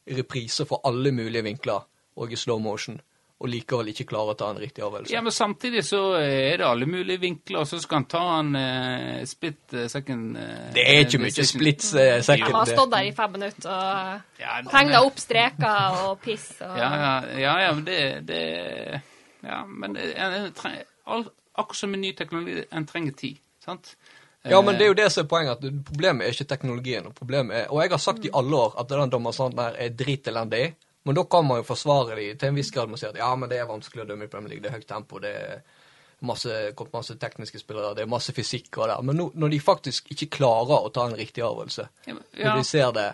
repriser 0.08 0.64
fra 0.64 0.80
alle 0.88 1.12
mulige 1.12 1.44
vinkler 1.44 1.84
og 2.16 2.32
i 2.32 2.36
slow 2.36 2.58
motion, 2.58 3.00
og 3.38 3.50
likevel 3.52 3.92
ikke 3.92 4.08
klarer 4.10 4.34
å 4.34 4.38
ta 4.38 4.48
en 4.50 4.58
riktig 4.58 4.82
avgjørelse. 4.82 5.12
Ja, 5.14 5.20
men 5.22 5.34
samtidig 5.34 5.84
så 5.86 6.00
er 6.18 6.58
det 6.58 6.66
alle 6.66 6.88
mulige 6.90 7.20
vinkler, 7.22 7.60
og 7.62 7.68
så 7.70 7.78
skal 7.78 8.00
han 8.00 8.06
ta 8.10 8.22
en 8.40 8.50
uh, 8.58 9.20
split 9.30 9.76
eh, 9.78 9.86
second 9.92 10.34
uh, 10.34 10.48
det 10.74 10.82
er 10.82 11.04
ikke 11.04 11.20
mye 11.22 11.46
split 11.46 11.86
second. 11.86 12.32
eh, 12.32 12.42
Han 12.42 12.56
har 12.58 12.72
stått 12.72 12.92
der 12.96 13.06
i 13.06 13.12
fem 13.14 13.36
minutter 13.38 13.70
og 13.70 14.42
Ja, 14.42 14.58
tegna 14.72 15.04
opp 15.06 15.22
streker 15.22 16.02
og 16.02 16.18
piss. 16.24 16.48
Og... 16.66 16.74
Ja, 16.82 16.90
ja, 17.04 17.14
ja, 17.38 17.54
ja 17.68 17.72
men 17.78 17.86
det, 17.86 18.00
det 18.26 18.42
Ja, 19.46 19.62
men 19.70 19.94
akkurat 21.58 21.78
som 21.78 21.94
med 21.94 22.02
ny 22.02 22.12
teknologi, 22.18 22.64
en 22.74 22.86
trenger 22.86 23.14
tid. 23.18 23.38
Sant? 23.62 23.94
Ja, 24.42 24.58
men 24.62 24.78
det 24.78 24.86
er 24.86 24.92
jo 24.92 24.98
det 24.98 25.08
som 25.12 25.24
er 25.24 25.30
poenget, 25.30 25.62
at 25.62 25.86
problemet 25.86 26.26
er 26.26 26.34
ikke 26.34 26.48
teknologien. 26.50 27.06
Og 27.06 27.14
problemet 27.14 27.56
er, 27.56 27.70
og 27.70 27.82
jeg 27.82 27.90
har 27.94 28.02
sagt 28.02 28.26
i 28.26 28.34
alle 28.34 28.56
år 28.56 28.76
at 28.80 28.90
den 28.90 29.10
dommerstanden 29.12 29.62
her 29.62 29.78
er 29.78 29.94
dritelendig, 29.94 30.66
men 31.04 31.14
da 31.14 31.24
kan 31.24 31.46
man 31.46 31.60
jo 31.60 31.66
forsvare 31.68 32.16
de 32.18 32.34
til 32.34 32.48
en 32.50 32.56
viss 32.58 32.70
grad 32.74 32.88
med 32.90 32.98
å 32.98 33.00
si 33.00 33.06
at 33.08 33.16
ja, 33.20 33.28
men 33.36 33.48
det 33.48 33.58
er 33.62 33.68
vanskelig 33.70 34.02
å 34.04 34.08
dømme 34.08 34.26
i 34.26 34.32
Premier 34.32 34.50
League, 34.54 34.62
det 34.64 34.70
er 34.72 34.76
høyt 34.80 34.88
tempo, 34.90 35.18
det 35.22 35.30
er 35.34 35.62
masse, 36.20 36.50
masse 36.92 37.14
tekniske 37.22 37.60
spillere, 37.62 37.94
det 37.94 38.02
er 38.04 38.10
masse 38.10 38.32
fysikk 38.34 38.80
og 38.82 38.88
det. 38.90 38.96
Men 39.06 39.16
no, 39.20 39.28
når 39.38 39.54
de 39.54 39.60
faktisk 39.62 40.10
ikke 40.12 40.30
klarer 40.40 40.84
å 40.88 40.90
ta 40.92 41.06
en 41.08 41.16
riktig 41.16 41.44
avgjørelse, 41.46 41.88
Ja, 42.10 42.16
når 42.42 42.56
de 42.58 42.64
ser 42.66 42.92
det, 42.96 43.08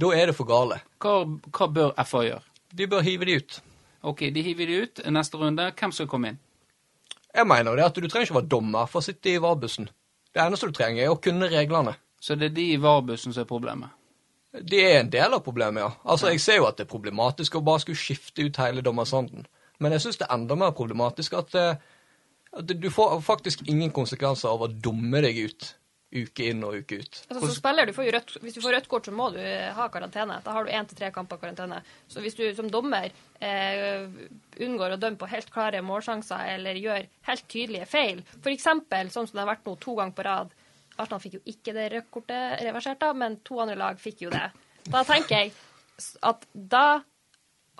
da 0.00 0.12
er 0.16 0.30
det 0.32 0.36
for 0.38 0.48
gale. 0.48 0.80
hva, 1.04 1.18
hva 1.52 1.68
bør 1.68 1.92
FA 2.08 2.24
gjøre? 2.24 2.42
De 2.72 2.86
bør 2.86 3.02
hive 3.04 3.26
de 3.28 3.36
ut. 3.42 3.60
Ok, 4.02 4.20
de 4.32 4.42
hiver 4.42 4.66
de 4.66 4.76
ut. 4.86 5.00
Neste 5.12 5.36
runde, 5.36 5.66
hvem 5.76 5.92
skal 5.92 6.06
komme 6.08 6.28
inn? 6.32 6.38
Jeg 7.34 7.46
mener 7.46 7.76
det 7.76 7.84
at 7.84 7.94
du 8.00 8.08
trenger 8.08 8.26
ikke 8.30 8.38
være 8.40 8.48
dommer 8.50 8.86
for 8.88 9.02
å 9.02 9.04
sitte 9.04 9.28
i 9.30 9.38
VAR-bussen. 9.38 9.90
Det 10.32 10.40
eneste 10.40 10.66
du 10.70 10.72
trenger, 10.74 11.04
er 11.04 11.12
å 11.12 11.20
kunne 11.20 11.50
reglene. 11.52 11.92
Så 12.20 12.34
det 12.38 12.48
er 12.50 12.54
de 12.56 12.64
i 12.72 12.78
VAR-bussen 12.80 13.34
som 13.34 13.42
er 13.44 13.48
problemet? 13.50 13.92
Det 14.52 14.82
er 14.82 15.00
en 15.00 15.10
del 15.10 15.34
av 15.34 15.44
problemet, 15.46 15.82
ja. 15.82 15.90
Altså, 16.04 16.32
Jeg 16.32 16.40
ser 16.42 16.56
jo 16.58 16.66
at 16.66 16.78
det 16.78 16.88
er 16.88 16.90
problematisk 16.90 17.54
å 17.54 17.64
bare 17.64 17.82
skulle 17.84 18.00
skifte 18.00 18.42
ut 18.42 18.58
hele 18.58 18.82
dommersanden. 18.82 19.46
Men 19.78 19.94
jeg 19.94 20.04
syns 20.04 20.18
det 20.20 20.26
er 20.26 20.34
enda 20.34 20.56
mer 20.58 20.72
problematisk 20.76 21.36
at, 21.38 21.54
eh, 21.54 21.76
at 22.58 22.66
du 22.66 22.90
får 22.90 23.20
faktisk 23.22 23.62
ingen 23.68 23.92
konsekvenser 23.94 24.50
av 24.50 24.66
å 24.66 24.72
dumme 24.72 25.22
deg 25.22 25.38
ut 25.46 25.74
uke 26.10 26.48
inn 26.50 26.64
og 26.66 26.74
uke 26.82 26.98
ut. 26.98 27.18
Altså, 27.30 27.46
så 27.46 27.54
spiller 27.54 27.86
du 27.86 27.94
får 27.94 28.08
jo 28.08 28.12
rødt, 28.16 28.36
Hvis 28.42 28.54
du 28.56 28.60
får 28.60 28.74
rødt 28.74 28.88
kort, 28.90 29.06
så 29.06 29.14
må 29.14 29.30
du 29.30 29.38
eh, 29.38 29.70
ha 29.76 29.86
karantene. 29.88 30.40
Da 30.44 30.54
har 30.56 30.66
du 30.66 30.70
én 30.74 30.88
til 30.88 30.98
tre 30.98 31.10
kamper 31.14 31.38
karantene. 31.38 31.82
Så 32.10 32.20
hvis 32.20 32.34
du 32.34 32.42
som 32.56 32.70
dommer 32.70 33.12
eh, 33.38 34.08
unngår 34.58 34.96
å 34.96 35.00
dømme 35.00 35.20
på 35.20 35.30
helt 35.30 35.52
klare 35.54 35.82
målsjanser 35.86 36.56
eller 36.56 36.80
gjør 36.82 37.06
helt 37.30 37.46
tydelige 37.48 37.86
feil, 37.86 38.24
f.eks. 38.40 38.66
sånn 38.66 39.30
som 39.30 39.36
det 39.36 39.44
har 39.44 39.52
vært 39.54 39.70
nå 39.70 39.76
to 39.78 39.94
ganger 40.00 40.16
på 40.16 40.26
rad 40.26 40.56
Arsenal 41.00 41.20
fikk 41.24 41.38
jo 41.38 41.42
ikke 41.52 41.74
det 41.76 41.88
røde 41.92 42.06
kortet 42.12 42.62
reversert, 42.66 43.00
da, 43.02 43.12
men 43.16 43.38
to 43.46 43.58
andre 43.62 43.76
lag 43.80 43.98
fikk 44.00 44.22
jo 44.26 44.30
det. 44.34 44.46
Da 44.90 45.02
tenker 45.08 45.36
jeg 45.44 45.52
at 46.24 46.46
da 46.54 46.86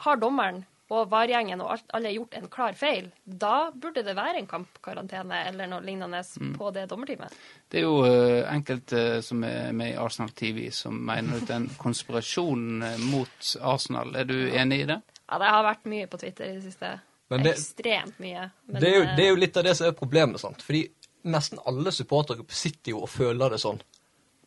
har 0.04 0.16
dommeren 0.20 0.64
og 0.90 1.04
VAR-gjengen 1.12 1.60
og 1.62 1.68
alt, 1.70 1.84
alle 1.94 2.10
gjort 2.10 2.32
en 2.34 2.48
klar 2.50 2.74
feil. 2.74 3.12
Da 3.24 3.70
burde 3.70 4.02
det 4.02 4.16
være 4.18 4.40
en 4.40 4.48
kampkarantene 4.50 5.44
eller 5.46 5.68
noe 5.70 5.84
lignende 5.86 6.18
på 6.56 6.72
det 6.74 6.88
dommerteamet. 6.90 7.36
Det 7.70 7.78
er 7.78 7.84
jo 7.86 8.00
eh, 8.08 8.40
enkelte 8.50 9.02
som 9.22 9.44
er 9.46 9.70
med 9.76 9.92
i 9.92 9.98
Arsenal 10.02 10.32
TV 10.34 10.64
som 10.74 10.98
mener 11.06 11.38
at 11.38 11.46
den 11.52 11.68
konspirasjonen 11.78 12.82
en 12.82 12.88
konspirasjon 12.88 12.88
eh, 12.88 13.04
mot 13.12 13.52
Arsenal. 13.74 14.10
Er 14.18 14.26
du 14.32 14.34
enig 14.50 14.80
i 14.82 14.88
det? 14.90 14.98
Ja, 15.30 15.38
det 15.38 15.52
har 15.54 15.62
vært 15.68 15.86
mye 15.94 16.10
på 16.10 16.18
Twitter 16.24 16.50
i 16.50 16.56
det 16.58 16.64
siste. 16.66 16.90
Men 17.30 17.44
det- 17.46 17.54
Ekstremt 17.54 18.18
mye. 18.18 18.48
Men, 18.66 18.80
Det 18.82 18.88
er, 18.90 18.96
jo, 18.96 19.02
eh, 19.06 19.14
det 19.16 19.24
er 19.24 19.30
jo 19.30 19.40
litt 19.44 19.56
av 19.62 19.68
det 19.70 19.76
som 19.78 19.86
er 19.86 19.92
problemet, 19.92 20.40
sant. 20.42 20.62
Fordi 20.66 20.82
nesten 21.22 21.60
alle 21.68 21.92
supportere 21.92 22.44
sitter 22.48 22.94
jo 22.94 23.04
og 23.04 23.10
føler 23.12 23.54
det 23.54 23.60
sånn. 23.62 23.80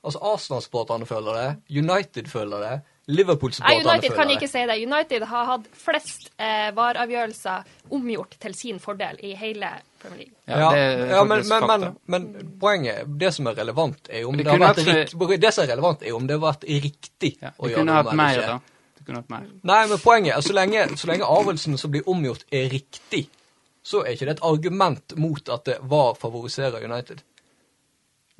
Altså 0.03 0.19
Arsenal-supporterne 0.33 1.07
føler 1.07 1.37
det, 1.39 1.77
United 1.79 2.27
føler 2.27 2.63
det, 2.63 2.73
Liverpool-supporterne 3.05 3.83
føler 3.83 3.91
det. 3.91 4.07
United 4.07 4.15
kan 4.15 4.29
ikke 4.31 4.47
si 4.47 4.63
det. 4.67 4.75
United 4.87 5.25
har 5.27 5.47
hatt 5.47 5.65
flest 5.75 6.29
eh, 6.39 6.69
VAR-avgjørelser 6.75 7.91
omgjort 7.95 8.37
til 8.39 8.55
sin 8.55 8.79
fordel 8.83 9.19
i 9.23 9.33
hele 9.39 9.69
Premier 9.99 10.25
League. 10.25 10.35
Ja, 10.47 10.69
det 10.71 11.09
ja 11.11 11.23
men, 11.27 11.43
men, 11.47 11.67
men, 11.67 11.87
men 12.05 12.53
poenget, 12.59 13.07
det 13.19 13.33
som 13.35 13.47
er 13.51 13.57
relevant, 13.59 14.07
er 14.09 14.27
om 14.27 14.37
Det 14.37 14.45
det, 14.45 14.51
har 14.51 14.63
vært 14.63 14.83
rikt, 14.87 15.17
det 15.41 15.51
som 15.53 15.65
er 15.65 15.71
relevant, 15.73 16.03
er 16.03 16.15
om 16.15 16.27
det 16.27 16.37
har 16.39 16.45
vært 16.45 16.67
riktig 16.67 17.33
Ja, 17.41 17.51
å 17.57 17.67
de 17.67 17.73
gjøre 17.73 17.81
kunne 17.81 17.91
noe 17.91 17.99
hatt 17.99 18.11
eller 18.13 18.23
mer, 18.23 18.41
da. 18.53 18.89
De 18.99 19.07
kunne 19.07 19.23
hatt 19.23 19.31
mer. 19.35 19.47
Nei, 19.71 19.81
men 19.91 20.03
poenget 20.03 20.35
er 20.37 20.47
så 20.47 20.55
lenge, 20.55 20.85
så 20.99 21.11
lenge 21.11 21.31
avgjørelsen 21.37 21.79
som 21.79 21.95
blir 21.95 22.07
omgjort, 22.15 22.47
er 22.51 22.69
riktig, 22.71 23.25
så 23.83 24.01
er 24.03 24.15
ikke 24.15 24.29
det 24.29 24.37
et 24.37 24.45
argument 24.47 25.15
mot 25.19 25.49
at 25.51 25.65
det 25.67 25.77
var 25.91 26.17
favoriserer 26.19 26.83
United. 26.83 27.23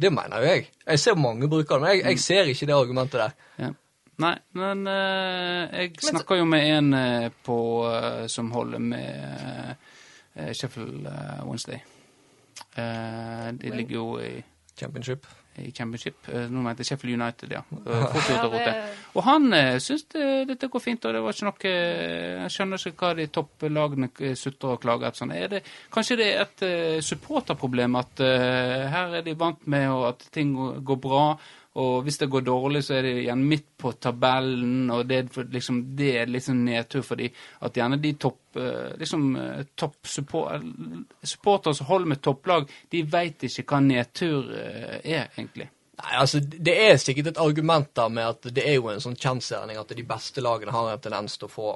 Det 0.01 0.11
mener 0.13 0.39
jo 0.41 0.49
jeg. 0.49 0.69
Jeg 0.87 0.99
ser 0.99 1.19
mange 1.19 1.49
bruker 1.49 1.75
det, 1.75 1.81
men 1.81 1.89
jeg, 1.91 2.05
jeg 2.05 2.19
ser 2.19 2.51
ikke 2.51 2.65
det 2.69 2.75
argumentet 2.75 3.19
der. 3.19 3.35
Ja. 3.59 3.69
Nei, 4.23 4.33
men 4.53 4.87
uh, 4.87 5.73
jeg 5.73 5.91
snakker 6.05 6.37
jo 6.37 6.45
med 6.45 6.67
en 6.69 6.93
uh, 6.93 7.27
på, 7.45 7.57
uh, 7.89 8.25
som 8.29 8.51
holder 8.53 8.79
med 8.79 9.75
Sheffield 10.53 11.05
Wednesday. 11.45 11.77
De 12.73 13.69
ligger 13.69 13.95
jo 13.95 14.05
i, 14.17 14.43
Championship. 14.77 15.27
I 15.61 15.71
championship. 15.71 16.27
Eh, 16.29 16.47
nå 16.49 16.61
mente 16.65 16.81
jeg 16.81 16.91
Sheffield 16.93 17.21
United, 17.21 17.51
ja. 17.53 17.61
Eh, 17.85 18.05
Ja, 18.33 18.73
Og 19.13 19.23
han 19.27 19.53
eh, 19.53 19.77
syns 19.83 20.05
det, 20.13 20.27
dette 20.49 20.69
går 20.73 20.81
fint, 20.81 21.05
og 21.05 21.13
det 21.13 21.21
var 21.23 21.35
ikke 21.35 21.47
noe 21.49 21.71
eh, 21.71 22.43
Jeg 22.43 22.53
skjønner 22.55 22.87
ikke 22.89 23.05
hva 23.07 23.13
de 23.19 23.27
topplagene 23.37 24.09
sutrer 24.39 24.75
og 24.75 24.81
klager 24.81 25.09
etter. 25.09 25.21
Sånn. 25.23 25.35
Er 25.37 25.51
det, 25.51 25.63
kanskje 25.93 26.17
det 26.19 26.29
er 26.33 26.45
et 26.47 27.03
supporterproblem 27.05 27.99
at 27.99 28.23
her 28.23 29.19
er 29.19 29.25
de 29.25 29.35
vant 29.37 29.67
med 29.69 29.89
at 30.09 30.25
ting 30.33 30.55
går 30.55 30.99
bra, 31.03 31.25
og 31.73 32.03
hvis 32.05 32.19
det 32.21 32.29
går 32.29 32.43
dårlig, 32.45 32.83
så 32.85 32.99
er 32.99 33.05
de 33.07 33.11
igjen 33.23 33.43
midt 33.49 33.65
på 33.81 33.91
tabellen, 33.97 34.91
og 34.93 35.07
det, 35.09 35.23
liksom, 35.49 35.79
det 35.97 36.09
er 36.21 36.29
liksom 36.29 36.59
nedtur 36.67 37.01
for 37.05 37.17
de, 37.17 37.31
at 37.65 37.79
gjerne 37.79 37.97
de 38.01 38.11
topp 38.21 38.59
eh, 38.61 38.91
liksom, 39.01 39.23
eh, 39.41 39.63
topp 39.75 39.95
support, 40.05 40.67
supportere 41.25 41.73
som 41.73 41.89
holder 41.89 42.11
med 42.13 42.21
topplag, 42.21 42.69
de 42.93 43.01
veit 43.09 43.47
ikke 43.47 43.65
hva 43.71 43.79
nedtur 43.81 44.53
eh, 44.53 44.99
er, 45.01 45.31
egentlig. 45.33 45.71
Nei, 46.03 46.13
altså, 46.19 46.43
Det 46.43 46.77
er 46.85 47.01
sikkert 47.01 47.31
et 47.33 47.41
argument 47.41 47.89
der 47.97 48.13
med 48.13 48.29
at 48.35 48.53
det 48.53 48.67
er 48.69 48.77
jo 48.77 48.91
en 48.93 49.01
sånn 49.01 49.17
kjensgjerning 49.17 49.81
at 49.81 49.97
de 49.97 50.05
beste 50.05 50.45
lagene 50.45 50.73
har 50.73 50.93
en 50.93 51.01
tendens 51.01 51.39
til 51.39 51.49
å 51.49 51.53
få 51.53 51.73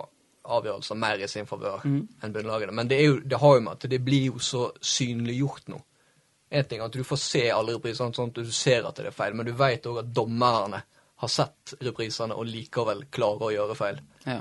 avgjørelser 0.47 0.95
mer 0.95 1.21
i 1.21 1.27
sin 1.27 1.49
favør 1.49 1.83
enn 1.83 2.33
bunnlagene. 2.33 2.71
Men 2.71 2.87
det, 2.87 3.01
jo, 3.03 3.17
det 3.19 3.41
har 3.41 3.57
jo 3.57 3.65
med 3.65 3.73
at 3.73 3.89
det 3.91 3.99
blir 4.05 4.29
jo 4.29 4.39
så 4.39 4.69
synliggjort 4.79 5.73
nå. 5.73 5.81
En 6.49 6.67
ting 6.67 6.79
er 6.79 6.87
at 6.87 6.95
du 6.95 7.03
får 7.03 7.19
se 7.19 7.43
alle 7.51 7.75
reprisene, 7.75 8.15
sånn 8.15 8.31
at 8.31 8.39
du 8.39 8.51
ser 8.55 8.85
at 8.87 8.99
det 8.99 9.09
er 9.09 9.15
feil, 9.15 9.35
men 9.35 9.47
du 9.47 9.53
vet 9.57 9.87
òg 9.89 9.99
at 10.03 10.13
dommerne 10.15 10.83
har 11.17 11.31
sett 11.31 11.73
reprisene 11.83 12.37
og 12.37 12.47
likevel 12.47 13.03
klarer 13.11 13.49
å 13.49 13.51
gjøre 13.55 13.75
feil. 13.75 13.99
Ja. 14.25 14.39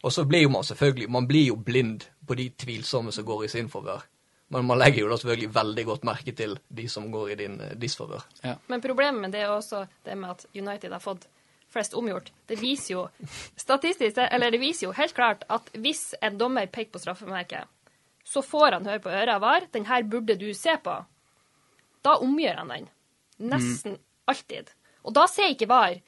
Og 0.00 0.14
så 0.14 0.24
blir 0.24 0.46
jo 0.46 0.52
man 0.52 0.64
selvfølgelig 0.64 1.10
Man 1.12 1.26
blir 1.28 1.50
jo 1.50 1.56
blind 1.56 2.06
på 2.26 2.36
de 2.38 2.50
tvilsomme 2.56 3.12
som 3.12 3.24
går 3.24 3.44
i 3.44 3.48
sin 3.52 3.68
favør. 3.68 4.04
Men 4.50 4.64
man 4.66 4.80
legger 4.80 5.04
jo 5.04 5.10
da 5.10 5.18
selvfølgelig 5.18 5.54
veldig 5.54 5.84
godt 5.86 6.06
merke 6.08 6.32
til 6.34 6.56
de 6.68 6.86
som 6.90 7.10
går 7.10 7.30
i 7.30 7.36
din 7.38 7.60
eh, 7.60 7.74
disfavør. 7.78 8.24
Ja. 8.42 8.56
Men 8.66 8.82
problemet 8.82 9.22
med 9.22 9.34
det 9.34 9.44
er 9.44 9.52
også 9.54 9.84
det 10.06 10.16
med 10.18 10.32
at 10.32 10.46
United 10.54 10.90
har 10.90 11.02
fått 11.02 11.28
flest 11.70 11.94
omgjort. 11.94 12.32
Det 12.50 12.58
viser 12.58 12.94
jo 12.96 13.04
statistisk, 13.56 14.18
eller 14.18 14.50
det 14.50 14.58
viser 14.58 14.88
jo 14.88 14.96
helt 14.96 15.14
klart 15.14 15.44
at 15.48 15.70
hvis 15.78 16.16
en 16.18 16.38
dommer 16.38 16.66
peker 16.66 16.90
på 16.96 17.02
straffemerket, 17.02 17.70
så 18.26 18.42
får 18.42 18.78
han 18.78 18.90
høre 18.90 19.02
på 19.04 19.12
øret 19.12 19.34
av 19.36 19.44
VAR 19.44 19.68
den 19.70 19.86
her 19.86 20.02
burde 20.02 20.34
du 20.38 20.50
se 20.54 20.74
på. 20.82 20.98
Da 22.06 22.16
omgjør 22.24 22.62
han 22.62 22.72
den. 22.72 22.88
Nesten 23.50 23.98
alltid. 24.30 24.70
Og 25.04 25.14
da 25.16 25.26
sier 25.30 25.54
ikke 25.54 25.68
VAR 25.70 26.00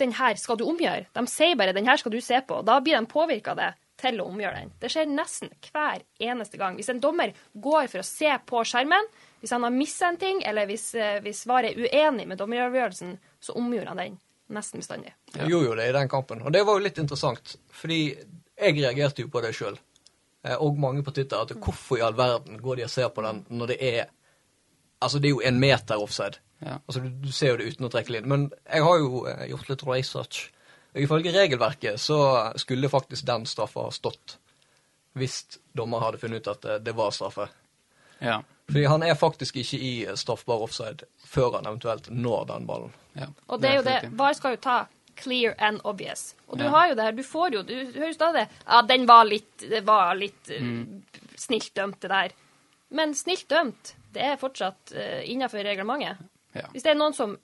den 0.00 0.12
her 0.12 0.36
skal 0.36 0.58
du 0.60 0.66
omgjøre. 0.68 1.06
De 1.16 1.24
sier 1.30 1.56
bare 1.56 1.72
den 1.76 1.88
her 1.88 1.96
skal 2.00 2.12
du 2.12 2.20
se 2.20 2.40
på. 2.44 2.60
Da 2.66 2.80
blir 2.84 2.98
de 2.98 3.08
påvirka 3.08 3.54
av 3.54 3.60
det 3.62 3.70
til 3.96 4.20
å 4.20 4.26
omgjøre 4.28 4.60
den. 4.60 4.72
Det 4.80 4.90
skjer 4.92 5.08
nesten 5.08 5.52
hver 5.70 6.02
eneste 6.20 6.60
gang. 6.60 6.76
Hvis 6.76 6.90
en 6.92 7.00
dommer 7.00 7.32
går 7.54 7.88
for 7.88 8.02
å 8.02 8.06
se 8.06 8.34
på 8.44 8.60
skjermen, 8.68 9.08
hvis 9.40 9.54
han 9.56 9.64
har 9.64 9.72
missa 9.72 10.10
en 10.10 10.20
ting, 10.20 10.42
eller 10.44 10.68
hvis, 10.68 10.90
eh, 10.94 11.20
hvis 11.24 11.46
VAR 11.48 11.70
er 11.70 11.80
uenig 11.80 12.26
med 12.28 12.38
dommeravgjørelsen, 12.38 13.16
så 13.40 13.56
omgjør 13.56 13.92
han 13.92 14.02
den 14.02 14.18
nesten 14.52 14.82
bestandig. 14.82 15.14
Ja. 15.34 15.48
Gjorde 15.48 15.70
jo 15.70 15.76
det 15.80 15.88
i 15.88 15.96
den 15.96 16.08
kampen. 16.12 16.42
Og 16.42 16.52
det 16.52 16.64
var 16.66 16.76
jo 16.76 16.84
litt 16.84 17.00
interessant, 17.02 17.56
fordi 17.72 18.00
jeg 18.12 18.76
reagerte 18.76 19.24
jo 19.24 19.32
på 19.32 19.42
det 19.44 19.54
sjøl. 19.56 19.78
Og 20.62 20.76
mange 20.78 21.02
på 21.02 21.10
Twitter. 21.10 21.40
At 21.42 21.56
hvorfor 21.58 21.98
i 21.98 22.04
all 22.06 22.14
verden 22.14 22.60
går 22.62 22.76
de 22.76 22.84
og 22.86 22.92
ser 22.92 23.08
på 23.10 23.24
den 23.24 23.40
når 23.50 23.72
det 23.72 23.78
er 23.82 24.12
Altså, 25.06 25.20
det 25.22 25.30
er 25.30 25.34
jo 25.36 25.42
en 25.46 25.60
meter 25.62 26.02
offside. 26.02 26.40
Ja. 26.64 26.78
Altså, 26.88 27.00
du, 27.04 27.08
du 27.26 27.30
ser 27.32 27.52
jo 27.54 27.56
det 27.60 27.70
uten 27.74 27.86
å 27.86 27.90
trekke 27.92 28.12
linjen. 28.16 28.28
Men 28.32 28.46
jeg 28.66 28.82
har 28.86 28.98
jo 29.02 29.22
eh, 29.30 29.44
gjort 29.52 29.70
litt 29.72 29.84
research. 29.86 30.40
Og 30.96 31.02
ifølge 31.04 31.32
regelverket 31.34 32.00
så 32.00 32.18
skulle 32.60 32.88
faktisk 32.92 33.26
den 33.28 33.44
straffa 33.46 33.86
ha 33.88 33.94
stått 33.94 34.38
hvis 35.16 35.38
dommer 35.76 36.02
hadde 36.04 36.18
funnet 36.20 36.42
ut 36.44 36.48
at 36.52 36.60
det, 36.66 36.74
det 36.84 36.92
var 36.96 37.10
straffe. 37.16 37.46
Ja. 38.20 38.42
Fordi 38.68 38.82
han 38.90 39.02
er 39.06 39.14
faktisk 39.16 39.56
ikke 39.62 39.78
i 39.80 39.92
straffbar 40.18 40.64
offside 40.66 41.06
før 41.24 41.54
han 41.56 41.68
eventuelt 41.70 42.10
når 42.12 42.46
den 42.50 42.66
ballen. 42.68 42.92
ja. 43.16 43.28
Og 43.48 43.60
det 43.62 43.70
er 43.70 43.76
jo 43.78 43.84
det. 43.86 43.96
VAR 44.18 44.34
skal 44.36 44.56
jo 44.56 44.60
ta 44.66 44.76
clear 45.16 45.54
and 45.58 45.80
obvious. 45.88 46.34
Og 46.48 46.58
du 46.58 46.64
Ja. 46.64 46.70
har 46.74 46.88
jo 46.90 46.94
det 46.98 47.04
her, 47.06 47.12
du 47.16 47.22
får 47.24 47.54
jo, 47.54 47.62
du 47.62 47.72
hører 47.74 48.08
jo 48.10 48.12
stadig 48.18 48.42
Ja, 48.66 48.82
den 48.82 49.06
var 49.08 49.24
litt, 49.24 49.56
det 49.70 49.84
var 49.86 50.14
litt 50.14 50.50
eh, 50.50 50.60
Mm. 50.60 51.02
snilt 51.36 51.72
dømt, 51.74 52.00
det 52.00 52.08
der. 52.10 52.32
Men 52.90 53.14
snilt 53.14 53.48
dømt, 53.48 53.94
det 54.16 54.24
er 54.26 54.38
fortsatt 54.40 54.92
uh, 54.96 55.20
innenfor 55.28 55.62
reglementet. 55.66 56.18
Ja. 56.56 56.66
Hvis 56.72 56.82
det 56.86 56.90
er 56.94 56.98
noen 56.98 57.14
som, 57.16 57.36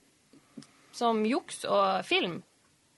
som 0.96 1.24
juks 1.26 1.64
og 1.68 2.04
film, 2.08 2.40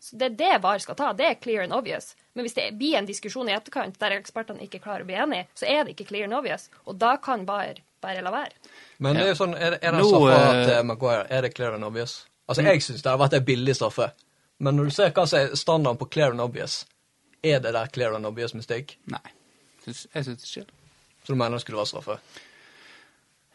så 0.05 0.19
det 0.21 0.27
er 0.33 0.37
det 0.41 0.53
VAR 0.63 0.79
skal 0.85 0.97
ta. 0.99 1.13
Det 1.17 1.27
er 1.27 1.35
clear 1.43 1.63
and 1.65 1.73
obvious. 1.73 2.13
Men 2.35 2.45
hvis 2.45 2.55
det 2.57 2.67
blir 2.79 2.97
en 2.99 3.07
diskusjon 3.09 3.49
i 3.49 3.55
etterkant 3.57 3.97
der 4.03 4.17
ekspertene 4.19 4.63
ikke 4.67 4.81
klarer 4.85 5.05
å 5.05 5.09
bli 5.09 5.17
enige, 5.17 5.47
så 5.57 5.67
er 5.71 5.85
det 5.87 5.95
ikke 5.95 6.09
clear 6.11 6.27
and 6.29 6.35
obvious. 6.37 6.69
Og 6.87 6.99
da 7.01 7.15
kan 7.23 7.47
VAR 7.49 7.79
bare 8.05 8.21
la 8.27 8.31
være. 8.35 8.53
Men 8.99 9.17
det 9.17 9.23
er 9.25 9.31
jo 9.33 9.39
sånn, 9.39 9.55
er, 9.57 9.71
det- 9.77 9.81
er 9.83 9.93
det 9.97 10.03
Nå, 10.03 10.29
eh, 10.29 10.81
Mm. 10.83 10.87
Maguire 10.87 11.27
er 11.31 11.43
det 11.43 11.55
clear 11.55 11.73
and 11.75 11.85
obvious? 11.85 12.27
Altså, 12.49 12.63
Jeg 12.63 12.83
syns 12.83 13.03
det 13.03 13.11
har 13.11 13.19
vært 13.19 13.33
en 13.39 13.45
billig 13.45 13.75
straffe. 13.77 14.11
Men 14.59 14.77
når 14.77 14.85
du 14.85 14.91
ser 14.91 15.11
hva 15.11 15.27
som 15.27 15.39
er 15.39 15.55
standarden 15.57 15.99
på 15.99 16.11
clear 16.11 16.31
and 16.31 16.41
obvious, 16.41 16.85
er 17.43 17.59
det 17.61 17.73
der 17.73 17.87
clear 17.87 18.15
and 18.15 18.27
obvious 18.27 18.55
mistake? 18.55 18.97
Nei. 19.07 19.21
Syns- 19.87 20.07
Jeg 20.15 20.25
syns 20.25 20.45
ikke 20.45 20.67
det. 20.67 20.75
Så 21.25 21.33
du 21.33 21.35
mener 21.35 21.51
det 21.57 21.61
skulle 21.65 21.79
være 21.79 21.87
straffe? 21.87 22.19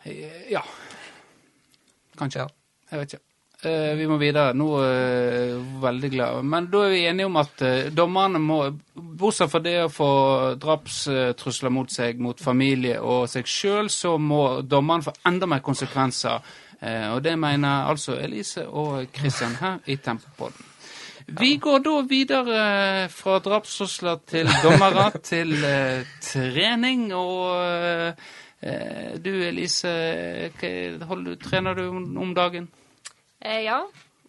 Eh, 0.04 0.52
Ja. 0.52 0.64
Kanskje. 2.18 2.40
Ja. 2.40 2.48
Jeg 2.92 3.00
vet 3.00 3.14
ikke. 3.14 3.24
Eh, 3.62 3.96
vi 3.98 4.06
må 4.08 4.18
videre. 4.18 4.54
Nå 4.56 4.68
er 4.80 4.94
jeg 4.94 5.64
veldig 5.82 6.10
glad. 6.14 6.44
Men 6.48 6.70
da 6.72 6.86
er 6.86 6.94
vi 6.94 7.02
enige 7.10 7.26
om 7.28 7.36
at 7.42 7.62
eh, 7.62 7.90
dommerne 7.92 8.40
må, 8.40 8.60
bortsett 8.96 9.52
fra 9.52 9.60
det 9.60 9.76
å 9.84 9.92
få 9.92 10.12
drapstrusler 10.60 11.74
mot 11.76 11.92
seg, 11.92 12.20
mot 12.24 12.40
familie 12.40 13.02
og 13.04 13.28
seg 13.30 13.48
sjøl, 13.48 13.90
så 13.92 14.18
må 14.18 14.62
dommerne 14.62 15.04
få 15.04 15.14
enda 15.28 15.46
mer 15.46 15.60
konsekvenser. 15.60 16.40
Og 16.80 17.18
det 17.20 17.34
mener 17.36 17.90
altså 17.92 18.14
Elise 18.16 18.62
og 18.64 19.10
Kristian 19.12 19.58
her 19.60 19.82
i 19.92 19.98
Tempopodden. 20.00 20.64
Vi 21.42 21.58
går 21.60 21.82
da 21.84 21.96
videre 22.08 22.62
fra 23.12 23.42
drapstrusler 23.44 24.22
til 24.24 24.48
dommere 24.64 25.10
til 25.30 25.52
trening. 26.24 27.10
Og 27.12 28.16
du 29.24 29.32
Elise, 29.48 29.92
holder, 31.08 31.36
du- 31.36 31.44
trener 31.44 31.76
du 31.76 31.86
om, 31.88 32.34
dagen? 32.36 32.68
Eh, 33.40 33.62
ja. 33.64 33.82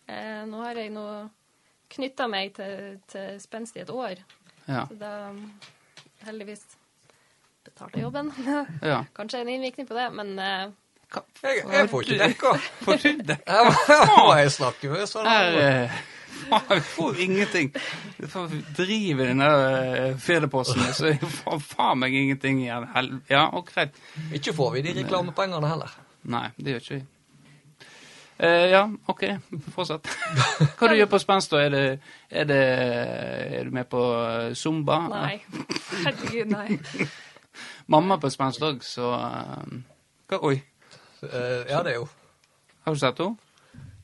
Eh, 0.07 0.45
nå 0.47 0.61
har 0.63 0.79
jeg 0.79 0.93
nå 0.95 1.07
knytta 1.91 2.29
meg 2.31 2.53
til, 2.55 3.01
til 3.11 3.41
spenst 3.43 3.77
i 3.77 3.83
et 3.83 3.91
år. 3.91 4.21
Ja. 4.69 4.85
Så 4.87 4.95
da 5.01 5.33
heldigvis 6.27 6.63
betalte 7.67 8.01
jobben. 8.05 8.31
ja. 8.93 9.01
Kanskje 9.17 9.41
en 9.43 9.49
innvirkning 9.57 9.89
på 9.89 9.95
det, 9.99 10.07
men 10.15 10.39
eh, 10.39 10.71
Jeg, 11.43 11.65
jeg 11.73 11.89
får 11.91 12.03
ikke 12.07 12.19
dekka. 12.23 12.53
Får 12.87 13.01
du 13.03 13.23
det? 13.33 13.39
Hva 13.49 14.05
må 14.29 14.37
jeg 14.39 14.53
snakker 14.55 14.93
med 14.95 15.09
sånn. 15.11 15.27
Vi 16.71 16.81
får 16.81 17.21
ingenting. 17.21 17.73
Vi 18.19 18.27
får 18.27 18.51
drive 18.77 19.27
den 19.27 19.39
der 19.39 20.11
eh, 20.11 20.93
så 20.93 21.07
jeg 21.07 21.21
får 21.21 21.59
faen 21.63 21.99
meg 21.99 22.15
ingenting 22.15 22.63
igjen. 22.63 23.23
Ja, 23.31 23.47
og 23.53 23.67
greit. 23.71 23.97
Ikke 24.35 24.55
får 24.55 24.77
vi 24.77 24.83
de 24.89 24.95
reklamepengene 25.01 25.69
heller. 25.69 25.97
Nei, 26.23 26.49
det 26.57 26.75
gjør 26.75 26.85
ikke 26.85 27.01
vi. 27.01 27.07
Uh, 28.41 28.67
ja, 28.73 28.87
OK. 29.13 29.27
Fortsett. 29.75 30.09
Hva 30.79 30.89
du 30.89 30.97
gjør 30.97 31.11
på 31.13 31.19
spenst, 31.21 31.53
da? 31.53 31.61
Er, 31.61 31.75
det, 31.75 31.83
er, 32.31 32.47
det, 32.49 32.61
er 33.59 33.69
du 33.69 33.75
med 33.77 33.85
på 33.93 34.01
eh, 34.17 34.55
zumba? 34.57 35.03
nei. 35.13 35.35
Herregud, 36.07 36.49
nei. 36.49 36.79
Mamma 37.93 38.17
på 38.23 38.31
spenst 38.33 38.65
òg, 38.65 38.81
så 38.87 39.13
uh, 39.13 39.79
hva, 40.31 40.41
Oi, 40.41 40.57
Uh, 41.21 41.67
ja, 41.69 41.83
det 41.85 41.91
er 41.91 41.97
jo 41.99 42.07
har 42.85 42.95
du 42.95 42.99
sett 42.99 43.19
henne? 43.19 43.37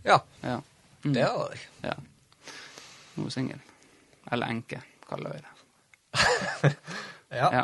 Ja, 0.05 0.19
Ja. 0.43 0.61
det 1.03 1.23
har 1.23 1.49
jeg. 1.51 1.61
ja. 1.83 1.95
Nå 3.17 3.31
singel. 3.33 3.61
Eller 4.33 4.53
enke, 4.53 4.81
kaller 5.09 5.37
vi 5.37 5.45
det. 5.45 6.77
Ja. 7.37 7.49
Ja. 7.53 7.63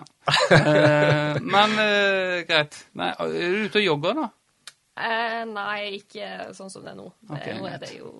Eh, 0.56 1.36
men 1.40 1.70
eh, 1.78 2.40
greit. 2.48 2.74
Nei, 2.98 3.12
er 3.14 3.28
du 3.54 3.60
ute 3.68 3.78
og 3.78 3.84
jogger, 3.84 4.16
da? 4.18 4.24
Eh, 4.98 5.42
nei, 5.48 6.00
ikke 6.00 6.48
sånn 6.56 6.68
som 6.72 6.82
det 6.82 6.90
er 6.92 6.98
nå. 6.98 7.06
Det, 7.22 7.36
Ok, 7.36 7.46
nå 7.60 7.68
er 7.70 7.78
det 7.80 7.92
jo 7.94 8.10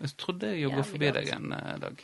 Jeg 0.00 0.14
trodde 0.18 0.48
jeg 0.54 0.62
jogga 0.64 0.86
forbi 0.88 1.10
deg 1.18 1.28
en 1.36 1.52
eh, 1.58 1.74
dag. 1.84 2.00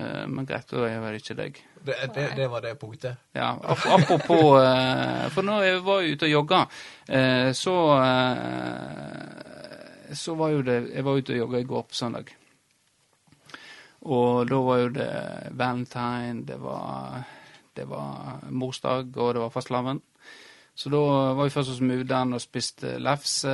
Eh, 0.00 0.26
men 0.34 0.50
greit, 0.50 0.66
da 0.74 0.82
er 0.82 0.92
jeg 0.96 1.04
vel 1.06 1.20
ikke 1.20 1.38
deg. 1.38 1.62
Det, 1.78 1.96
det, 2.18 2.26
det 2.42 2.50
var 2.52 2.66
det 2.66 2.74
punktet. 2.82 3.22
Ja, 3.38 3.52
ap 3.54 3.86
apropos 3.94 4.58
eh, 4.58 5.30
For 5.32 5.46
når 5.46 5.64
jeg 5.68 5.80
var 5.86 6.10
ute 6.10 6.26
og 6.28 6.34
jogga, 6.34 6.60
eh, 7.06 7.52
så 7.56 7.76
Så 10.12 10.34
var 10.34 10.52
jo 10.58 10.62
det 10.66 10.78
Jeg 10.90 11.06
var 11.06 11.22
ute 11.22 11.38
og 11.38 11.42
jogga 11.44 11.62
i 11.62 11.70
går 11.70 11.86
på 11.86 11.94
søndag. 12.02 12.34
Og 14.08 14.48
da 14.48 14.60
var 14.64 14.78
jo 14.80 14.92
det 14.94 15.10
valentine, 15.60 16.44
det 16.48 16.56
var, 16.60 17.20
det 17.76 17.84
var 17.88 18.46
morsdag, 18.48 19.16
og 19.16 19.34
det 19.34 19.42
var 19.42 19.52
fastelavn. 19.52 20.00
Så 20.74 20.88
da 20.88 21.00
var 21.36 21.44
vi 21.44 21.52
først 21.52 21.74
hos 21.74 21.82
mudder'n 21.84 22.32
og 22.32 22.40
spiste 22.40 22.94
lefse, 23.02 23.52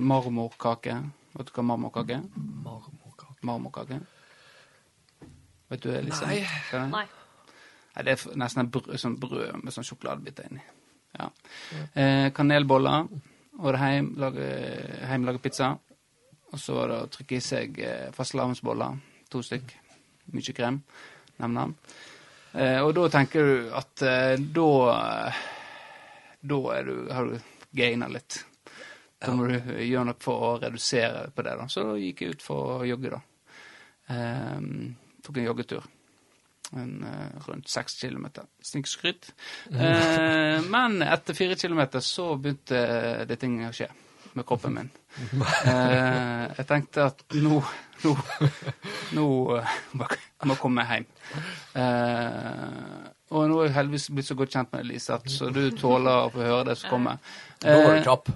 marmorkake. 0.00 0.96
Vet 1.34 1.50
du 1.50 1.52
hva 1.54 1.66
marmorkake 1.68 2.16
er? 2.16 2.24
Marmorkake. 2.64 3.36
Marmorkake. 3.46 4.00
Vet 5.70 5.84
du, 5.84 5.92
Elise? 5.94 6.26
Nei. 6.26 6.40
Hva 6.70 6.80
er 6.80 6.82
det? 6.82 6.88
Nei. 6.96 7.04
Nei, 7.94 8.02
det 8.02 8.16
er 8.16 8.40
nesten 8.42 8.64
en 8.64 8.72
brød, 8.74 8.90
sånn 8.98 9.20
brød 9.22 9.62
med 9.62 9.74
sånn 9.74 9.86
sjokoladebiter 9.86 10.48
inni. 10.50 10.64
Ja. 11.14 11.28
Eh, 11.94 12.28
kanelboller. 12.34 13.06
Og 13.60 13.70
det 13.70 13.80
hjemme 13.86 15.28
lage, 15.28 15.38
pizza. 15.38 15.76
Og 16.50 16.58
så 16.58 16.74
var 16.74 16.90
det 16.90 16.98
å 17.04 17.10
trykke 17.14 17.38
i 17.38 17.44
seg 17.44 17.78
eh, 17.78 18.08
fastelavnsboller. 18.14 18.98
To 19.30 19.42
stykk. 19.46 19.76
Mye 20.32 20.54
krem. 20.56 20.80
Nam-nam. 21.42 21.74
Eh, 22.54 22.80
og 22.80 22.94
da 22.94 23.08
tenker 23.10 23.48
du 23.48 23.70
at 23.74 24.02
eh, 24.06 24.34
da 24.38 24.70
eh, 24.94 25.38
Da 26.44 26.58
er 26.76 26.84
du, 26.86 26.94
har 27.10 27.30
du 27.30 27.38
gaina 27.74 28.08
litt. 28.12 28.44
Da 29.24 29.32
må 29.34 29.48
du 29.48 29.56
gjøre 29.56 30.04
noe 30.10 30.20
for 30.20 30.44
å 30.44 30.52
redusere 30.62 31.30
på 31.34 31.42
det. 31.46 31.56
da. 31.58 31.66
Så 31.72 31.86
da 31.88 31.96
gikk 31.98 32.22
jeg 32.22 32.36
ut 32.36 32.44
for 32.44 32.76
å 32.76 32.86
jogge, 32.86 33.14
da. 33.16 33.20
Eh, 34.14 34.60
tok 35.24 35.40
en 35.40 35.48
joggetur. 35.48 35.88
En, 36.76 36.92
eh, 37.08 37.40
rundt 37.48 37.68
seks 37.72 37.96
kilometer. 38.00 38.46
Snikskryt. 38.62 39.32
Eh, 39.74 40.60
men 40.70 41.02
etter 41.02 41.34
fire 41.34 41.56
kilometer 41.56 42.04
så 42.04 42.34
begynte 42.36 43.24
det 43.26 43.40
ting 43.40 43.56
å 43.66 43.72
skje 43.74 43.88
med 44.38 44.46
kroppen 44.48 44.74
min. 44.74 44.90
Eh, 45.64 46.44
jeg 46.58 46.66
tenkte 46.70 47.08
at 47.10 47.26
nå 47.38 47.62
Nå, 48.04 48.10
nå 49.16 49.26
eh, 49.56 49.76
må 49.96 50.04
jeg 50.50 50.58
komme 50.60 50.82
hjem. 50.84 51.06
Eh, 51.80 53.06
og 53.32 53.46
nå 53.48 53.60
er 53.62 53.70
jeg 53.70 53.74
heldigvis 53.78 54.10
blitt 54.12 54.28
så 54.28 54.36
godt 54.36 54.52
kjent 54.52 54.74
med 54.74 54.82
Elise, 54.84 55.16
at 55.16 55.30
så 55.32 55.48
du 55.54 55.62
tåler 55.78 56.26
å 56.26 56.32
få 56.34 56.42
høre 56.44 56.66
det 56.68 56.76
som 56.82 56.92
kommer. 56.92 57.32
Da 57.64 57.78
var 57.78 57.94
Eh, 57.94 58.02
du 58.02 58.08
kjapp. 58.10 58.28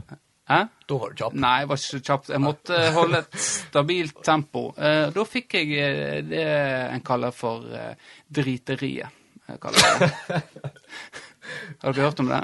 Hæ? 0.48 0.60
Da 0.88 0.98
var 1.02 1.12
du 1.12 1.20
kjapp. 1.20 1.36
Nei, 1.36 1.52
jeg 1.60 1.68
var 1.68 1.80
ikke 1.82 1.90
så 1.90 2.00
kjapp. 2.08 2.30
Jeg 2.32 2.40
måtte 2.46 2.78
holde 2.96 3.20
et 3.26 3.38
stabilt 3.44 4.22
tempo. 4.24 4.62
Eh, 4.80 5.10
da 5.12 5.24
fikk 5.28 5.58
jeg 5.58 5.76
eh, 5.84 6.22
det 6.24 6.46
en 6.94 7.04
kaller 7.04 7.36
for 7.36 7.68
eh, 7.68 8.14
driteriet. 8.40 9.12
Kaller 9.60 10.00
det. 10.00 10.40
Har 11.82 11.92
dere 11.92 12.08
hørt 12.08 12.20
om 12.24 12.32
det? 12.32 12.40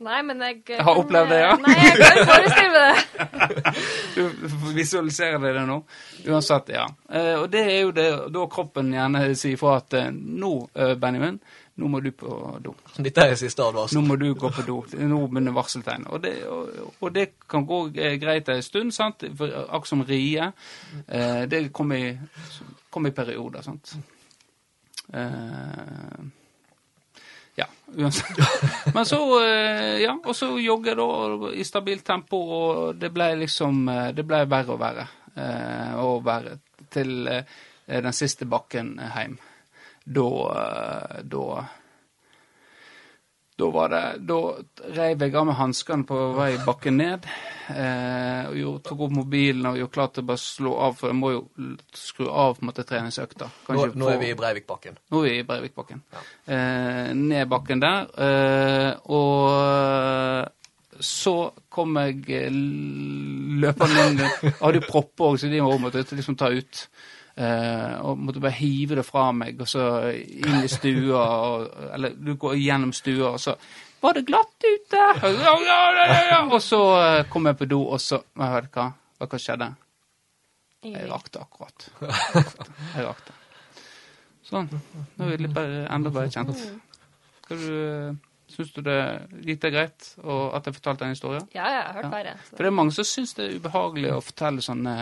Nei, 0.00 0.22
men 0.24 0.40
jeg 0.40 0.62
Jeg 0.70 0.84
har 0.84 0.96
opplevd 0.96 1.28
det, 1.28 1.38
ja. 1.42 1.56
Nei, 1.60 1.74
jeg 1.84 1.96
kan 2.00 2.28
forestille 2.30 2.84
det. 2.86 2.94
Du 4.14 4.72
visualiserer 4.74 5.52
det 5.54 5.64
nå. 5.68 5.76
Uansett, 6.28 6.70
ja. 6.72 6.86
Eh, 7.12 7.34
og 7.36 7.50
det 7.52 7.60
er 7.68 7.80
jo 7.82 7.90
det 7.96 8.06
da 8.32 8.46
kroppen 8.52 8.94
gjerne 8.94 9.26
sier 9.38 9.60
fra 9.60 9.76
at 9.82 9.96
eh, 9.98 10.08
nå, 10.10 10.52
eh, 10.74 10.94
Benjamin, 11.00 11.36
nå 11.80 11.90
må 11.92 12.00
du 12.04 12.10
på 12.16 12.38
do. 12.64 12.74
Dette 13.04 13.28
er 13.28 13.36
siste 13.40 13.64
advarsel. 13.64 14.00
Nå 14.00 14.06
må 14.08 14.16
du 14.20 14.30
gå 14.40 14.50
på 14.56 14.64
do. 14.66 14.80
Nå 14.96 15.20
begynner 15.28 15.56
varseltegn. 15.56 16.08
Og 16.08 16.24
det, 16.24 16.34
og, 16.48 16.96
og 16.96 17.14
det 17.16 17.28
kan 17.50 17.68
gå 17.68 17.82
eh, 17.92 18.16
greit 18.22 18.48
en 18.48 18.64
stund, 18.64 18.96
sant? 18.96 19.24
Akkurat 19.28 19.92
som 19.92 20.04
rie. 20.08 20.48
Eh, 21.06 21.44
det 21.50 21.66
kommer 21.76 22.08
i, 22.08 22.10
kom 22.90 23.08
i 23.08 23.14
perioder, 23.16 23.68
sant. 23.68 23.94
Eh, 25.12 26.20
ja, 27.54 27.66
uansett. 27.96 28.38
Men 28.94 29.06
så, 29.06 29.20
eh, 29.44 29.98
ja, 30.02 30.14
og 30.24 30.36
så 30.36 30.52
jogge 30.58 30.94
da 30.94 31.08
i 31.54 31.64
stabilt 31.64 32.04
tempo, 32.06 32.40
og 32.40 33.00
det 33.00 33.10
ble 33.14 33.32
liksom 33.44 33.88
eh, 33.88 34.08
Det 34.16 34.26
ble 34.26 34.44
verre 34.50 34.76
og 34.76 34.80
verre. 34.80 35.08
Å 35.40 36.04
og 36.10 36.24
verre 36.26 36.56
til 36.90 37.28
eh, 37.30 37.44
den 37.86 38.12
siste 38.16 38.48
bakken 38.50 38.96
hjem. 38.98 39.36
Da 40.04 40.30
eh, 40.62 41.20
Da 41.24 41.44
da 43.60 43.68
var 43.74 43.92
det, 43.92 44.02
da 44.28 44.38
reiv 44.96 45.22
jeg 45.24 45.34
av 45.36 45.46
meg 45.48 45.58
hanskene 45.58 46.06
på 46.08 46.18
vei 46.36 46.50
bakken 46.64 46.96
ned. 47.00 47.26
Eh, 47.70 48.48
og 48.48 48.56
jo, 48.58 48.72
tok 48.84 49.04
opp 49.06 49.14
mobilen 49.18 49.68
og 49.70 49.78
gjorde 49.78 49.94
klart 49.94 50.14
til 50.16 50.26
bare 50.30 50.42
slå 50.42 50.72
av, 50.86 50.96
for 50.98 51.12
jeg 51.12 51.18
må 51.18 51.32
jo 51.34 51.42
skru 51.96 52.28
av 52.28 52.56
på 52.56 52.64
en 52.64 52.70
måte 52.70 52.86
treningsøkta. 52.88 53.50
Nå, 53.76 53.90
nå 54.00 54.08
er 54.12 54.22
vi 54.22 54.30
i 54.32 54.38
Breivikbakken. 54.38 54.96
nå 55.12 55.24
er 55.24 55.28
vi 55.28 55.42
i 55.42 55.46
Breivikbakken. 55.50 56.02
Eh, 56.46 57.12
ned 57.18 57.52
bakken 57.52 57.84
der. 57.84 58.08
Eh, 58.28 58.92
og 59.12 60.56
så 61.00 61.34
kom 61.72 61.96
jeg 62.00 62.24
eh, 62.36 62.50
løpende 63.60 64.04
inn 64.08 64.20
Jeg 64.20 64.54
hadde 64.62 64.80
jo 64.80 64.88
propper 64.88 65.32
òg, 65.32 65.40
så 65.40 65.50
de 65.52 65.62
måtte 65.64 66.02
jeg 66.02 66.20
liksom 66.20 66.38
ta 66.40 66.50
ut. 66.52 66.84
Eh, 67.40 67.92
og 68.04 68.18
måtte 68.20 68.40
bare 68.42 68.52
hive 68.58 68.98
det 68.98 69.04
fra 69.06 69.30
meg, 69.32 69.60
og 69.62 69.68
så 69.70 69.84
inn 70.12 70.58
i 70.64 70.68
stua. 70.68 71.20
Og, 71.46 71.68
eller 71.94 72.16
du 72.18 72.34
går 72.40 72.58
gjennom 72.60 72.92
stua, 72.92 73.30
og 73.36 73.40
så 73.40 73.54
Var 74.00 74.16
det 74.16 74.22
glatt 74.28 74.64
ute? 74.64 75.00
Ja, 75.22 75.30
ja, 75.30 75.54
ja, 75.64 76.04
ja, 76.08 76.20
ja. 76.30 76.40
Og 76.48 76.60
så 76.64 76.80
eh, 77.00 77.24
kom 77.32 77.46
jeg 77.48 77.56
på 77.60 77.68
do, 77.70 77.82
og 77.94 78.00
så 78.00 78.20
Hva 78.36 78.50
vet 78.56 78.68
du 78.70 78.78
hva? 78.80 78.86
Hva 79.20 79.38
skjedde? 79.40 79.70
Jeg 80.84 81.04
rakk 81.04 81.12
rakte 81.12 81.40
akkurat. 81.44 81.88
Jeg 82.00 83.04
rakte. 83.04 83.34
Sånn. 84.48 84.70
Nå 85.18 85.26
er 85.28 85.36
vi 85.36 85.48
bedre, 85.52 85.82
enda 85.92 86.08
bedre 86.10 86.30
kjent. 86.32 86.62
Skal 87.44 87.60
du, 87.60 88.16
Syns 88.50 88.72
du 88.74 88.80
det 88.82 88.96
gikk 89.46 89.60
det 89.62 89.70
greit 89.76 90.06
og 90.24 90.56
at 90.58 90.66
jeg 90.66 90.74
fortalte 90.74 91.04
en 91.06 91.12
historie? 91.14 91.42
Ja, 91.54 91.68
ja, 91.68 91.74
jeg 91.76 91.84
har 91.86 91.98
hørt 92.00 92.04
Ja. 92.08 92.10
verre. 92.16 92.32
så- 92.48 92.56
For 92.56 92.64
det 92.64 92.66
er 92.72 92.78
mange 92.80 92.92
som 92.96 93.04
syns 93.04 93.34
det 93.36 93.44
er 93.46 93.58
ubehagelig 93.60 94.10
å 94.16 94.22
fortelle 94.24 94.64
sånne 94.64 94.96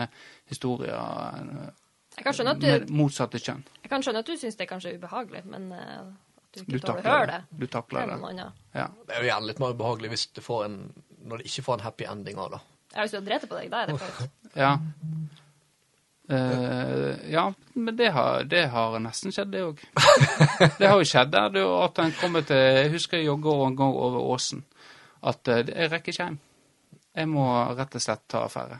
historier 0.51 1.71
Jeg 2.19 2.25
kan 2.25 2.35
skjønne 2.35 2.51
at 2.57 2.63
med 2.65 2.87
du, 2.89 2.95
motsatte 2.99 3.39
kjønn. 3.39 3.61
jeg 3.83 3.91
kan 3.91 4.03
skjønne 4.03 4.23
at 4.25 4.27
du 4.27 4.35
syns 4.35 4.57
det 4.59 4.65
er 4.65 4.69
kanskje 4.73 4.91
ubehagelig, 4.99 5.45
men 5.47 5.69
eh, 5.71 6.01
at 6.49 6.57
du 6.57 6.59
ikke 6.65 6.81
tåler 6.83 7.05
å 7.05 7.13
høre 7.13 7.29
det. 7.29 7.37
det. 7.47 7.59
Du 7.61 7.71
takler 7.71 8.01
er 8.01 8.11
det. 8.11 8.47
Ja. 8.75 8.87
Det 9.07 9.15
er 9.15 9.23
jo 9.23 9.29
gjerne 9.29 9.47
litt 9.47 9.61
mer 9.63 9.75
ubehagelig 9.77 10.11
hvis 10.11 10.25
du 10.35 10.41
får 10.43 10.65
en, 10.65 10.79
når 11.31 11.39
du 11.39 11.47
ikke 11.47 11.63
får 11.69 11.79
en 11.79 11.85
happy 11.85 12.07
ending 12.11 12.41
av 12.43 12.57
det. 12.57 12.59
Ja, 12.95 13.05
hvis 13.05 13.13
du 13.13 13.19
har 13.21 13.27
drept 13.29 13.47
på 13.47 13.55
deg. 13.59 13.69
Da 13.71 13.83
er 13.85 13.93
det 13.93 13.99
flaut. 14.01 14.35
Ja. 14.57 14.73
Uh, 16.29 17.31
ja, 17.31 17.45
men 17.73 17.95
det 17.97 18.11
har, 18.13 18.43
det 18.49 18.65
har 18.73 18.99
nesten 19.01 19.33
skjedd, 19.33 19.49
det 19.53 19.63
òg. 19.65 19.79
Det 20.79 20.85
har 20.85 20.99
jo 20.99 21.07
skjedd 21.07 21.31
der 21.33 21.55
det, 21.55 21.63
at 21.63 22.01
en 22.03 22.13
kommer 22.19 22.43
til 22.45 22.59
Jeg 22.59 22.91
husker 22.93 23.17
jeg 23.17 23.31
jogga 23.31 23.55
en 23.65 23.77
gang 23.79 23.95
over 23.95 24.27
åsen. 24.35 24.61
At 25.25 25.47
uh, 25.49 25.63
jeg 25.63 25.89
rekker 25.89 26.13
ikke 26.13 26.27
hjem. 26.27 26.37
Jeg 27.17 27.31
må 27.31 27.47
rett 27.79 27.97
og 27.97 28.03
slett 28.03 28.27
ta 28.29 28.43
affære. 28.45 28.77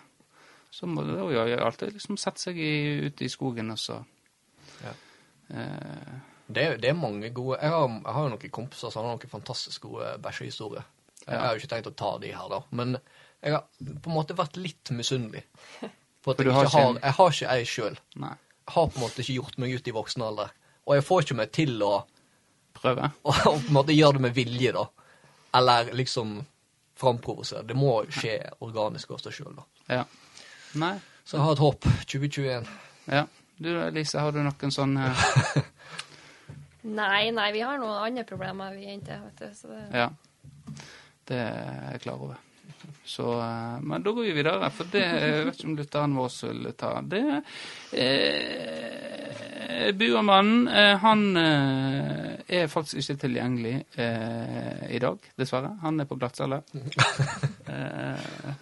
Så 0.71 0.85
må 0.87 1.01
det 1.03 1.15
jo 1.17 1.57
alltid 1.65 1.93
liksom 1.95 2.17
sette 2.21 2.39
seg 2.43 2.57
ute 3.07 3.25
i 3.25 3.29
skogen 3.31 3.71
og 3.73 3.77
så 3.81 4.03
Ja. 4.83 4.91
eh, 5.49 6.19
Det, 6.51 6.63
er- 6.63 6.77
det 6.77 6.89
er 6.89 6.93
mange 6.97 7.29
gode 7.33 7.57
Jeg 7.61 7.69
har, 7.69 7.87
jeg 7.87 8.13
har 8.13 8.23
jo 8.23 8.29
noen 8.29 8.49
kompiser 8.51 8.91
som 8.91 9.05
har 9.05 9.15
noen 9.17 9.29
fantastisk 9.29 9.81
gode 9.81 10.17
bæsjehistorier. 10.21 10.83
Jeg 11.27 11.35
Ja. 11.35 11.39
har 11.41 11.53
jo 11.55 11.59
ikke 11.59 11.75
tenkt 11.75 11.87
å 11.91 11.95
ta 11.95 12.17
de 12.17 12.31
her, 12.33 12.49
da. 12.49 12.61
Men 12.71 12.97
jeg 13.43 13.51
har 13.53 13.65
på 14.01 14.07
en 14.09 14.15
måte 14.15 14.35
vært 14.35 14.57
litt 14.57 14.89
misunnelig. 14.91 15.43
For 16.21 16.31
at 16.31 16.37
For 16.37 16.43
jeg 16.43 16.53
har 16.53 16.65
ikke 16.65 16.71
har, 16.81 16.93
jeg 17.01 17.13
har 17.13 17.29
ikke 17.29 17.49
ei 17.49 17.63
sjøl. 17.65 17.97
Jeg 18.15 18.37
har 18.67 18.87
på 18.87 18.95
en 18.95 19.01
måte 19.01 19.19
ikke 19.21 19.35
gjort 19.41 19.57
meg 19.57 19.73
ut 19.75 19.87
i 19.87 19.91
voksen 19.91 20.21
alder. 20.21 20.49
Og 20.87 20.95
jeg 20.95 21.03
får 21.03 21.21
ikke 21.23 21.35
meg 21.35 21.51
til 21.51 21.79
å, 21.83 22.03
Prøve. 22.73 23.11
å 23.25 23.31
på 23.33 23.53
en 23.67 23.73
måte 23.73 23.95
gjøre 23.95 24.13
det 24.13 24.21
med 24.21 24.33
vilje, 24.35 24.71
da. 24.73 24.85
Eller 25.53 25.91
liksom 25.93 26.45
framprovosere. 26.95 27.63
Det 27.67 27.75
må 27.75 28.05
skje 28.09 28.51
organisk 28.61 29.11
av 29.11 29.19
seg 29.23 29.33
sjøl, 29.33 29.55
da. 29.55 29.63
Ja. 29.89 30.03
Nei. 30.77 30.95
Så 31.25 31.37
jeg 31.37 31.45
har 31.45 31.51
et 31.55 31.63
håp. 31.63 31.85
2021. 32.05 32.67
Ja. 33.09 33.23
Du 33.59 33.69
Lise, 33.91 34.19
har 34.21 34.31
du 34.31 34.39
noen 34.43 34.71
sånn 34.71 34.95
eh, 34.97 35.23
Nei, 36.99 37.29
nei, 37.35 37.49
vi 37.51 37.61
har 37.65 37.77
noen 37.81 37.97
andre 38.05 38.23
problemer, 38.25 38.71
vi 38.77 38.85
jenter. 38.87 39.19
vet 39.25 39.41
du. 39.41 39.55
Så 39.57 39.67
det... 39.73 39.81
Ja. 39.93 40.07
Det 41.29 41.37
er 41.37 41.91
jeg 41.93 42.01
klar 42.05 42.21
over. 42.23 42.37
Så, 43.05 43.25
eh, 43.41 43.79
men 43.81 44.03
da 44.05 44.13
går 44.15 44.23
vi 44.29 44.37
videre, 44.37 44.69
for 44.73 44.89
det 44.93 45.03
jeg 45.03 45.45
vet 45.49 45.59
ikke 45.59 45.67
om 45.69 45.75
lytteren 45.77 46.15
vår 46.17 46.31
vil 46.47 46.71
ta. 46.79 46.93
Det 47.03 47.23
eh, 47.99 49.89
Buamannen, 49.99 50.67
eh, 50.67 50.95
han 51.03 51.37
eh, 51.37 52.39
er 52.61 52.67
faktisk 52.71 53.03
ikke 53.03 53.21
tilgjengelig 53.25 53.75
eh, 53.99 54.87
i 54.95 54.99
dag, 55.03 55.19
dessverre. 55.39 55.75
Han 55.83 55.99
er 55.99 56.09
på 56.09 56.17
glattcelle. 56.19 56.63
Eh, 57.69 58.53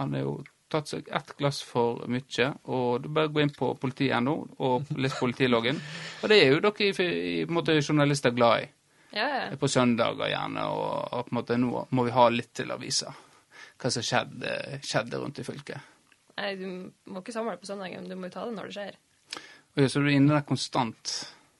han 0.00 0.14
er 0.16 0.22
jo 0.22 0.30
tatt 0.72 0.90
seg 0.90 1.08
ett 1.12 1.34
glass 1.38 1.60
for 1.66 2.04
mye, 2.10 2.48
og 2.72 3.02
du 3.04 3.10
bare 3.12 3.30
gå 3.32 3.42
inn 3.44 3.52
på 3.54 3.72
politiet.no 3.80 4.36
og 4.64 4.92
les 4.98 5.16
politiloggen. 5.18 5.80
Og 6.22 6.30
det 6.32 6.38
er 6.38 6.54
jo 6.54 6.62
dere 6.64 6.88
i, 6.88 7.10
i 7.42 7.44
måte 7.50 7.76
journalister 7.80 8.34
glad 8.34 8.64
i 8.64 8.70
Ja, 9.12 9.26
ja. 9.28 9.56
på 9.60 9.68
søndager 9.68 10.30
gjerne, 10.32 10.64
og, 10.72 11.12
og 11.12 11.26
på 11.26 11.34
en 11.34 11.38
måte 11.40 11.58
nå 11.60 11.86
må 11.92 12.06
vi 12.06 12.14
ha 12.16 12.28
litt 12.32 12.54
til 12.56 12.72
avisa. 12.72 13.12
hva 13.82 13.90
som 13.90 14.04
skjedde, 14.06 14.80
skjedde 14.86 15.18
rundt 15.20 15.40
i 15.42 15.44
fylket. 15.44 15.92
Nei, 16.38 16.54
du 16.56 16.66
må 17.12 17.20
ikke 17.20 17.34
samle 17.34 17.58
på 17.60 17.68
søndagen, 17.68 18.06
men 18.06 18.10
du 18.10 18.16
må 18.16 18.30
jo 18.30 18.36
ta 18.38 18.46
det 18.46 18.56
når 18.56 18.70
det 18.70 18.76
skjer. 18.78 18.98
Og 19.72 19.88
så 19.90 20.00
er 20.00 20.10
inne 20.14 20.36
der 20.36 20.46
konstant. 20.48 21.12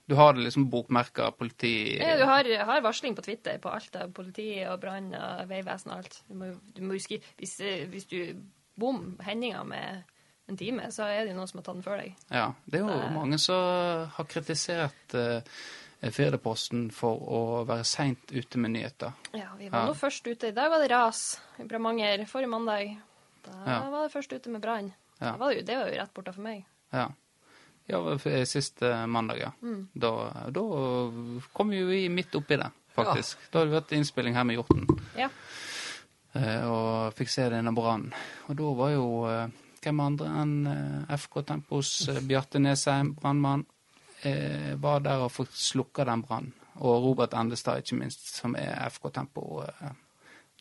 Du 0.08 0.16
har 0.18 0.34
det 0.34 0.42
liksom 0.44 0.66
bokmerker, 0.70 1.30
politi 1.38 1.98
Ja, 2.00 2.16
du 2.18 2.24
har, 2.26 2.48
har 2.66 2.82
varsling 2.84 3.14
på 3.16 3.22
Twitter 3.24 3.58
på 3.62 3.70
alt 3.72 3.94
av 3.96 4.10
politi 4.12 4.48
og 4.66 4.80
brann 4.82 5.12
og 5.16 5.46
veivesen 5.48 5.92
og 5.92 6.02
alt. 6.02 6.18
Du 6.28 6.34
må, 6.36 6.50
du 6.76 6.82
må 6.84 6.98
huske 6.98 7.20
Hvis, 7.38 7.54
eh, 7.60 7.86
hvis 7.88 8.08
du 8.10 8.18
bom 8.78 9.16
hendinga 9.20 9.64
med 9.64 10.02
en 10.48 10.56
time, 10.56 10.88
så 10.90 11.02
er 11.06 11.24
det 11.24 11.32
jo 11.32 11.36
noen 11.38 11.48
som 11.48 11.58
har 11.58 11.64
tatt 11.64 11.74
den 11.78 11.82
før 11.86 12.00
deg. 12.02 12.14
Ja, 12.30 12.52
det 12.66 12.80
er 12.80 12.84
jo 12.84 12.88
Det- 13.00 13.12
mange 13.12 13.38
som 13.38 14.08
har 14.16 14.24
kritisert 14.24 15.14
uh, 15.14 15.40
Firdaposten 16.10 16.90
for 16.92 17.18
å 17.30 17.64
være 17.66 17.84
seint 17.86 18.32
ute 18.32 18.58
med 18.58 18.72
nyheter. 18.72 19.12
Ja, 19.32 19.52
vi 19.58 19.68
var 19.68 19.78
Ja. 19.80 19.86
nå 19.86 19.94
først 19.94 20.26
ute. 20.26 20.48
I 20.48 20.50
dag 20.56 20.68
var 20.70 20.78
det 20.80 20.90
ras 20.90 21.40
i 21.58 21.62
Bremanger. 21.64 22.26
Forrige 22.26 22.48
mandag. 22.50 22.96
Da 23.44 23.52
Ja. 23.66 23.90
var 23.90 24.02
det 24.08 24.12
først 24.12 24.32
ute 24.32 24.50
med 24.50 24.60
brann. 24.62 24.92
Ja. 25.20 25.32
Da 25.32 25.36
var 25.38 25.48
Det, 25.50 25.58
jo- 25.60 25.64
det 25.66 25.76
var 25.78 25.86
jo 25.90 26.00
rett 26.00 26.14
borte 26.14 26.32
for 26.34 26.40
meg. 26.42 26.64
Ja. 26.92 27.08
Ja, 27.88 28.18
sist 28.18 28.52
siste 28.52 29.06
mandag, 29.06 29.38
ja. 29.38 29.50
Mm. 29.62 29.88
Da, 29.94 30.32
da 30.50 30.60
kom 31.54 31.72
jo 31.72 31.86
midt 32.10 32.32
oppi 32.34 32.56
det, 32.56 32.70
faktisk. 32.96 33.36
Da 33.50 33.58
hadde 33.60 33.70
vi 33.70 33.74
hatt 33.76 33.92
innspilling 33.92 34.34
her 34.34 34.44
med 34.44 34.56
Hjorten. 34.56 34.86
Ja. 35.16 35.28
Eh, 36.38 36.64
og 36.68 37.14
fikk 37.16 37.32
se 37.32 37.48
denne 37.52 37.74
brannen. 37.76 38.12
Og 38.48 38.58
da 38.58 38.72
var 38.78 38.94
jo 38.94 39.06
eh, 39.30 39.60
hvem 39.82 40.02
andre 40.04 40.30
enn 40.42 40.56
eh, 40.70 41.14
FK 41.18 41.42
Tempos 41.48 41.92
Bjarte 42.28 42.62
Nesheim, 42.62 43.14
brannmann, 43.18 43.66
var 44.78 45.00
der 45.02 45.24
og 45.24 45.32
fikk 45.34 45.50
slukka 45.58 46.04
den 46.06 46.20
brannen. 46.22 46.52
Og 46.86 47.02
Robert 47.02 47.32
Endestad, 47.34 47.80
ikke 47.82 47.96
minst, 47.98 48.28
som 48.36 48.54
er 48.54 48.76
FK 48.86 49.08
Tempo 49.16 49.64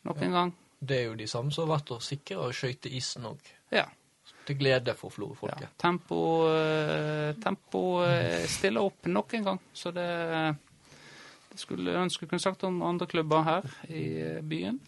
nok 0.02 0.22
en 0.26 0.34
gang. 0.34 0.52
Det 0.82 0.98
er 0.98 1.04
jo 1.12 1.18
de 1.18 1.28
samme 1.30 1.54
som 1.54 1.68
har 1.68 1.76
vært 1.76 1.92
og 1.94 2.02
sikra 2.02 2.40
og 2.48 2.54
skøyte 2.56 2.90
isen 2.90 3.28
òg. 3.28 3.50
Ja. 3.70 3.86
Til 4.42 4.58
glede 4.58 4.96
for 4.98 5.12
ja. 5.12 5.14
Florø-folket. 5.16 5.74
Tempo, 5.78 6.20
eh, 6.50 7.34
tempo 7.42 7.82
eh, 8.02 8.42
stiller 8.50 8.82
opp 8.82 9.06
nok 9.06 9.34
en 9.38 9.46
gang, 9.46 9.60
så 9.72 9.92
det, 9.94 10.08
det 11.52 11.60
skulle 11.62 11.94
ønske 12.00 12.26
jeg 12.26 12.32
kunne 12.32 12.42
sagt 12.42 12.64
om 12.66 12.82
andre 12.82 13.06
klubber 13.06 13.46
her 13.46 13.68
i 13.86 14.40
byen. 14.42 14.80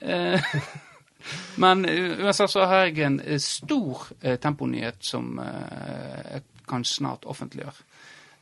Eh, 0.00 0.40
Men 1.56 1.84
uansett 1.86 2.50
så 2.50 2.64
har 2.64 2.86
jeg 2.88 3.04
en 3.04 3.20
eh, 3.20 3.38
stor 3.38 4.06
eh, 4.20 4.38
temponyhet 4.40 5.04
som 5.04 5.38
eh, 5.38 6.20
jeg 6.32 6.42
kan 6.68 6.84
snart 6.84 7.26
offentliggjøre. 7.28 7.86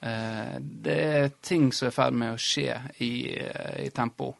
Eh, 0.00 0.54
det 0.60 0.98
er 1.02 1.30
ting 1.42 1.72
som 1.74 1.88
er 1.88 1.92
i 1.92 1.96
ferd 1.96 2.18
med 2.20 2.36
å 2.36 2.40
skje 2.40 2.78
i, 3.04 3.12
eh, 3.34 3.84
i 3.86 3.90
tempo 3.94 4.30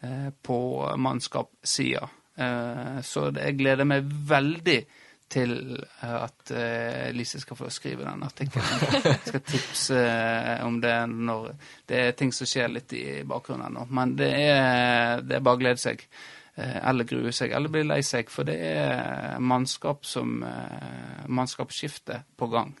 eh, 0.00 0.30
på 0.42 0.58
mannskapssida. 0.96 2.08
Eh, 2.36 2.98
så 3.04 3.28
jeg 3.36 3.58
gleder 3.60 3.88
meg 3.88 4.08
veldig 4.08 4.78
til 5.32 5.54
eh, 5.78 6.12
at 6.18 6.52
uh, 6.52 7.08
Lise 7.16 7.40
skal 7.42 7.58
få 7.58 7.70
skrive 7.72 8.04
den 8.04 8.26
artikkelen. 8.26 8.84
Jeg 9.06 9.18
skal 9.30 9.44
tipse 9.48 9.98
eh, 9.98 10.60
om 10.66 10.78
det 10.82 10.94
når 11.08 11.50
Det 11.88 12.04
er 12.04 12.14
ting 12.18 12.34
som 12.36 12.48
skjer 12.48 12.70
litt 12.72 12.92
i 12.98 13.06
bakgrunnen 13.28 13.70
ennå. 13.70 13.88
Men 13.90 14.14
det 14.18 14.30
er, 14.44 15.24
det 15.24 15.38
er 15.38 15.44
bare 15.44 15.60
å 15.60 15.64
glede 15.64 15.82
seg. 15.82 16.04
Eh, 16.54 16.78
eller 16.88 17.08
grue 17.08 17.32
seg, 17.32 17.52
eller 17.56 17.72
bli 17.72 17.84
lei 17.86 18.02
seg. 18.04 18.30
For 18.32 18.48
det 18.48 18.58
er 18.60 19.40
mannskap 19.40 20.04
som 20.06 20.42
eh, 20.44 21.28
Mannskapsskifte 21.32 22.22
på 22.36 22.52
gang. 22.52 22.74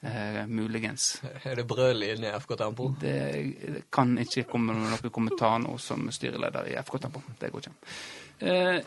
Eh, 0.00 0.46
muligens. 0.48 1.22
Er 1.44 1.58
det 1.60 1.66
brøl 1.68 2.06
inne 2.06 2.30
i 2.30 2.38
FK 2.40 2.54
Tempo? 2.56 2.86
Det 3.00 3.84
kan 3.92 4.14
ikke 4.22 4.46
komme 4.48 4.72
noen 4.72 5.12
kommentar 5.12 5.58
nå 5.60 5.74
som 5.76 6.06
styreleder 6.08 6.70
i 6.72 6.78
FK 6.80 6.96
Tempo. 7.02 7.20
Det 7.36 7.50
går 7.52 7.66
ikke. 7.66 7.74
Eh, 8.40 8.78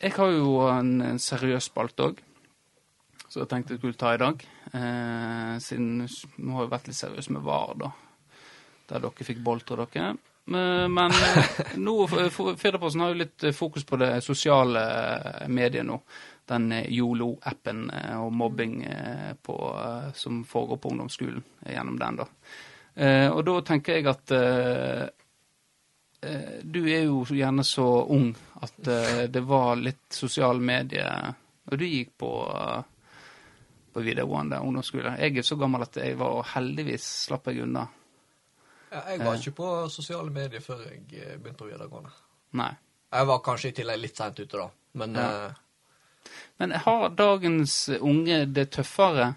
jeg 0.00 0.12
har 0.16 0.32
jo 0.34 0.56
en, 0.66 0.90
en 1.06 1.20
seriøs 1.22 1.70
spalte 1.70 2.08
òg, 2.08 2.18
så 3.36 3.42
jeg 3.42 3.50
tenkte 3.50 3.74
jeg 3.74 3.80
skulle 3.82 3.98
ta 4.00 4.14
i 4.16 4.20
dag. 4.22 4.44
Eh, 4.72 5.56
siden 5.60 6.06
vi 6.06 6.52
har 6.56 6.64
jo 6.64 6.70
vært 6.72 6.86
litt 6.88 6.96
seriøse 6.96 7.34
med 7.36 7.42
VAR, 7.44 7.74
da. 7.82 7.90
Der 8.88 9.02
dere 9.04 9.26
fikk 9.28 9.42
boltre 9.44 9.76
dere. 9.82 10.14
Men, 10.46 10.94
men 10.94 11.12
eh, 11.12 11.74
nå 11.76 12.06
Firdaposten 12.08 13.02
har 13.04 13.12
jo 13.12 13.18
litt 13.20 13.44
eh, 13.44 13.52
fokus 13.52 13.84
på 13.84 13.98
det 14.00 14.22
sosiale 14.24 14.86
eh, 15.42 15.50
mediet 15.52 15.84
nå. 15.84 15.98
Den 16.48 16.70
eh, 16.72 16.88
Yolo-appen 16.96 17.84
eh, 17.90 18.16
og 18.22 18.32
mobbing 18.32 18.78
eh, 18.88 19.34
på, 19.42 19.58
eh, 19.82 20.08
som 20.16 20.40
foregår 20.48 20.80
på 20.80 20.94
ungdomsskolen 20.94 21.44
eh, 21.66 21.74
gjennom 21.74 22.00
den, 22.00 22.22
da. 22.22 22.28
Eh, 22.94 23.28
og 23.28 23.44
da 23.44 23.60
tenker 23.68 23.98
jeg 23.98 24.08
at 24.14 24.32
eh, 24.32 25.06
eh, 26.24 26.60
du 26.64 26.84
er 26.86 27.04
jo 27.10 27.24
gjerne 27.28 27.68
så 27.68 27.90
ung 28.16 28.30
at 28.64 28.78
uh, 28.88 29.26
det 29.28 29.44
var 29.44 29.76
litt 29.76 30.06
sosiale 30.16 30.62
medier 30.64 31.34
Og 31.68 31.76
du 31.76 31.84
gikk 31.84 32.14
på, 32.16 32.30
eh, 32.48 32.95
på 33.96 34.02
videregående 34.04 34.58
ungdomsskole. 34.60 35.14
Jeg 35.22 35.38
er 35.40 35.46
så 35.48 35.56
gammel 35.60 35.86
at 35.86 35.96
jeg 35.96 36.16
var 36.20 36.42
heldigvis 36.52 37.06
slapp 37.26 37.48
jeg 37.48 37.62
unna. 37.64 37.86
Ja, 38.92 39.00
jeg 39.10 39.22
var 39.24 39.38
ikke 39.40 39.54
på 39.58 39.68
sosiale 39.92 40.30
medier 40.32 40.60
før 40.64 40.82
jeg 40.86 41.00
eh, 41.16 41.36
begynte 41.40 41.62
på 41.64 41.70
videregående. 41.70 42.12
Nei. 42.60 42.70
Jeg 43.16 43.28
var 43.30 43.40
kanskje 43.46 43.70
i 43.72 43.76
tillegg 43.80 44.00
litt 44.02 44.18
seint 44.20 44.38
ute, 44.42 44.60
da. 44.60 44.68
Men 45.00 45.16
Ja. 45.16 45.30
eh, 45.46 45.62
Men 46.58 46.70
har 46.72 47.08
dagens 47.14 47.88
unge 48.00 48.46
det 48.52 48.70
tøffere 48.74 49.28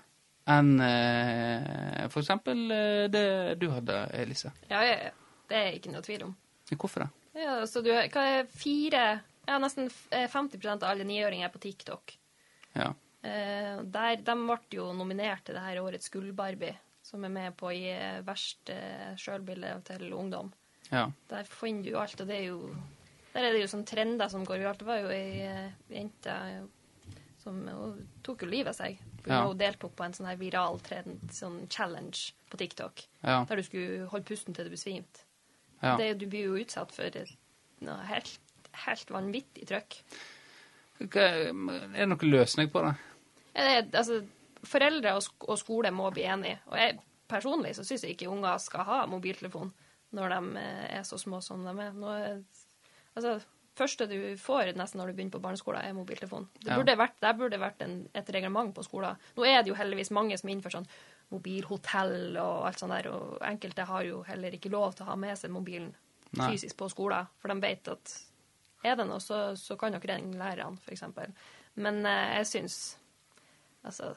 enn 0.50 0.80
eh, 0.82 2.08
for 2.10 2.22
eksempel 2.24 2.64
eh, 2.74 3.08
det 3.14 3.26
du 3.62 3.68
hadde, 3.70 3.98
Elise? 4.18 4.52
Ja. 4.72 4.80
Det 5.50 5.58
er 5.58 5.76
ikke 5.78 5.92
noe 5.94 6.02
tvil 6.06 6.24
om. 6.28 6.36
Hvorfor 6.72 7.06
det? 7.06 7.10
Ja, 7.44 7.60
så 7.70 7.82
du, 7.86 7.90
hva 7.94 8.24
er 8.40 8.48
fire 8.52 9.04
Ja, 9.50 9.58
nesten 9.62 9.88
eh, 10.14 10.28
50% 10.30 10.84
av 10.84 10.90
alle 10.92 11.06
niåringer 11.10 11.48
er 11.48 11.54
på 11.54 11.62
TikTok. 11.64 12.16
Ja. 12.78 12.92
Eh, 13.24 13.82
der, 13.84 14.16
de 14.24 14.36
ble 14.46 14.58
jo 14.72 14.92
nominert 14.96 15.44
til 15.46 15.56
det 15.58 15.64
her 15.66 15.82
årets 15.84 16.10
Gull-Barbie, 16.14 16.76
som 17.04 17.24
er 17.26 17.34
med 17.34 17.58
på 17.60 17.68
å 17.68 17.76
gi 17.76 17.92
verst 18.24 18.70
eh, 18.72 19.12
sjølbilde 19.20 19.74
til 19.90 20.14
ungdom. 20.14 20.54
ja. 20.92 21.10
Der 21.30 21.44
finner 21.44 21.84
du 21.84 21.90
jo 21.92 22.00
alt, 22.00 22.22
og 22.22 22.28
det 22.28 22.38
er 22.38 22.48
jo 22.48 22.76
Der 23.34 23.44
er 23.46 23.52
det 23.54 23.62
jo 23.62 23.68
sånn 23.70 23.86
trender 23.86 24.28
som 24.30 24.44
går. 24.46 24.64
Det 24.80 24.86
var 24.88 24.98
jo 25.04 25.10
ei 25.14 25.42
eh, 25.46 25.72
jente 25.90 26.34
som 27.44 27.60
hun 27.68 28.08
tok 28.24 28.42
jo 28.44 28.48
livet 28.50 28.72
av 28.74 28.76
seg. 28.80 28.98
For 29.24 29.30
Ja. 29.34 29.44
Hun 29.48 29.58
deltok 29.60 29.94
på 29.96 30.04
en 30.06 30.14
sånn 30.14 30.28
her 30.28 30.36
viral 30.40 30.80
trend, 30.80 31.20
sånn 31.32 31.68
challenge 31.70 32.32
på 32.50 32.58
TikTok, 32.58 33.04
Ja. 33.24 33.44
der 33.46 33.56
du 33.56 33.64
skulle 33.64 34.08
holde 34.10 34.26
pusten 34.26 34.54
til 34.56 34.66
du 34.66 34.72
besvimte. 34.72 35.22
ja. 35.84 35.96
Det, 35.98 36.18
du 36.20 36.26
blir 36.26 36.46
jo 36.46 36.58
utsatt 36.58 36.92
for 36.92 37.04
noe 37.82 38.04
helt, 38.06 38.40
helt 38.74 39.10
vanvittig 39.12 39.68
trøkk. 39.68 40.02
Er 41.00 41.54
det 41.54 42.08
noen 42.10 42.32
løsning 42.32 42.70
på 42.72 42.82
det? 42.84 42.96
Altså, 43.60 44.22
foreldre 44.68 45.14
og, 45.18 45.24
sk 45.24 45.46
og 45.50 45.60
skole 45.62 45.92
må 45.96 46.10
bli 46.16 46.26
enige. 46.28 46.60
Og 46.72 46.78
jeg 46.80 46.98
personlig 47.30 47.76
så 47.78 47.84
syns 47.86 48.04
jeg 48.04 48.16
ikke 48.18 48.32
unger 48.32 48.58
skal 48.64 48.88
ha 48.88 49.04
mobiltelefon 49.08 49.70
når 50.18 50.34
de 50.34 50.58
eh, 50.64 50.86
er 50.98 51.04
så 51.06 51.20
små 51.22 51.38
som 51.46 51.62
de 51.68 51.74
er. 51.84 51.92
Nå, 51.94 52.14
altså, 53.16 53.36
første 53.78 54.08
du 54.10 54.16
får 54.42 54.74
nesten 54.76 54.98
når 55.00 55.12
du 55.12 55.18
begynner 55.20 55.36
på 55.36 55.42
barneskolen, 55.44 55.84
er 55.86 55.94
mobiltelefon. 55.94 56.48
Det 56.58 56.72
Ja. 56.72 56.78
burde 56.80 56.96
vært, 56.98 57.20
der 57.22 57.34
burde 57.38 57.60
vært 57.62 57.82
en, 57.86 58.10
et 58.18 58.32
reglement 58.34 58.74
på 58.76 58.84
skolen. 58.84 59.16
Nå 59.38 59.46
er 59.46 59.62
det 59.62 59.70
jo 59.70 59.78
heldigvis 59.78 60.12
mange 60.12 60.38
som 60.38 60.50
innfører 60.50 60.80
sånn 60.80 60.90
mobilhotell 61.30 62.38
og 62.42 62.66
alt 62.68 62.82
sånt 62.82 62.92
der, 62.96 63.10
og 63.14 63.38
enkelte 63.46 63.86
har 63.86 64.04
jo 64.08 64.24
heller 64.28 64.56
ikke 64.58 64.72
lov 64.74 64.96
til 64.98 65.06
å 65.06 65.12
ha 65.12 65.16
med 65.20 65.38
seg 65.38 65.54
mobilen 65.54 65.92
Nei. 66.38 66.52
fysisk 66.52 66.78
på 66.78 66.90
skolen, 66.92 67.30
for 67.42 67.54
de 67.54 67.62
vet 67.64 67.88
at 67.94 68.16
er 68.84 68.96
det 68.96 69.06
noe, 69.10 69.20
så, 69.20 69.56
så 69.60 69.76
kan 69.78 69.92
dere 69.96 70.16
ringe 70.16 70.38
lærerne, 70.40 70.78
f.eks. 70.86 71.04
Men 71.76 72.02
eh, 72.08 72.36
jeg 72.40 72.50
syns 72.54 72.78
Altså, 73.86 74.16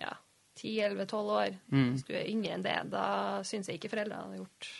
ja 0.00 0.14
10-11-12 0.58 1.14
år, 1.30 1.56
Mm. 1.70 1.90
hvis 1.94 2.02
du 2.08 2.12
er 2.18 2.26
yngre 2.26 2.54
enn 2.56 2.62
det, 2.64 2.76
da 2.90 3.42
syns 3.46 3.68
jeg 3.70 3.78
ikke 3.78 3.90
foreldrene 3.92 4.24
har 4.24 4.36
gjort 4.40 4.70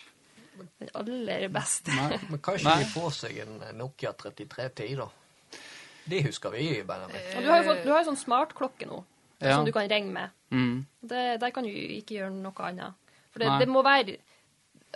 den 0.81 0.89
aller 0.99 1.49
beste. 1.55 1.95
Nei. 1.95 2.19
Men 2.33 2.41
kan 2.43 2.57
ikke 2.59 2.67
Nei. 2.73 2.83
de 2.83 2.89
få 2.91 3.11
seg 3.15 3.37
en 3.45 3.61
Nokia 3.79 4.11
3310, 4.19 4.97
da? 4.99 5.07
Det 6.09 6.23
husker 6.27 6.51
vi, 6.51 6.65
Benjamin. 6.89 7.21
Og 7.37 7.45
du 7.45 7.51
har 7.53 7.63
jo 7.63 7.69
fått, 7.71 7.85
du 7.85 7.93
har 7.95 8.05
sånn 8.09 8.19
smartklokke 8.19 8.89
nå, 8.91 9.05
Ja. 9.41 9.55
som 9.55 9.65
du 9.65 9.71
kan 9.73 9.87
ringe 9.89 10.11
med. 10.11 10.31
Mm. 10.51 10.87
Det, 11.01 11.39
der 11.41 11.51
kan 11.55 11.63
du 11.63 11.71
ikke 11.71 12.17
gjøre 12.19 12.33
noe 12.35 12.65
annet. 12.67 12.95
For 13.31 13.39
det, 13.45 13.53
det 13.61 13.69
må 13.71 13.85
være 13.87 14.17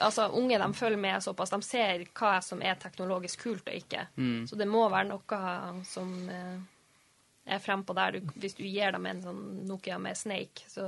Altså, 0.01 0.25
unge 0.33 0.57
de 0.57 0.73
følger 0.73 0.97
med 0.99 1.21
såpass. 1.23 1.51
De 1.53 1.59
ser 1.63 2.07
hva 2.17 2.39
som 2.43 2.63
er 2.65 2.79
teknologisk 2.81 3.43
kult 3.45 3.67
og 3.69 3.75
ikke. 3.77 4.07
Mm. 4.17 4.47
Så 4.49 4.57
det 4.57 4.65
må 4.67 4.87
være 4.89 5.05
noe 5.11 5.83
som 5.85 6.15
eh, 6.33 6.63
er 7.45 7.59
frempå 7.59 7.95
der. 7.97 8.19
Du, 8.19 8.33
hvis 8.39 8.55
du 8.55 8.65
gir 8.65 8.93
dem 8.95 9.07
en 9.07 9.23
sånn 9.23 9.43
Nokia 9.69 9.99
med 9.99 10.19
Snake, 10.19 10.67
så 10.71 10.87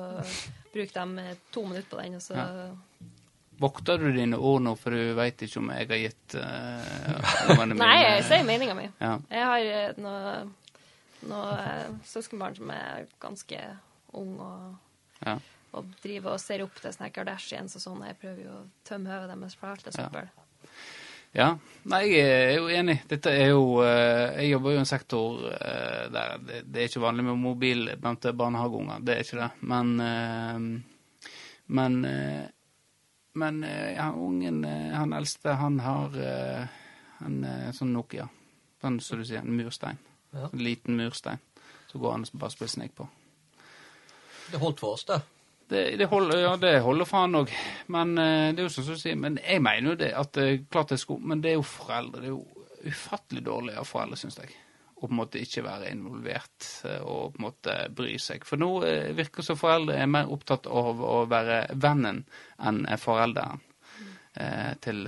bruker 0.73 0.95
de 0.95 1.25
eh, 1.25 1.39
to 1.55 1.65
minutter 1.67 1.91
på 1.91 2.03
den, 2.03 2.19
og 2.21 2.25
så 2.25 2.49
Vokter 3.63 3.99
du 4.03 4.09
dine 4.11 4.35
ord 4.35 4.65
nå, 4.65 4.73
for 4.75 4.91
du 4.91 5.13
veit 5.15 5.43
ikke 5.47 5.61
om 5.61 5.69
jeg 5.71 5.87
har 5.87 6.01
gitt 6.01 6.35
uh, 6.43 7.61
Nei, 7.71 7.93
jeg 8.03 8.25
sier 8.27 8.47
meninga 8.49 8.75
mi. 8.75 8.89
Ja. 8.99 9.13
Jeg 9.31 9.45
har 9.47 9.99
noen 10.03 10.49
noe, 10.51 10.73
noe 11.31 11.53
eh, 11.63 11.93
søskenbarn 12.09 12.59
som 12.59 12.73
er 12.75 13.07
ganske 13.23 13.61
ung 14.19 14.35
og, 14.43 14.75
Ja. 15.23 15.37
og 15.71 15.95
driver 16.03 16.35
og 16.35 16.43
ser 16.43 16.65
opp 16.67 16.83
til 16.83 16.91
sånne 16.97 17.13
Kardashians 17.15 17.79
og 17.79 17.85
sånn. 17.87 18.03
Jeg 18.11 18.19
prøver 18.25 18.43
jo 18.43 18.57
å 18.59 18.65
tømme 18.91 19.15
hodet 19.15 19.31
deres 19.39 19.55
for 19.61 19.71
alt 19.71 19.87
det 19.87 19.95
Ja. 20.03 20.11
Ja, 21.35 21.49
nei, 21.91 22.05
jeg 22.13 22.27
er 22.31 22.53
jo 22.61 22.69
enig. 22.71 23.01
Dette 23.11 23.33
er 23.35 23.49
jo 23.51 23.81
eh, 23.83 24.37
Jeg 24.39 24.53
jobber 24.53 24.71
jo 24.71 24.79
i 24.79 24.83
en 24.85 24.87
sektor 24.89 25.41
eh, 25.51 26.05
der 26.15 26.37
det, 26.39 26.61
det 26.71 26.83
er 26.83 26.91
ikke 26.91 27.03
vanlig 27.03 27.25
med 27.27 27.41
mobil 27.43 27.89
blant 27.99 28.29
barnehageunger. 28.39 29.03
Det 29.03 29.17
er 29.17 29.25
ikke 29.25 29.41
det. 29.41 29.49
Men 29.73 29.95
eh, 30.01 30.61
Men 31.67 31.99
Men 33.35 33.63
ja, 33.67 34.13
ungen, 34.15 34.63
han 34.95 35.13
eldste, 35.13 35.57
han 35.59 35.81
har 35.83 36.13
en 36.15 37.39
sånn 37.75 37.91
Nokia. 37.91 38.29
Sånn 38.79 39.01
som 39.03 39.19
du 39.19 39.25
sier, 39.27 39.43
en 39.43 39.57
murstein. 39.59 39.99
Ja. 40.31 40.53
En 40.53 40.63
liten 40.63 40.95
murstein. 40.95 41.43
Så 41.91 41.99
går 41.99 42.13
han 42.15 42.29
og 42.29 42.39
bare 42.39 42.55
spiller 42.55 42.71
snek 42.71 42.95
på. 42.95 43.09
Det 44.53 44.61
holdt 44.63 44.85
for 44.85 44.95
oss, 44.95 45.03
det. 45.11 45.19
Det, 45.75 45.85
det 45.99 46.07
holder, 46.11 46.39
ja, 46.45 46.53
det 46.63 46.73
holder 46.85 47.09
faen 47.11 47.35
òg. 47.41 47.51
Men 47.95 48.13
eh, 48.19 48.51
det 48.55 48.63
er 48.63 48.69
jo 48.69 48.73
sånn 48.77 48.87
som 48.87 48.99
du 48.99 49.01
sier, 49.03 49.17
men 49.19 49.39
jeg 49.43 49.63
mener 49.65 49.91
jo 49.95 49.97
det 50.05 50.13
at 50.21 50.39
eh, 50.43 50.61
klart 50.71 50.93
det 50.93 51.01
er 51.01 51.03
sko, 51.03 51.17
men 51.19 51.43
det 51.43 51.51
er 51.51 51.59
jo 51.59 51.65
foreldre. 51.67 52.21
Det 52.23 52.29
er 52.31 52.35
jo 52.37 52.93
ufattelig 52.93 53.43
dårlig 53.47 53.75
av 53.81 53.89
foreldre, 53.89 54.19
syns 54.21 54.39
jeg. 54.39 54.55
Å 54.95 55.01
på 55.09 55.11
en 55.11 55.19
måte 55.19 55.41
ikke 55.43 55.65
være 55.67 55.91
involvert 55.91 56.69
eh, 56.87 57.01
og 57.03 57.35
på 57.35 57.41
en 57.43 57.47
måte 57.49 57.77
bry 57.99 58.15
seg. 58.23 58.47
For 58.47 58.61
nå 58.63 58.71
virker 59.19 59.43
det 59.43 59.49
som 59.51 59.59
foreldre 59.59 59.99
er 59.99 60.11
mer 60.15 60.31
opptatt 60.33 60.69
av 60.71 61.03
å 61.03 61.17
være 61.29 61.65
vennen 61.75 62.23
enn 62.63 62.85
forelderen 63.03 63.61
til, 64.83 65.05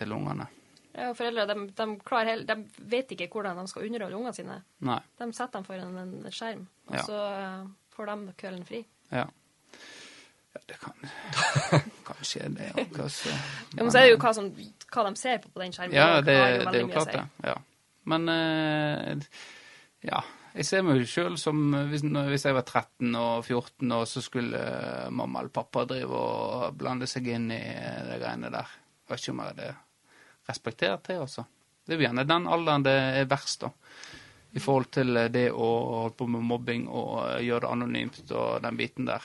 til 0.00 0.12
ungene. 0.16 0.46
Ja, 0.94 1.10
foreldre 1.16 1.44
de, 1.50 1.56
de, 1.76 1.86
klarer 2.06 2.44
de 2.48 2.56
vet 2.92 3.10
ikke 3.14 3.26
hvordan 3.32 3.58
de 3.60 3.66
skal 3.70 3.84
underholde 3.88 4.16
ungene 4.16 4.36
sine. 4.36 4.56
Nei. 4.88 4.96
De 5.20 5.28
setter 5.36 5.58
dem 5.58 5.66
foran 5.68 5.98
en 6.00 6.14
skjerm, 6.32 6.64
og 6.88 6.96
Ja. 6.96 7.04
så 7.04 7.20
får 7.96 8.10
de 8.12 8.34
kvelden 8.40 8.64
fri. 8.68 8.80
Ja. 9.12 9.26
Ja 10.54 10.60
det 10.66 10.76
kan 10.82 11.10
Kanskje 12.10 12.48
det 12.56 12.72
altså. 12.76 13.30
Ja, 13.76 13.82
men 13.82 13.92
så 13.92 14.00
er 14.00 14.08
det 14.08 14.14
jo 14.14 14.20
hva, 14.20 14.32
som, 14.34 14.50
hva 14.90 15.06
de 15.06 15.14
ser 15.20 15.38
på 15.42 15.52
på 15.54 15.62
den 15.62 15.74
skjermen. 15.74 15.94
Ja, 15.94 16.20
det, 16.20 16.34
det, 16.34 16.66
det 16.66 16.80
er 16.80 16.82
jo 16.82 16.90
klart 16.90 17.12
det. 17.14 17.24
Ja. 17.46 17.56
Men 18.10 18.28
eh, 18.28 19.30
ja. 20.10 20.22
Jeg 20.50 20.66
ser 20.66 20.82
meg 20.82 21.04
sjøl 21.06 21.36
som 21.38 21.60
hvis, 21.92 22.02
hvis 22.02 22.44
jeg 22.48 22.56
var 22.56 22.64
13 22.66 23.14
og 23.14 23.44
14, 23.44 23.92
og 23.94 24.06
så 24.10 24.22
skulle 24.24 24.58
eh, 24.58 25.10
mamma 25.14 25.44
eller 25.44 25.54
pappa 25.54 25.84
drive 25.86 26.10
og 26.10 26.78
blande 26.78 27.06
seg 27.10 27.28
inn 27.30 27.46
i 27.54 27.60
eh, 27.60 28.00
de 28.08 28.18
greiene 28.18 28.50
der. 28.50 28.72
Jeg 29.06 29.12
vet 29.12 29.22
ikke 29.22 29.34
om 29.36 29.42
jeg 29.44 29.54
hadde 29.54 29.68
respektert 30.50 31.06
det, 31.06 31.20
altså. 31.22 31.46
Det 31.86 31.94
er 31.94 32.00
jo 32.00 32.06
gjerne 32.08 32.26
den 32.26 32.48
alderen 32.50 32.86
det 32.86 32.96
er 33.20 33.30
verst, 33.30 33.62
da. 33.62 33.70
I 34.50 34.62
forhold 34.62 34.90
til 34.90 35.14
det 35.30 35.46
å 35.54 35.68
holde 36.02 36.16
på 36.18 36.26
med 36.26 36.42
mobbing 36.42 36.88
og 36.90 37.38
gjøre 37.38 37.62
det 37.62 37.70
anonymt 37.70 38.32
og 38.34 38.64
den 38.64 38.78
biten 38.80 39.06
der. 39.06 39.22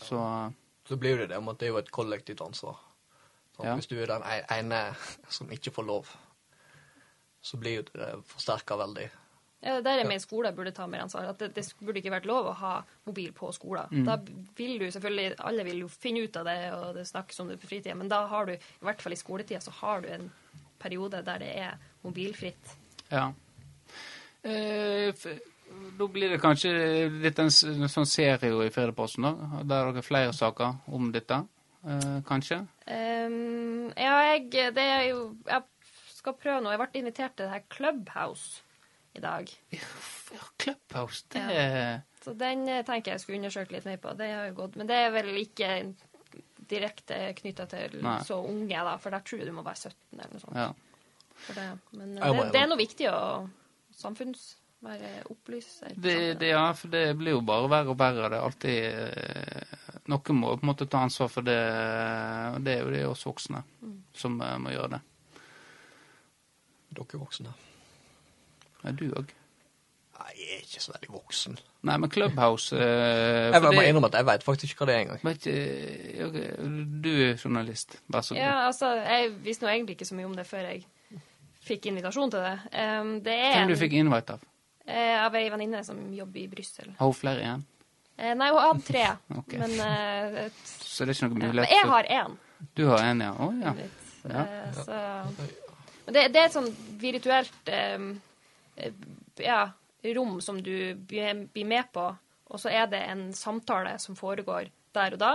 Så 0.00 0.52
Så 0.88 0.96
blir 0.96 1.18
det 1.18 1.28
det 1.30 1.36
om 1.38 1.48
at 1.48 1.58
det 1.60 1.68
er 1.68 1.74
jo 1.74 1.78
et 1.78 1.90
kollektivt 1.90 2.40
ansvar. 2.40 2.78
Så, 3.56 3.64
Ja. 3.64 3.74
Hvis 3.76 3.86
du 3.86 3.96
er 4.00 4.06
den 4.06 4.22
ene 4.50 4.94
som 5.28 5.50
ikke 5.52 5.70
får 5.70 5.86
lov, 5.86 6.08
så 7.42 7.56
blir 7.60 7.76
jo 7.76 7.82
det 7.92 8.24
forsterka 8.26 8.76
veldig. 8.76 9.10
Ja, 9.62 9.74
det 9.76 9.84
der 9.84 9.98
jeg 9.98 10.06
mener 10.08 10.22
skolen 10.24 10.56
burde 10.56 10.72
ta 10.72 10.86
mer 10.86 11.02
ansvar. 11.04 11.26
At 11.28 11.38
det, 11.38 11.50
det 11.54 11.66
burde 11.80 12.00
ikke 12.00 12.14
vært 12.14 12.26
lov 12.28 12.46
å 12.48 12.54
ha 12.56 12.82
mobil 13.04 13.32
på 13.36 13.50
skolen. 13.52 13.90
Mm. 13.92 14.06
Da 14.08 14.16
vil 14.56 14.78
du 14.80 14.86
selvfølgelig, 14.90 15.34
Alle 15.38 15.64
vil 15.64 15.82
jo 15.84 15.88
finne 15.88 16.24
ut 16.24 16.36
av 16.40 16.48
det, 16.48 16.72
og 16.72 16.94
det 16.96 17.06
snakkes 17.06 17.40
om 17.40 17.48
det 17.48 17.58
på 17.60 17.68
fritida, 17.68 17.94
men 17.94 18.08
da 18.08 18.22
har 18.26 18.46
du, 18.48 18.54
i 18.54 18.86
hvert 18.88 19.02
fall 19.02 19.12
i 19.12 19.20
skoletida, 19.20 19.60
så 19.60 19.70
har 19.82 20.00
du 20.00 20.08
en 20.08 20.30
periode 20.80 21.20
der 21.22 21.38
det 21.38 21.52
er 21.60 21.76
mobilfritt. 22.02 22.76
Ja. 23.10 23.32
Eh, 24.42 25.12
da 25.98 26.08
blir 26.08 26.32
det 26.32 26.40
kanskje 26.42 26.70
litt 27.20 27.38
en, 27.42 27.50
en 27.50 27.92
sånn 27.92 28.08
serie 28.08 28.50
i 28.64 28.72
Firdaposten, 28.72 29.26
da. 29.26 29.62
Der 29.62 29.90
dere 29.90 30.04
flere 30.04 30.32
saker 30.36 30.80
om 30.96 31.10
dette, 31.14 31.42
eh, 31.84 32.16
kanskje? 32.26 32.62
Um, 32.86 33.90
ja, 33.94 34.16
jeg, 34.32 34.48
det 34.76 34.86
er 34.86 35.04
jo 35.10 35.20
Jeg 35.46 35.62
skal 36.16 36.36
prøve 36.36 36.60
noe. 36.64 36.74
Jeg 36.74 36.82
ble 36.82 37.02
invitert 37.02 37.36
til 37.36 37.46
det 37.46 37.54
her 37.54 37.64
Clubhouse 37.72 38.62
i 39.16 39.22
dag. 39.24 39.50
Ja, 40.30 40.44
Clubhouse, 40.62 41.24
det 41.32 41.42
Så 42.22 42.34
den 42.38 42.68
eh, 42.68 42.84
tenker 42.86 43.16
jeg 43.16 43.22
skulle 43.22 43.40
undersøke 43.40 43.74
litt 43.74 43.88
mer 43.88 43.98
på. 44.02 44.12
Det 44.18 44.28
har 44.30 44.50
jo 44.50 44.58
gått, 44.60 44.76
Men 44.78 44.90
det 44.90 45.00
er 45.00 45.10
vel 45.14 45.32
ikke 45.40 45.72
direkte 46.70 47.32
knytta 47.40 47.66
til 47.66 47.96
Nei. 48.04 48.20
så 48.22 48.38
unge, 48.46 48.84
da, 48.86 48.94
for 49.02 49.10
der 49.10 49.24
tror 49.26 49.40
jeg 49.42 49.48
du 49.50 49.56
må 49.56 49.64
være 49.66 49.90
17 49.90 50.20
eller 50.20 50.34
noe 50.36 50.42
sånt. 50.44 50.60
Ja. 50.60 50.68
Det. 51.56 51.66
Men 51.96 52.18
eh, 52.18 52.36
det, 52.36 52.46
det 52.54 52.62
er 52.62 52.70
noe 52.70 52.80
viktig 52.80 53.08
å 53.10 53.20
samfunns... 53.96 54.52
Være 54.80 55.08
opplyser. 55.28 55.92
Det, 55.92 56.16
det, 56.40 56.52
ja, 56.54 56.70
for 56.72 56.88
det 56.92 57.04
blir 57.20 57.34
jo 57.36 57.42
bare 57.44 57.68
verre 57.68 57.92
og 57.92 57.98
verre. 58.00 58.30
Det 58.32 58.38
er 58.38 58.46
alltid 58.46 58.78
eh, 58.86 59.74
Noen 60.08 60.38
må 60.40 60.54
på 60.56 60.64
en 60.64 60.70
måte 60.70 60.86
ta 60.90 61.02
ansvar 61.04 61.28
for 61.30 61.44
det, 61.46 61.58
og 62.54 62.62
det 62.64 62.78
er 62.78 62.80
jo 62.86 62.94
det 62.94 63.02
oss 63.10 63.26
voksne 63.28 63.60
som 64.16 64.40
eh, 64.40 64.56
må 64.62 64.72
gjøre 64.72 64.94
det. 64.96 65.02
Dere 66.96 67.20
voksne. 67.20 67.52
Ja, 68.80 68.94
du 68.96 69.04
òg. 69.12 69.36
Nei, 70.20 70.32
jeg 70.36 70.56
er 70.56 70.64
ikke 70.64 70.82
så 70.84 70.92
veldig 70.94 71.12
voksen. 71.14 71.58
Nei, 71.88 71.96
men 72.00 72.10
Clubhouse 72.12 72.76
eh, 72.76 73.52
Jeg 73.54 73.62
må 73.64 73.84
innrømme 73.84 74.10
at 74.10 74.18
jeg 74.18 74.26
vet 74.28 74.44
faktisk 74.44 74.74
ikke 74.74 74.84
hva 74.84 74.88
det 74.90 74.96
er 74.96 75.04
engang. 75.06 75.22
Okay, 76.26 76.50
Du 77.04 77.10
er 77.12 77.36
journalist, 77.40 78.00
vær 78.08 78.24
så 78.24 78.34
god. 78.34 78.42
Ja, 78.42 78.56
altså, 78.66 78.92
jeg 79.00 79.32
visste 79.44 79.64
nå 79.64 79.72
egentlig 79.72 79.96
ikke 79.96 80.08
så 80.08 80.18
mye 80.18 80.28
om 80.28 80.36
det 80.36 80.44
før 80.48 80.66
jeg 80.72 80.84
fikk 81.64 81.88
invitasjon 81.92 82.32
til 82.32 82.44
det. 82.44 82.56
Um, 82.74 83.14
det 83.24 83.36
er 83.36 83.58
Hvem 83.60 83.72
du 83.72 83.80
fikk 83.80 83.96
invite 84.00 84.36
av? 84.36 84.49
Eh, 84.90 85.16
av 85.24 85.36
ei 85.38 85.48
venninne 85.52 85.82
som 85.86 85.98
jobber 86.14 86.40
i 86.42 86.48
Brussel. 86.50 86.92
Har 86.98 87.10
hun 87.12 87.16
flere 87.16 87.44
igjen? 87.44 87.64
Eh, 88.20 88.34
nei, 88.36 88.50
hun 88.50 88.60
hadde 88.60 88.84
tre, 88.84 89.06
okay. 89.40 89.58
men, 89.58 89.80
eh, 89.80 90.52
Så 90.76 91.06
det 91.06 91.14
er 91.14 91.18
ikke 91.18 91.30
noe 91.32 91.46
ja, 91.46 91.52
men 91.56 91.72
jeg 91.72 91.90
har 91.94 92.08
én. 92.20 92.38
Du 92.76 92.84
har 92.90 93.04
en, 93.06 93.22
ja? 93.24 93.32
Å 93.32 93.50
ja. 93.62 93.74
litt. 93.78 94.08
Ja. 94.28 94.42
Eh, 94.44 94.72
Så 94.76 94.98
Men 96.04 96.16
det, 96.16 96.24
det 96.34 96.40
er 96.40 96.48
et 96.48 96.56
sånn 96.56 96.72
virtuelt 97.00 97.70
ja, 99.40 99.60
rom 100.16 100.40
som 100.44 100.58
du 100.64 100.74
blir 100.94 101.64
med 101.64 101.92
på, 101.94 102.04
og 102.50 102.60
så 102.60 102.72
er 102.72 102.88
det 102.90 103.00
en 103.06 103.30
samtale 103.36 103.94
som 104.02 104.16
foregår 104.18 104.68
der 104.96 105.16
og 105.16 105.22
da. 105.22 105.32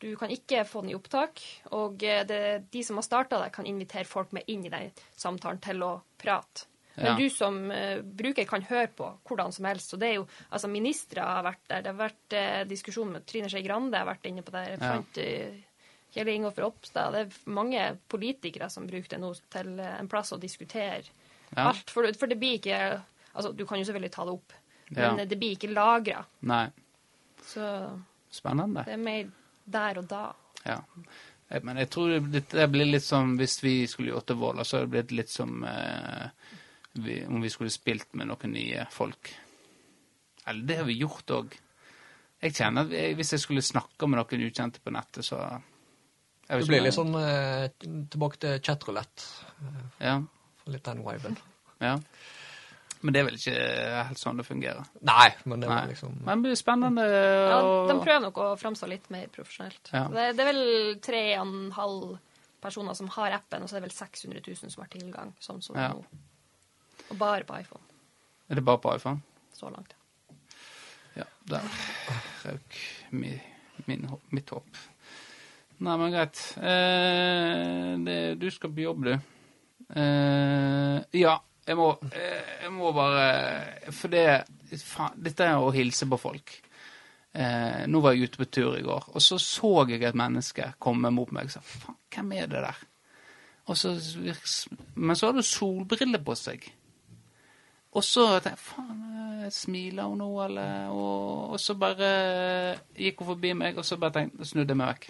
Du 0.00 0.14
kan 0.16 0.32
ikke 0.32 0.62
få 0.64 0.84
den 0.84 0.94
i 0.94 0.96
opptak, 0.96 1.42
og 1.76 2.00
det, 2.00 2.70
de 2.72 2.84
som 2.86 3.00
har 3.00 3.04
starta 3.04 3.40
det, 3.42 3.50
kan 3.52 3.68
invitere 3.68 4.08
folk 4.08 4.32
med 4.36 4.48
inn 4.48 4.64
i 4.64 4.72
den 4.72 4.92
samtalen 5.16 5.60
til 5.64 5.82
å 5.84 5.94
prate. 6.20 6.69
Men 6.96 7.06
Ja. 7.06 7.16
du 7.16 7.28
som 7.30 7.70
uh, 7.70 8.00
bruker 8.02 8.44
kan 8.44 8.62
høre 8.62 8.88
på 8.96 9.06
hvordan 9.28 9.52
som 9.52 9.64
helst. 9.64 9.94
Og 9.94 10.00
det 10.00 10.08
er 10.08 10.14
jo, 10.18 10.26
altså 10.50 10.68
Ministre 10.68 11.20
har 11.24 11.42
vært 11.46 11.62
der. 11.68 11.82
Det 11.82 11.92
har 11.92 12.00
vært 12.00 12.34
uh, 12.36 12.64
diskusjon 12.68 13.12
med 13.12 13.26
Trine 13.26 13.48
Skei 13.48 13.62
Grande 13.64 13.96
har 13.96 14.06
vært 14.10 14.26
inne 14.28 14.42
på 14.42 14.52
det. 14.52 14.64
Jeg 14.74 14.80
fant 14.82 15.20
uh, 15.22 15.60
Kjell 16.12 16.28
Ingolf 16.34 16.58
Ropstad. 16.58 17.12
Det 17.14 17.20
er 17.22 17.52
mange 17.54 17.84
politikere 18.10 18.68
som 18.70 18.86
bruker 18.90 19.14
det 19.14 19.20
nå 19.22 19.30
til 19.54 19.78
en 19.80 20.08
plass 20.10 20.32
å 20.34 20.40
diskutere 20.42 21.04
Ja. 21.56 21.68
alt. 21.70 21.88
For, 21.90 22.06
for 22.18 22.26
det 22.30 22.38
blir 22.38 22.58
ikke 22.58 22.82
Altså, 23.30 23.52
du 23.54 23.62
kan 23.66 23.78
jo 23.78 23.84
selvfølgelig 23.86 24.10
ta 24.10 24.24
det 24.26 24.32
opp, 24.34 24.52
Ja. 24.90 25.12
men 25.14 25.28
det 25.28 25.36
blir 25.38 25.52
ikke 25.54 25.68
lagra. 25.70 26.24
Så 27.46 27.66
Spennende. 28.30 28.82
det 28.84 28.92
er 28.92 28.96
mer 29.02 29.28
der 29.70 29.98
og 30.02 30.08
da. 30.10 30.32
Ja. 30.66 30.80
Men 31.62 31.76
jeg 31.78 31.90
tror 31.90 32.12
det, 32.30 32.44
det 32.50 32.66
blir 32.70 32.86
litt 32.86 33.02
som 33.06 33.36
hvis 33.38 33.56
vi 33.62 33.86
skulle 33.90 34.10
gjort 34.12 34.26
det 34.30 34.36
Våler, 34.38 34.64
så 34.66 34.76
hadde 34.78 34.86
det 34.86 34.94
blitt 34.96 35.14
litt 35.18 35.30
som 35.30 35.64
eh, 35.66 36.28
vi, 36.92 37.20
om 37.26 37.40
vi 37.42 37.50
skulle 37.52 37.70
spilt 37.70 38.14
med 38.18 38.30
noen 38.30 38.54
nye 38.54 38.86
folk. 38.90 39.30
Eller 40.46 40.66
det 40.66 40.78
har 40.80 40.88
vi 40.88 40.98
gjort 40.98 41.30
òg. 41.36 41.54
Jeg 42.40 42.56
kjenner 42.56 42.88
at 42.88 42.94
jeg, 42.96 43.14
hvis 43.18 43.34
jeg 43.36 43.42
skulle 43.42 43.62
snakke 43.64 44.08
med 44.08 44.18
noen 44.20 44.46
ukjente 44.48 44.80
på 44.82 44.92
nettet, 44.94 45.26
så 45.26 45.38
jeg 46.50 46.64
Det 46.64 46.66
blir 46.66 46.82
litt 46.82 46.96
sånn 46.96 47.14
eh, 47.14 47.68
tilbake 48.10 48.40
til 48.42 48.60
chatrulett. 48.64 49.26
Ja. 50.02 50.16
Litt 50.66 50.86
den 50.88 51.02
viben. 51.06 51.36
ja. 51.88 51.98
Men 53.00 53.14
det 53.14 53.20
er 53.20 53.26
vel 53.30 53.36
ikke 53.38 53.60
helt 54.10 54.20
sånn 54.20 54.40
det 54.40 54.44
fungerer. 54.44 54.88
Nei, 55.08 55.28
men 55.48 55.62
det 55.62 55.76
liksom 55.88 56.18
Men 56.24 56.42
det 56.42 56.50
blir 56.50 56.58
spennende 56.58 57.04
Ja, 57.06 57.60
de 57.88 57.94
prøver 57.96 58.24
nok 58.26 58.40
å 58.42 58.48
framstå 58.60 58.88
litt 58.90 59.06
mer 59.14 59.30
profesjonelt. 59.32 59.88
Ja. 59.94 60.02
Det, 60.12 60.26
det 60.36 60.44
er 60.44 60.50
vel 60.50 60.98
tre 61.04 61.22
og 61.38 61.46
en 61.46 61.70
halv 61.78 62.18
personer 62.60 62.98
som 62.98 63.08
har 63.14 63.38
appen, 63.38 63.62
og 63.64 63.70
så 63.70 63.78
er 63.78 63.80
det 63.80 63.88
vel 63.88 63.96
600 63.96 64.42
000 64.44 64.74
som 64.74 64.82
har 64.84 64.90
tilgang, 64.92 65.32
sånn 65.40 65.62
som 65.64 65.78
Ja. 65.80 65.94
nå. 65.94 66.04
Og 67.10 67.18
bare 67.18 67.44
på 67.44 67.58
iPhone, 67.60 67.82
Er 68.50 68.54
det 68.58 68.64
bare 68.64 68.78
på 68.82 68.94
iPhone? 68.96 69.20
så 69.54 69.68
langt. 69.70 69.92
Ja, 71.16 71.24
der 71.50 71.60
røk 72.44 72.76
mi, 73.10 73.34
min, 73.86 74.06
mitt 74.30 74.50
håp. 74.50 74.78
Nei, 75.80 75.96
men 76.00 76.12
greit. 76.14 76.40
Eh, 76.56 77.98
det, 78.06 78.16
du 78.40 78.46
skal 78.50 78.72
på 78.72 78.80
jobb, 78.86 79.04
du. 79.04 79.12
Eh, 79.96 80.96
ja, 81.20 81.34
jeg 81.66 81.76
må, 81.76 81.90
eh, 82.12 82.50
jeg 82.62 82.72
må 82.72 82.92
bare 82.94 83.92
For 83.92 84.08
det 84.12 84.24
faen, 84.84 85.16
Dette 85.20 85.44
er 85.50 85.58
å 85.60 85.72
hilse 85.74 86.06
på 86.08 86.18
folk. 86.20 86.54
Eh, 87.34 87.84
nå 87.86 88.00
var 88.02 88.14
jeg 88.16 88.30
ute 88.30 88.40
på 88.40 88.48
tur 88.50 88.78
i 88.78 88.82
går, 88.86 89.10
og 89.14 89.22
så 89.22 89.38
så 89.38 89.84
jeg 89.90 90.02
et 90.02 90.18
menneske 90.18 90.72
komme 90.82 91.12
mot 91.14 91.30
meg 91.32 91.50
og 91.50 91.52
sa 91.58 91.60
faen, 91.62 91.96
hvem 92.10 92.32
er 92.40 92.48
det 92.50 92.64
der? 92.64 92.80
Og 93.70 93.76
så, 93.78 93.92
men 94.96 95.14
så 95.16 95.28
hadde 95.28 95.44
hun 95.44 95.46
solbriller 95.46 96.22
på 96.26 96.34
seg. 96.38 96.64
Og 97.92 98.04
så 98.06 98.24
tenkte 98.38 98.50
jeg 98.54 98.58
faen, 98.62 98.98
eh, 99.44 99.48
smiler 99.50 100.06
hun 100.06 100.18
nå, 100.22 100.28
eller? 100.44 100.88
Og, 100.94 101.50
og 101.56 101.60
så 101.60 101.74
bare 101.74 102.10
gikk 102.94 103.18
hun 103.24 103.26
forbi 103.32 103.52
meg, 103.58 103.78
og 103.78 103.84
så 103.84 103.96
bare 103.98 104.12
tenkte, 104.20 104.46
snudde 104.46 104.70
jeg 104.70 104.78
meg 104.78 104.92
vekk. 104.94 105.08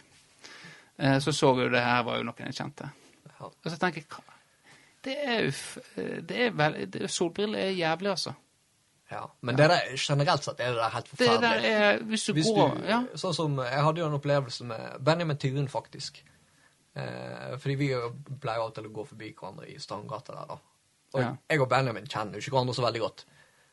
Eh, 1.01 1.18
så 1.20 1.33
så 1.33 1.51
jeg 1.57 1.66
jo 1.68 1.74
det 1.74 1.83
her 1.85 2.03
var 2.09 2.16
jo 2.20 2.24
noen 2.28 2.47
jeg 2.47 2.57
kjente. 2.57 2.89
Og 3.41 3.53
så 3.68 3.76
tenker 3.81 4.01
jeg 4.03 4.09
hva- 4.09 4.39
Det 5.05 5.16
er 5.24 5.43
jo 5.47 5.53
eh, 5.97 6.20
det 6.22 6.41
er 6.47 6.51
vel, 6.57 6.78
det, 6.93 7.11
Solbriller 7.11 7.59
er 7.59 7.70
jævlig, 7.76 8.11
altså. 8.11 8.33
Ja. 9.11 9.24
Men 9.43 9.57
det 9.59 9.68
der, 9.70 9.81
generelt 9.99 10.45
sett 10.45 10.61
er 10.61 10.68
det 10.70 10.76
der 10.78 10.91
helt 10.95 11.09
Det 11.18 11.41
der 11.43 11.64
er 11.66 11.99
Hvis 12.07 12.24
du 12.28 12.33
Hvis 12.33 12.47
du, 12.47 12.55
går 12.55 12.76
Ja. 12.87 13.01
Sånn 13.18 13.35
som, 13.35 13.57
Jeg 13.59 13.83
hadde 13.83 13.99
jo 14.01 14.07
en 14.07 14.14
opplevelse 14.14 14.64
med 14.64 15.01
Benjamin 15.05 15.37
Tyren, 15.37 15.66
faktisk. 15.68 16.22
Eh, 16.97 17.57
fordi 17.59 17.74
vi 17.74 17.89
pleier 18.41 18.61
jo 18.62 18.70
til 18.70 18.87
å 18.87 18.93
gå 18.93 19.05
forbi 19.09 19.33
hverandre 19.35 19.66
i 19.68 19.78
Strandgata 19.83 20.33
der, 20.37 20.47
da. 20.53 20.59
Og 21.14 21.20
Ja. 21.20 21.36
jeg 21.50 21.61
og 21.61 21.68
Benjamin 21.68 22.06
kjenner 22.06 22.34
jo 22.34 22.38
ikke 22.44 22.50
hverandre 22.54 22.74
så 22.74 22.84
veldig 22.86 23.00
godt. 23.00 23.24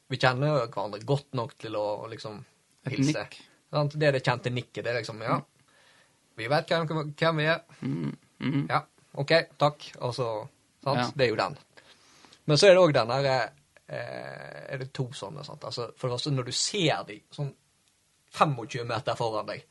Vi 0.10 0.18
kjenner 0.18 0.68
hverandre 0.68 1.06
godt 1.06 1.34
nok 1.34 1.58
til 1.58 1.76
å 1.76 2.08
liksom 2.10 2.44
hilse. 2.90 3.28
Det 3.72 4.04
er 4.08 4.12
det 4.16 4.24
kjente 4.24 4.50
nikket. 4.54 4.84
Det 4.84 4.88
er 4.88 5.02
liksom 5.02 5.22
Ja, 5.22 5.42
vi 6.38 6.48
vet 6.48 6.68
hvem, 6.68 7.14
hvem 7.16 7.38
vi 7.38 7.46
er. 7.46 7.62
Mm, 7.82 8.18
mm, 8.40 8.68
Ja, 8.70 8.82
OK, 9.16 9.32
takk. 9.58 9.92
Og 10.02 10.14
så 10.16 10.48
Sant? 10.84 11.00
Ja. 11.00 11.12
Det 11.16 11.26
er 11.26 11.30
jo 11.30 11.36
den. 11.36 11.58
Men 12.46 12.58
så 12.58 12.68
er 12.70 12.76
det 12.76 12.84
òg 12.84 12.94
den 12.94 13.08
derre 13.12 13.52
eh, 13.90 14.74
Er 14.74 14.78
det 14.78 14.94
to 14.94 15.10
sånne, 15.12 15.44
sant? 15.44 15.64
Altså, 15.68 15.90
for 15.98 16.08
det 16.08 16.14
første, 16.16 16.32
når 16.32 16.46
du 16.46 16.52
ser 16.52 17.04
de 17.08 17.18
sånn 17.34 17.54
25 18.32 18.86
meter 18.88 19.16
foran 19.16 19.48
deg, 19.48 19.64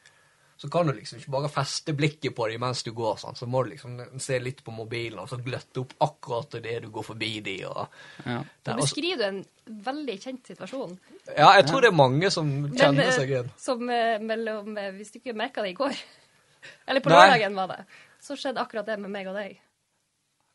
så 0.57 0.69
kan 0.69 0.87
du 0.87 0.93
liksom 0.97 1.19
ikke 1.19 1.31
bare 1.31 1.49
feste 1.53 1.93
blikket 1.93 2.35
på 2.37 2.47
dem 2.49 2.63
mens 2.65 2.83
du 2.83 2.91
går. 2.97 3.19
sånn. 3.21 3.37
Så 3.37 3.49
må 3.51 3.63
du 3.65 3.75
liksom 3.75 3.99
se 4.23 4.39
litt 4.41 4.63
på 4.65 4.73
mobilen 4.73 5.21
og 5.21 5.29
så 5.29 5.37
gløtte 5.45 5.83
opp 5.83 5.93
akkurat 6.07 6.57
det 6.65 6.79
du 6.87 6.89
går 6.95 7.05
forbi 7.11 7.33
de, 7.45 7.57
og 7.69 7.83
ja. 8.25 8.39
det, 8.41 8.77
beskriver 8.81 9.21
du 9.21 9.27
en 9.27 9.43
veldig 9.91 10.17
kjent 10.23 10.53
situasjon. 10.53 10.97
Ja, 11.35 11.51
jeg 11.59 11.69
tror 11.69 11.85
det 11.85 11.93
er 11.93 11.99
mange 11.99 12.33
som 12.33 12.51
kjenner 12.73 13.03
Men, 13.03 13.13
seg 13.19 13.35
igjen. 13.35 13.53
Som 13.61 13.85
eh, 13.93 14.17
mellom 14.23 14.79
eh, 14.81 14.93
Hvis 14.97 15.13
du 15.13 15.21
ikke 15.21 15.37
merka 15.37 15.65
det 15.65 15.75
i 15.75 15.79
går, 15.79 16.01
eller 16.89 17.05
på 17.05 17.13
lørdagen 17.13 17.61
var 17.61 17.75
det, 17.75 17.81
så 18.23 18.39
skjedde 18.39 18.65
akkurat 18.65 18.89
det 18.89 18.97
med 19.03 19.13
meg 19.13 19.29
og 19.29 19.37
deg. 19.37 19.61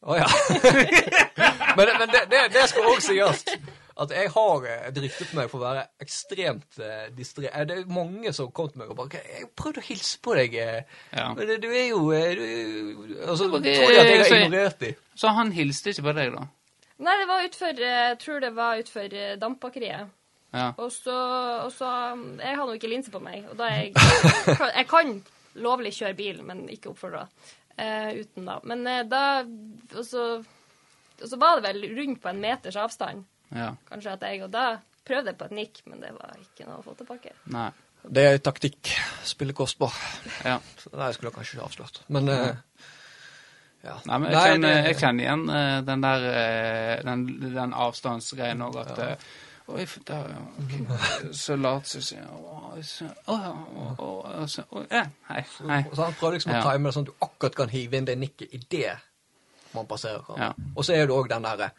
Å 0.01 0.17
ja. 0.17 0.25
men 1.77 1.91
men 1.99 2.07
det, 2.09 2.25
det, 2.31 2.45
det 2.55 2.65
skal 2.71 2.89
også 2.89 3.13
sies 3.13 3.43
at 4.01 4.11
jeg 4.15 4.29
har 4.33 4.65
eh, 4.69 4.87
driftet 4.95 5.33
meg 5.37 5.49
for 5.51 5.59
å 5.61 5.65
være 5.67 5.83
ekstremt 6.03 6.79
eh, 6.79 7.09
distré... 7.17 7.49
eh, 7.51 7.65
Det 7.69 7.77
er 7.79 7.91
mange 7.93 8.33
som 8.33 8.51
kom 8.51 8.69
til 8.71 8.81
meg 8.81 8.89
og 8.93 8.97
bare 8.97 9.21
'Jeg 9.21 9.49
prøvde 9.55 9.81
å 9.83 9.87
hilse 9.87 10.19
på 10.23 10.35
deg, 10.35 10.55
eh, 10.55 10.81
Ja. 11.17 11.33
men 11.33 11.47
du 11.61 11.67
er 11.69 11.87
jo 11.89 11.99
du, 12.11 13.17
Og 13.27 13.37
så 13.37 13.49
tror 13.49 13.59
det- 13.61 13.75
jeg 13.77 13.99
at 13.99 14.07
jeg 14.07 14.25
har 14.25 14.45
ignorert 14.45 14.79
dem. 14.79 14.95
Så 15.15 15.27
han 15.35 15.51
hilste 15.51 15.89
ikke 15.93 16.03
på 16.09 16.15
deg, 16.15 16.33
da? 16.33 16.47
Nei, 16.99 17.17
det 17.17 17.27
var 17.27 17.45
utfor 17.47 17.79
Jeg 17.79 18.17
tror 18.19 18.39
det 18.39 18.55
var 18.55 18.77
utfor 18.77 19.37
Dampbakeriet. 19.39 20.09
Ja. 20.53 20.73
Og 20.77 20.91
så, 20.91 21.15
og 21.65 21.71
så 21.71 22.11
um, 22.13 22.39
Jeg 22.39 22.55
har 22.57 22.65
nå 22.67 22.73
ikke 22.75 22.89
linse 22.91 23.11
på 23.11 23.19
meg, 23.23 23.45
og 23.49 23.57
da 23.57 23.63
er 23.71 23.83
jeg 23.83 23.93
Jeg 24.75 24.87
kan 24.87 25.23
lovlig 25.55 25.93
kjøre 25.93 26.15
bil, 26.15 26.43
men 26.43 26.67
ikke 26.69 26.89
oppfordra 26.93 27.27
Uh, 27.81 28.11
uten, 28.19 28.45
da. 28.45 28.59
Men 28.67 28.85
uh, 28.85 29.03
da 29.09 29.21
og 29.97 30.05
så, 30.05 30.43
og 31.23 31.27
så 31.29 31.37
var 31.39 31.55
det 31.61 31.63
vel 31.73 31.95
rundt 31.97 32.19
på 32.21 32.29
en 32.29 32.41
meters 32.43 32.75
avstand, 32.75 33.23
ja. 33.55 33.69
kanskje, 33.89 34.11
at 34.17 34.21
jeg 34.27 34.43
Og 34.45 34.51
da 34.53 34.65
prøvde 35.05 35.33
på 35.33 35.45
et 35.49 35.51
nikk, 35.57 35.81
men 35.89 35.99
det 36.03 36.11
var 36.15 36.35
ikke 36.39 36.67
noe 36.69 36.79
å 36.79 36.85
få 36.85 36.93
tilbake. 36.99 37.33
Nei. 37.53 37.69
Det 38.01 38.23
er 38.25 38.37
taktikk. 38.41 38.89
Spille 39.23 39.53
kostbar. 39.53 39.93
Ja. 40.45 40.55
Så 40.81 40.89
Nei, 40.95 41.05
jeg 41.11 41.19
skulle 41.19 41.31
kanskje 41.35 41.57
ikke 41.57 41.67
avslørt. 41.67 41.99
Men 42.09 42.29
eh, 42.33 42.55
ja. 43.83 43.95
Nei, 44.05 44.17
men 44.17 44.31
jeg 44.31 44.35
Nei, 44.37 44.47
kjenner, 44.47 44.73
det- 44.75 44.85
jeg 44.91 44.97
kjenner 45.01 45.23
igjen 45.25 45.43
uh, 45.49 45.77
den 45.85 46.03
der 46.05 46.25
uh, 46.31 47.05
den, 47.05 47.23
den 47.55 47.73
avstandsgreien 47.73 48.61
òg, 48.65 48.77
at 48.85 48.99
eh, 49.05 49.31
Oi, 49.71 49.83
f- 49.85 50.01
da, 50.03 50.17
ok. 50.59 50.73
Så 51.37 51.55
lat 51.55 51.87
som 51.87 52.01
ja, 52.11 52.25
ja, 54.89 55.03
Hei. 55.29 55.43
Hei. 55.69 55.83
Så 55.93 56.01
han 56.03 56.17
prøver 56.17 56.33
liksom 56.35 56.51
å 56.57 56.63
time 56.65 56.89
det 56.89 56.95
sånn 56.97 57.05
at 57.07 57.11
du 57.13 57.23
akkurat 57.23 57.55
kan 57.61 57.71
hive 57.71 57.97
inn 58.01 58.07
det 58.09 58.17
nikket 58.19 58.51
idet 58.57 58.97
man 59.75 59.87
passerer. 59.87 60.25
Ja. 60.41 60.49
Og 60.75 60.83
så 60.83 60.97
er 60.97 61.05
det 61.07 61.15
òg 61.15 61.29
den 61.31 61.45
derre 61.45 61.69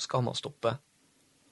Skal 0.00 0.22
man 0.26 0.34
stoppe? 0.38 0.72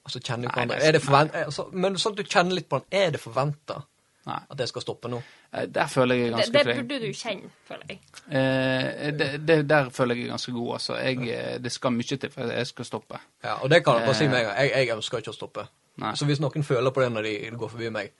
Altså, 0.08 0.20
kjenner 0.24 0.48
du 0.48 0.56
Nei, 0.56 0.64
det 0.70 0.76
er 0.78 0.88
Er 0.88 0.92
det 0.96 1.02
forvent 1.04 1.34
altså, 1.36 1.66
men 1.72 1.96
sånn 2.00 2.14
at 2.16 2.22
du 2.22 2.28
kjenner 2.32 2.56
litt 2.56 2.68
på 2.70 2.78
den. 2.80 2.86
Er 3.04 3.10
det 3.12 3.20
forventa 3.20 3.82
at 4.28 4.60
jeg 4.60 4.68
skal 4.68 4.82
stoppe 4.84 5.08
nå? 5.08 5.18
Eh, 5.56 5.66
Der 5.72 5.86
føler 5.88 6.14
jeg 6.18 6.26
er 6.28 6.30
Det, 6.30 6.36
ganske 6.36 6.52
det 6.52 6.64
flink. 6.64 6.88
burde 6.88 7.06
du 7.06 7.12
kjenne, 7.16 7.50
føler 7.68 7.84
jeg. 7.88 8.00
Eh, 8.28 9.12
det, 9.18 9.28
det, 9.48 9.56
der 9.70 9.88
føler 9.90 10.14
jeg 10.18 10.24
er 10.26 10.32
ganske 10.34 10.52
god, 10.52 10.72
altså. 10.74 10.96
Jeg, 11.00 11.28
eh, 11.32 11.58
det 11.64 11.72
skal 11.72 11.92
mye 11.96 12.16
til 12.20 12.30
for 12.30 12.42
at 12.44 12.56
jeg 12.58 12.66
skal 12.66 12.84
stoppe. 12.84 13.20
Ja, 13.44 13.54
Og 13.62 13.70
det 13.70 13.84
kan 13.84 13.94
jeg 13.96 14.04
bare 14.04 14.14
si 14.14 14.24
Eh. 14.24 14.30
med 14.30 14.38
en 14.40 14.44
gang. 14.46 14.56
Jeg, 14.58 14.72
jeg 14.88 14.96
ønsker 14.96 15.18
ikke 15.18 15.30
å 15.32 15.38
stoppe. 15.38 15.66
Nei. 15.96 16.14
Så 16.14 16.24
hvis 16.28 16.40
noen 16.40 16.64
føler 16.64 16.90
på 16.90 17.00
det 17.02 17.12
når 17.12 17.22
de 17.22 17.56
går 17.56 17.68
forbi 17.68 17.88
meg, 17.90 18.12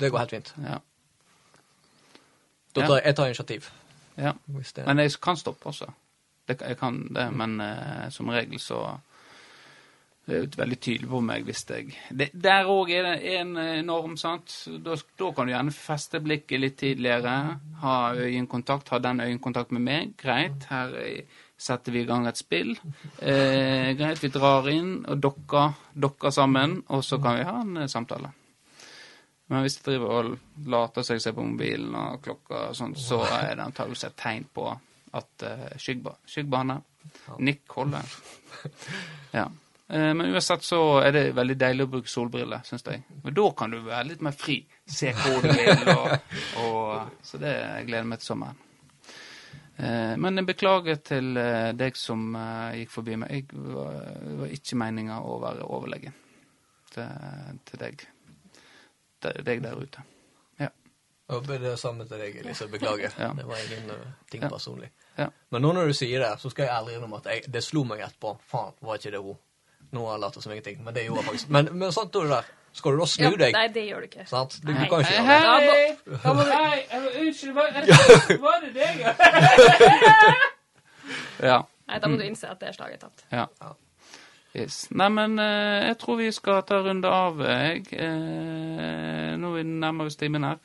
det 0.00 0.10
går 0.12 0.18
helt 0.18 0.30
fint. 0.30 0.54
Ja. 0.64 0.78
Da 2.76 2.86
tar 2.86 2.94
jeg, 2.98 3.04
jeg 3.06 3.16
tar 3.16 3.26
initiativ. 3.26 3.70
ja. 4.18 4.32
Hvis 4.46 4.72
det, 4.72 4.86
Men 4.86 4.98
jeg 4.98 5.12
kan 5.22 5.36
stoppe 5.36 5.66
også. 5.66 5.86
Det, 6.48 6.60
jeg 6.60 6.76
kan 6.78 7.00
det, 7.14 7.32
men 7.36 7.60
eh, 7.60 8.10
som 8.10 8.28
regel 8.28 8.60
så 8.60 8.98
det 10.28 10.34
er 10.36 10.42
jo 10.44 10.60
veldig 10.60 10.76
tydelig 10.84 11.08
på 11.08 11.18
meg 11.24 11.44
hvis 11.48 11.62
jeg 11.70 11.92
det, 12.12 12.26
Der 12.36 12.68
òg 12.68 12.90
er 12.92 13.06
det 13.06 13.34
en 13.38 13.54
eh, 13.56 13.80
norm, 13.80 14.18
sant. 14.20 14.52
Da, 14.84 14.96
da 15.16 15.28
kan 15.32 15.48
du 15.48 15.54
gjerne 15.54 15.72
feste 15.72 16.20
blikket 16.20 16.60
litt 16.60 16.76
tidligere. 16.82 17.36
Ha 17.80 17.94
øyekontakt. 18.12 18.92
Ha 18.92 18.98
den 19.00 19.22
øyekontakt 19.24 19.72
med 19.72 19.86
meg. 19.86 20.10
Greit. 20.20 20.66
Her 20.68 20.92
eh, 21.00 21.38
setter 21.58 21.94
vi 21.94 22.02
i 22.02 22.08
gang 22.08 22.28
et 22.28 22.38
spill. 22.38 22.74
Eh, 23.24 23.94
greit, 23.96 24.20
vi 24.22 24.30
drar 24.34 24.68
inn 24.70 24.98
og 25.08 25.22
dokker, 25.22 25.72
dokker 25.96 26.34
sammen, 26.34 26.82
og 26.92 27.00
så 27.04 27.18
kan 27.22 27.38
vi 27.38 27.46
ha 27.48 27.54
en 27.62 27.80
eh, 27.82 27.88
samtale. 27.90 28.30
Men 29.48 29.64
hvis 29.64 29.78
de 29.78 29.86
driver 29.86 30.12
og 30.12 30.66
later 30.68 31.06
seg 31.08 31.22
se 31.24 31.32
på 31.32 31.46
mobilen 31.46 31.96
og 31.96 32.20
klokka 32.24 32.66
og 32.68 32.76
sånn, 32.76 32.92
så 33.00 33.22
er 33.24 33.54
det 33.56 33.64
antakelig 33.64 34.04
et 34.04 34.18
tegn 34.20 34.44
på 34.52 34.66
at 35.16 35.44
uh, 35.48 35.70
skyggeba 35.80 36.12
skyggebane. 36.28 36.76
Nikk 37.40 37.78
holder. 37.78 38.12
Ja. 39.32 39.46
Eh, 39.90 40.14
men 40.14 40.34
uansett 40.34 40.62
så 40.62 41.00
er 41.00 41.12
det 41.12 41.22
veldig 41.32 41.54
deilig 41.56 41.86
å 41.86 41.90
bruke 41.94 42.10
solbriller, 42.12 42.64
syns 42.68 42.84
jeg. 42.84 43.06
Men 43.24 43.36
da 43.38 43.44
kan 43.56 43.72
du 43.72 43.78
være 43.86 44.10
litt 44.10 44.24
mer 44.24 44.36
fri. 44.36 44.58
Se 44.84 45.14
hvor 45.16 45.40
du 45.40 45.48
vil. 45.48 45.88
Og, 45.94 46.34
og, 46.64 47.14
så 47.24 47.40
det 47.40 47.54
jeg 47.54 47.86
gleder 47.88 48.10
meg 48.10 48.20
til 48.20 48.32
sommeren. 48.34 48.60
Eh, 49.78 50.12
men 50.20 50.42
jeg 50.42 50.50
beklager 50.50 51.00
til 51.08 51.40
eh, 51.40 51.70
deg 51.78 51.96
som 51.96 52.36
gikk 52.76 52.92
forbi 52.92 53.16
meg. 53.22 53.32
Jeg 53.32 53.64
var, 53.78 53.96
det 54.26 54.36
var 54.42 54.54
ikke 54.58 54.80
meninga 54.84 55.22
å 55.24 55.40
være 55.46 55.72
overlegen 55.72 56.20
til, 56.92 57.58
til 57.72 57.84
deg. 57.86 58.06
Til 59.24 59.42
deg 59.48 59.64
der 59.64 59.80
ute. 59.80 60.04
Ja. 60.60 60.68
Jeg 60.68 61.32
håper 61.32 61.64
det 61.64 61.72
er 61.72 61.80
samme 61.80 62.04
til 62.04 62.20
deg, 62.26 62.36
Elise. 62.44 62.68
Beklager. 62.68 63.16
Ja. 63.16 63.32
Det 63.40 63.48
var 63.48 63.64
ingen 63.64 64.06
ting 64.28 64.44
personlig. 64.44 64.92
Ja. 65.16 65.32
Men 65.48 65.64
nå 65.64 65.72
når 65.72 65.88
du 65.88 65.96
sier 65.96 66.20
det, 66.20 66.34
så 66.44 66.52
skal 66.52 66.68
jeg 66.68 66.76
ærlig 66.76 66.98
innrømme 66.98 67.24
at 67.24 67.32
jeg, 67.32 67.48
det 67.56 67.64
slo 67.64 67.88
meg 67.88 68.04
etterpå. 68.04 68.36
Faen, 68.52 68.76
var 68.84 69.00
ikke 69.00 69.16
det 69.16 69.24
hun? 69.24 69.44
Nå 69.92 70.04
har 70.04 70.12
jeg 70.16 70.20
latt 70.20 70.34
som 70.42 70.52
ingenting, 70.52 70.82
men 70.84 70.94
det 70.94 71.04
gjorde 71.06 71.20
jeg 71.22 71.28
faktisk. 71.30 71.48
Men, 71.56 71.68
men 71.80 71.92
sånn, 71.96 72.10
du 72.12 72.18
er 72.20 72.28
der. 72.34 72.44
Skal 72.76 72.92
du 72.92 72.98
da 73.00 73.06
snu 73.08 73.24
Ja, 73.24 73.30
deg? 73.40 73.52
nei, 73.56 73.68
det 73.72 73.84
gjør 73.88 74.00
du 74.04 74.08
ikke. 74.10 74.24
Sant? 74.28 74.58
Du, 74.60 74.68
du 74.68 74.74
kan 74.90 75.00
ikke 75.00 75.14
gjøre 75.14 75.24
Hei, 75.24 75.40
det. 75.40 75.46
hei! 75.72 75.88
Hei, 76.52 76.78
eh, 76.92 77.06
unnskyld, 77.22 77.52
var, 77.56 77.72
var 78.44 78.56
det 78.62 78.70
deg? 78.76 78.94
ja. 81.50 81.58
Nei, 81.88 81.96
da 82.04 82.06
må 82.12 82.16
du 82.20 82.24
innse 82.26 82.50
at 82.52 82.60
det 82.60 82.74
slaget 82.76 82.98
er 82.98 83.02
tatt. 83.08 83.24
Ja. 83.32 83.46
Yes. 84.58 84.76
Nei, 84.92 85.08
men 85.12 85.38
eh, 85.40 85.86
jeg 85.88 85.96
tror 86.02 86.16
vi 86.20 86.28
skal 86.36 86.60
ta 86.68 86.76
runde 86.84 87.08
av, 87.12 87.40
jeg. 87.40 87.88
Eh, 87.96 89.32
nå 89.40 89.48
nærmer 89.64 90.04
vi 90.04 90.08
oss 90.12 90.20
timen 90.20 90.44
her. 90.44 90.58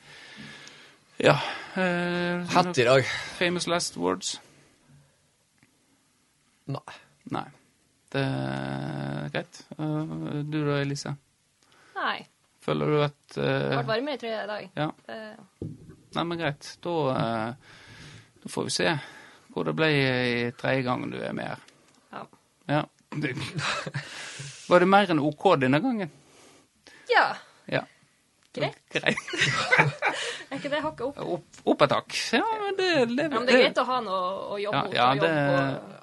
Ja. 1.22 1.36
Hatt 1.74 2.66
Hett 2.74 2.78
i 2.82 2.84
dag. 2.88 3.04
famous 3.38 3.66
last 3.70 3.96
words? 3.96 4.34
Nei. 6.68 6.92
Nei. 7.32 7.44
Det 8.14 8.22
er 8.22 9.30
greit. 9.34 9.60
Eh, 9.74 10.14
du 10.46 10.58
da, 10.68 10.76
Elise? 10.84 11.14
Nei. 11.98 12.20
Føler 12.64 12.92
du 12.94 13.00
at 13.04 13.34
Det 13.34 13.44
eh, 13.44 13.72
ble 13.74 13.82
varmere 13.88 14.14
i 14.16 14.20
tredje 14.22 14.44
dag. 14.48 14.68
Ja. 14.78 14.86
Det, 15.08 15.18
Nei, 16.14 16.24
men 16.30 16.38
greit. 16.38 16.68
Da, 16.84 16.92
uh, 17.10 17.80
da 18.44 18.50
får 18.54 18.68
vi 18.68 18.74
se 18.76 18.92
hvor 19.54 19.66
det 19.66 19.74
ble 19.78 19.88
i 19.90 20.36
tredje 20.58 20.84
gangen 20.86 21.10
du 21.12 21.18
er 21.22 21.34
med 21.36 21.50
her. 21.52 21.64
ja. 22.14 22.22
Ja. 22.70 22.82
Var 24.68 24.80
det 24.82 24.86
mer 24.90 25.10
enn 25.12 25.20
OK 25.22 25.44
denne 25.62 25.78
gangen? 25.84 26.10
ja. 27.10 27.26
Ja. 27.70 27.82
Greit. 28.54 28.76
Greit. 28.94 29.18
Er 30.54 30.58
ikke 30.60 30.70
det 30.70 30.80
hakket 30.84 31.06
opp? 31.08 31.16
Opp, 31.18 31.60
opp 31.72 31.80
et 31.86 31.92
hakk. 31.96 32.16
Ja, 32.36 32.42
men 32.60 32.76
det, 32.78 32.88
det, 33.10 33.24
Ja, 33.24 33.28
men 33.32 33.46
det 33.48 33.54
er 33.56 33.62
greit 33.64 33.78
å 33.82 33.84
ha 33.88 33.96
noe 34.04 34.18
å 34.54 34.58
jobbe 34.62 34.82
mot 34.86 34.94
ja, 34.94 35.06
og 35.10 35.16
jobbe 35.18 35.30
det- 35.30 35.46
på. 35.48 35.54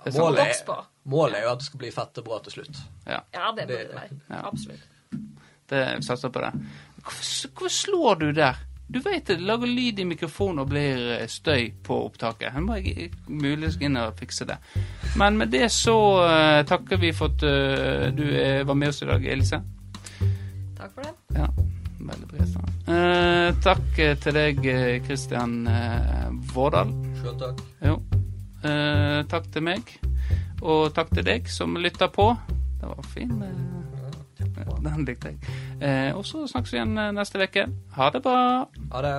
og, 0.01 0.25
og 0.25 0.39
vokse 0.41 0.65
på. 0.67 0.75
Målet 1.09 1.39
er 1.39 1.43
jo 1.47 1.51
at 1.53 1.59
det 1.59 1.65
skal 1.65 1.79
bli 1.81 1.91
fett 1.91 2.17
og 2.21 2.25
bra 2.25 2.39
til 2.45 2.51
slutt. 2.57 2.81
Ja, 3.07 3.19
Ja, 3.33 3.51
det 3.57 3.67
burde 3.67 3.87
Det- 3.87 3.95
være. 3.95 4.19
ja. 4.29 4.41
Absolutt. 4.47 4.87
det 5.69 5.95
vi 5.97 6.03
satser 6.03 6.29
på 6.29 6.41
det. 6.41 6.51
Hvorfor, 7.01 7.49
hvorfor 7.55 7.69
slår 7.69 8.15
du 8.19 8.31
der? 8.31 8.55
Du 8.91 8.99
vet 8.99 9.25
det 9.27 9.39
lager 9.39 9.67
lyd 9.67 9.99
i 9.99 10.03
mikrofonen 10.03 10.59
og 10.59 10.67
blir 10.69 11.21
eh, 11.21 11.27
støy 11.27 11.71
på 11.83 12.05
opptaket. 12.05 12.53
Jeg 12.53 12.61
må 12.61 12.75
jeg 12.75 13.11
muligens 13.27 13.77
inn 13.81 13.95
og 13.97 14.17
fikse 14.19 14.45
det. 14.45 14.57
Men 15.15 15.37
med 15.37 15.47
det 15.51 15.71
så 15.71 15.95
uh, 16.19 16.63
takker 16.67 16.97
vi 16.99 17.11
for 17.15 17.31
at 17.31 17.43
uh, 17.43 18.11
du 18.11 18.23
uh, 18.23 18.67
var 18.67 18.73
med 18.73 18.89
oss 18.89 19.01
i 19.01 19.05
dag, 19.05 19.25
Elise. 19.25 19.61
Takk 20.77 20.91
for 20.93 21.01
det. 21.03 21.13
Ja, 21.37 21.47
veldig 21.99 22.41
uh, 22.89 23.61
Takk 23.63 23.99
eh, 23.99 24.17
til 24.17 24.33
deg, 24.33 24.59
Kristian 25.07 25.67
uh, 25.67 26.27
Vårdal. 26.53 26.91
Sjøl 27.21 27.39
takk. 27.39 27.61
Jo. 27.85 27.95
Eh, 28.61 29.23
takk 29.25 29.47
til 29.53 29.63
meg, 29.65 29.87
og 30.61 30.93
takk 30.95 31.09
til 31.15 31.25
deg 31.25 31.49
som 31.49 31.75
lytta 31.77 32.07
på. 32.13 32.31
Det 32.81 32.89
var 32.89 33.03
fin. 33.13 33.31
eh, 33.43 34.81
den 34.81 35.05
likte 35.05 35.31
jeg. 35.33 35.37
Eh, 35.81 36.15
og 36.17 36.25
så 36.25 36.47
snakkes 36.49 36.73
vi 36.73 36.77
igjen 36.79 36.97
eh, 36.97 37.11
neste 37.13 37.41
uke. 37.41 37.67
Ha 37.97 38.09
det 38.13 38.21
bra. 38.25 38.65
Ha 38.93 39.01
det. 39.05 39.15